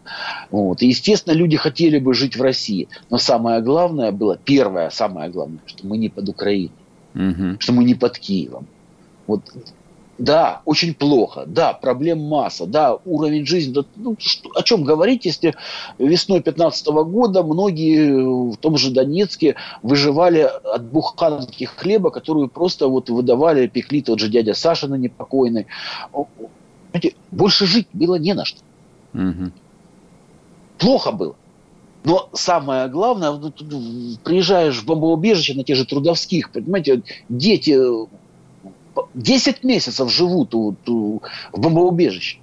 Вот. 0.49 0.82
И, 0.82 0.88
естественно, 0.88 1.34
люди 1.34 1.57
хотели 1.57 1.99
бы 1.99 2.13
жить 2.13 2.38
в 2.38 2.41
России. 2.41 2.88
Но 3.09 3.17
самое 3.17 3.61
главное 3.61 4.13
было, 4.13 4.38
первое, 4.38 4.91
самое 4.91 5.30
главное, 5.30 5.59
что 5.65 5.86
мы 5.86 5.97
не 5.97 6.07
под 6.07 6.30
Украиной 6.30 6.71
угу. 7.14 7.60
что 7.60 7.74
мы 7.74 7.84
не 7.84 7.95
под 7.95 8.18
Киевом. 8.18 8.68
Вот, 9.28 9.41
да, 10.18 10.62
очень 10.66 10.95
плохо, 10.95 11.43
да, 11.45 11.74
проблем 11.74 12.22
масса, 12.22 12.66
да, 12.66 12.97
уровень 13.05 13.45
жизни, 13.45 13.74
да, 13.74 13.84
ну, 13.95 14.16
что, 14.18 14.49
о 14.55 14.64
чем 14.64 14.84
говорить, 14.84 15.26
если 15.26 15.53
весной 15.99 16.39
2015 16.39 16.88
года 16.88 17.43
многие 17.43 18.51
в 18.51 18.58
том 18.58 18.78
же 18.78 18.91
Донецке 18.91 19.55
выживали 19.84 20.39
от 20.39 20.86
буханки 20.86 21.66
хлеба, 21.66 22.10
которую 22.10 22.47
просто 22.47 22.88
вот 22.88 23.10
выдавали, 23.10 23.68
пекли 23.68 24.01
тот 24.01 24.20
же 24.20 24.30
дядя 24.30 24.55
Саша 24.55 24.88
на 24.88 24.95
непокойный. 24.95 25.68
Знаете, 26.91 27.16
больше 27.30 27.68
жить 27.68 27.88
было 27.93 28.16
не 28.16 28.34
на 28.34 28.45
что. 28.45 28.60
Угу. 29.14 29.51
Плохо 30.80 31.12
было. 31.12 31.36
Но 32.03 32.29
самое 32.33 32.87
главное, 32.87 33.31
приезжаешь 34.23 34.79
в 34.79 34.85
бомбоубежище 34.85 35.55
на 35.55 35.63
тех 35.63 35.75
же 35.75 35.85
трудовских, 35.85 36.51
понимаете, 36.51 37.03
дети 37.27 37.77
10 39.13 39.63
месяцев 39.63 40.11
живут 40.11 40.53
в 40.53 41.21
бомбоубежище. 41.53 42.39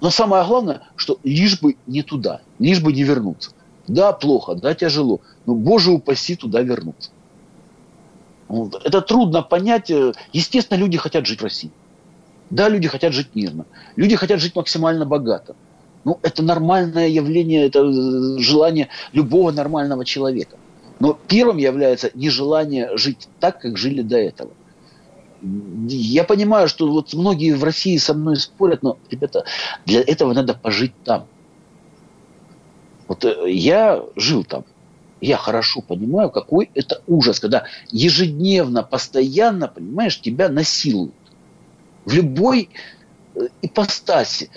Но 0.00 0.10
самое 0.10 0.44
главное, 0.44 0.82
что 0.96 1.18
лишь 1.22 1.60
бы 1.60 1.76
не 1.86 2.02
туда, 2.02 2.40
лишь 2.58 2.80
бы 2.80 2.92
не 2.92 3.02
вернуться. 3.04 3.52
Да, 3.86 4.12
плохо, 4.12 4.54
да, 4.54 4.74
тяжело, 4.74 5.20
но, 5.46 5.54
боже 5.54 5.90
упаси, 5.90 6.36
туда 6.36 6.62
вернуться. 6.62 7.10
Это 8.84 9.00
трудно 9.00 9.42
понять. 9.42 9.92
Естественно, 10.32 10.76
люди 10.76 10.98
хотят 10.98 11.26
жить 11.26 11.40
в 11.40 11.44
России. 11.44 11.70
Да, 12.50 12.68
люди 12.68 12.88
хотят 12.88 13.12
жить 13.12 13.28
мирно. 13.34 13.64
Люди 13.94 14.16
хотят 14.16 14.40
жить 14.40 14.56
максимально 14.56 15.06
богато. 15.06 15.54
Ну, 16.04 16.18
это 16.22 16.42
нормальное 16.42 17.08
явление, 17.08 17.66
это 17.66 17.82
желание 18.38 18.88
любого 19.12 19.50
нормального 19.50 20.04
человека. 20.04 20.56
Но 20.98 21.18
первым 21.28 21.58
является 21.58 22.10
нежелание 22.14 22.96
жить 22.96 23.28
так, 23.38 23.60
как 23.60 23.76
жили 23.76 24.02
до 24.02 24.18
этого. 24.18 24.50
Я 25.88 26.24
понимаю, 26.24 26.68
что 26.68 26.90
вот 26.90 27.14
многие 27.14 27.52
в 27.52 27.64
России 27.64 27.96
со 27.96 28.12
мной 28.12 28.36
спорят, 28.36 28.82
но, 28.82 28.98
ребята, 29.10 29.44
для 29.86 30.02
этого 30.02 30.34
надо 30.34 30.54
пожить 30.54 30.92
там. 31.04 31.26
Вот 33.08 33.24
э, 33.24 33.50
я 33.50 34.04
жил 34.16 34.44
там. 34.44 34.64
Я 35.22 35.36
хорошо 35.36 35.80
понимаю, 35.80 36.30
какой 36.30 36.70
это 36.74 37.02
ужас, 37.06 37.40
когда 37.40 37.64
ежедневно, 37.90 38.82
постоянно, 38.82 39.68
понимаешь, 39.68 40.20
тебя 40.20 40.48
насилуют. 40.48 41.14
В 42.04 42.12
любой 42.12 42.68
э, 43.34 43.48
ипостаси. 43.62 44.50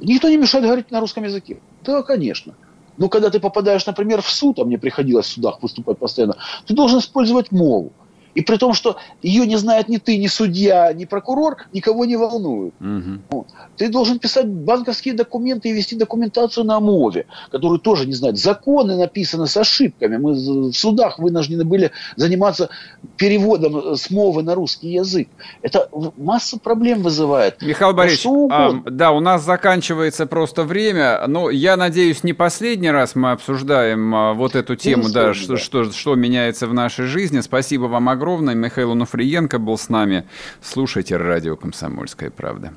Никто 0.00 0.28
не 0.28 0.36
мешает 0.36 0.64
говорить 0.64 0.90
на 0.90 1.00
русском 1.00 1.24
языке. 1.24 1.60
Да, 1.82 2.02
конечно. 2.02 2.56
Но 2.96 3.08
когда 3.08 3.30
ты 3.30 3.40
попадаешь, 3.40 3.86
например, 3.86 4.22
в 4.22 4.30
суд, 4.30 4.58
а 4.58 4.64
мне 4.64 4.78
приходилось 4.78 5.26
в 5.26 5.32
судах 5.32 5.62
выступать 5.62 5.98
постоянно, 5.98 6.36
ты 6.66 6.74
должен 6.74 6.98
использовать 6.98 7.52
мову. 7.52 7.92
И 8.38 8.40
при 8.40 8.56
том, 8.56 8.72
что 8.72 8.98
ее 9.20 9.44
не 9.48 9.56
знает 9.56 9.88
ни 9.88 9.96
ты, 9.96 10.16
ни 10.16 10.28
судья, 10.28 10.92
ни 10.92 11.06
прокурор, 11.06 11.56
никого 11.72 12.04
не 12.04 12.14
волнует. 12.16 12.72
Угу. 12.80 13.46
Ты 13.76 13.88
должен 13.88 14.20
писать 14.20 14.46
банковские 14.46 15.14
документы 15.14 15.70
и 15.70 15.72
вести 15.72 15.96
документацию 15.96 16.64
на 16.64 16.78
мове, 16.78 17.26
которую 17.50 17.80
тоже 17.80 18.06
не 18.06 18.12
знают. 18.12 18.38
Законы 18.38 18.96
написаны 18.96 19.48
с 19.48 19.56
ошибками. 19.56 20.18
Мы 20.18 20.34
в 20.34 20.72
судах 20.72 21.18
вынуждены 21.18 21.64
были 21.64 21.90
заниматься 22.14 22.68
переводом 23.16 23.96
с 23.96 24.08
мовы 24.08 24.44
на 24.44 24.54
русский 24.54 24.92
язык. 24.92 25.26
Это 25.62 25.88
массу 26.16 26.60
проблем 26.60 27.02
вызывает. 27.02 27.60
Михаил 27.60 27.92
Борисович, 27.92 28.52
а, 28.52 28.70
да, 28.88 29.10
у 29.10 29.18
нас 29.18 29.42
заканчивается 29.42 30.26
просто 30.26 30.62
время. 30.62 31.24
Но 31.26 31.50
я 31.50 31.76
надеюсь, 31.76 32.22
не 32.22 32.34
последний 32.34 32.92
раз 32.92 33.16
мы 33.16 33.32
обсуждаем 33.32 34.14
а, 34.14 34.34
вот 34.34 34.54
эту 34.54 34.76
тему, 34.76 35.08
да, 35.12 35.34
что. 35.34 35.56
Что, 35.56 35.90
что 35.90 36.14
меняется 36.14 36.68
в 36.68 36.74
нашей 36.74 37.06
жизни. 37.06 37.40
Спасибо 37.40 37.86
вам 37.86 38.08
огромное 38.08 38.27
огромное. 38.28 38.54
Михаил 38.54 38.92
Онуфриенко 38.92 39.58
был 39.58 39.78
с 39.78 39.88
нами. 39.88 40.24
Слушайте 40.60 41.16
радио 41.16 41.56
«Комсомольская 41.56 42.30
правда». 42.30 42.74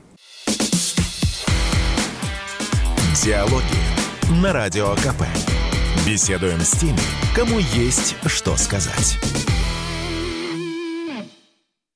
Диалоги 3.24 4.42
на 4.42 4.54
Радио 4.54 4.96
КП. 4.96 5.24
Беседуем 6.08 6.60
с 6.62 6.72
теми, 6.72 6.98
кому 7.36 7.60
есть 7.60 8.16
что 8.26 8.56
сказать. 8.56 9.20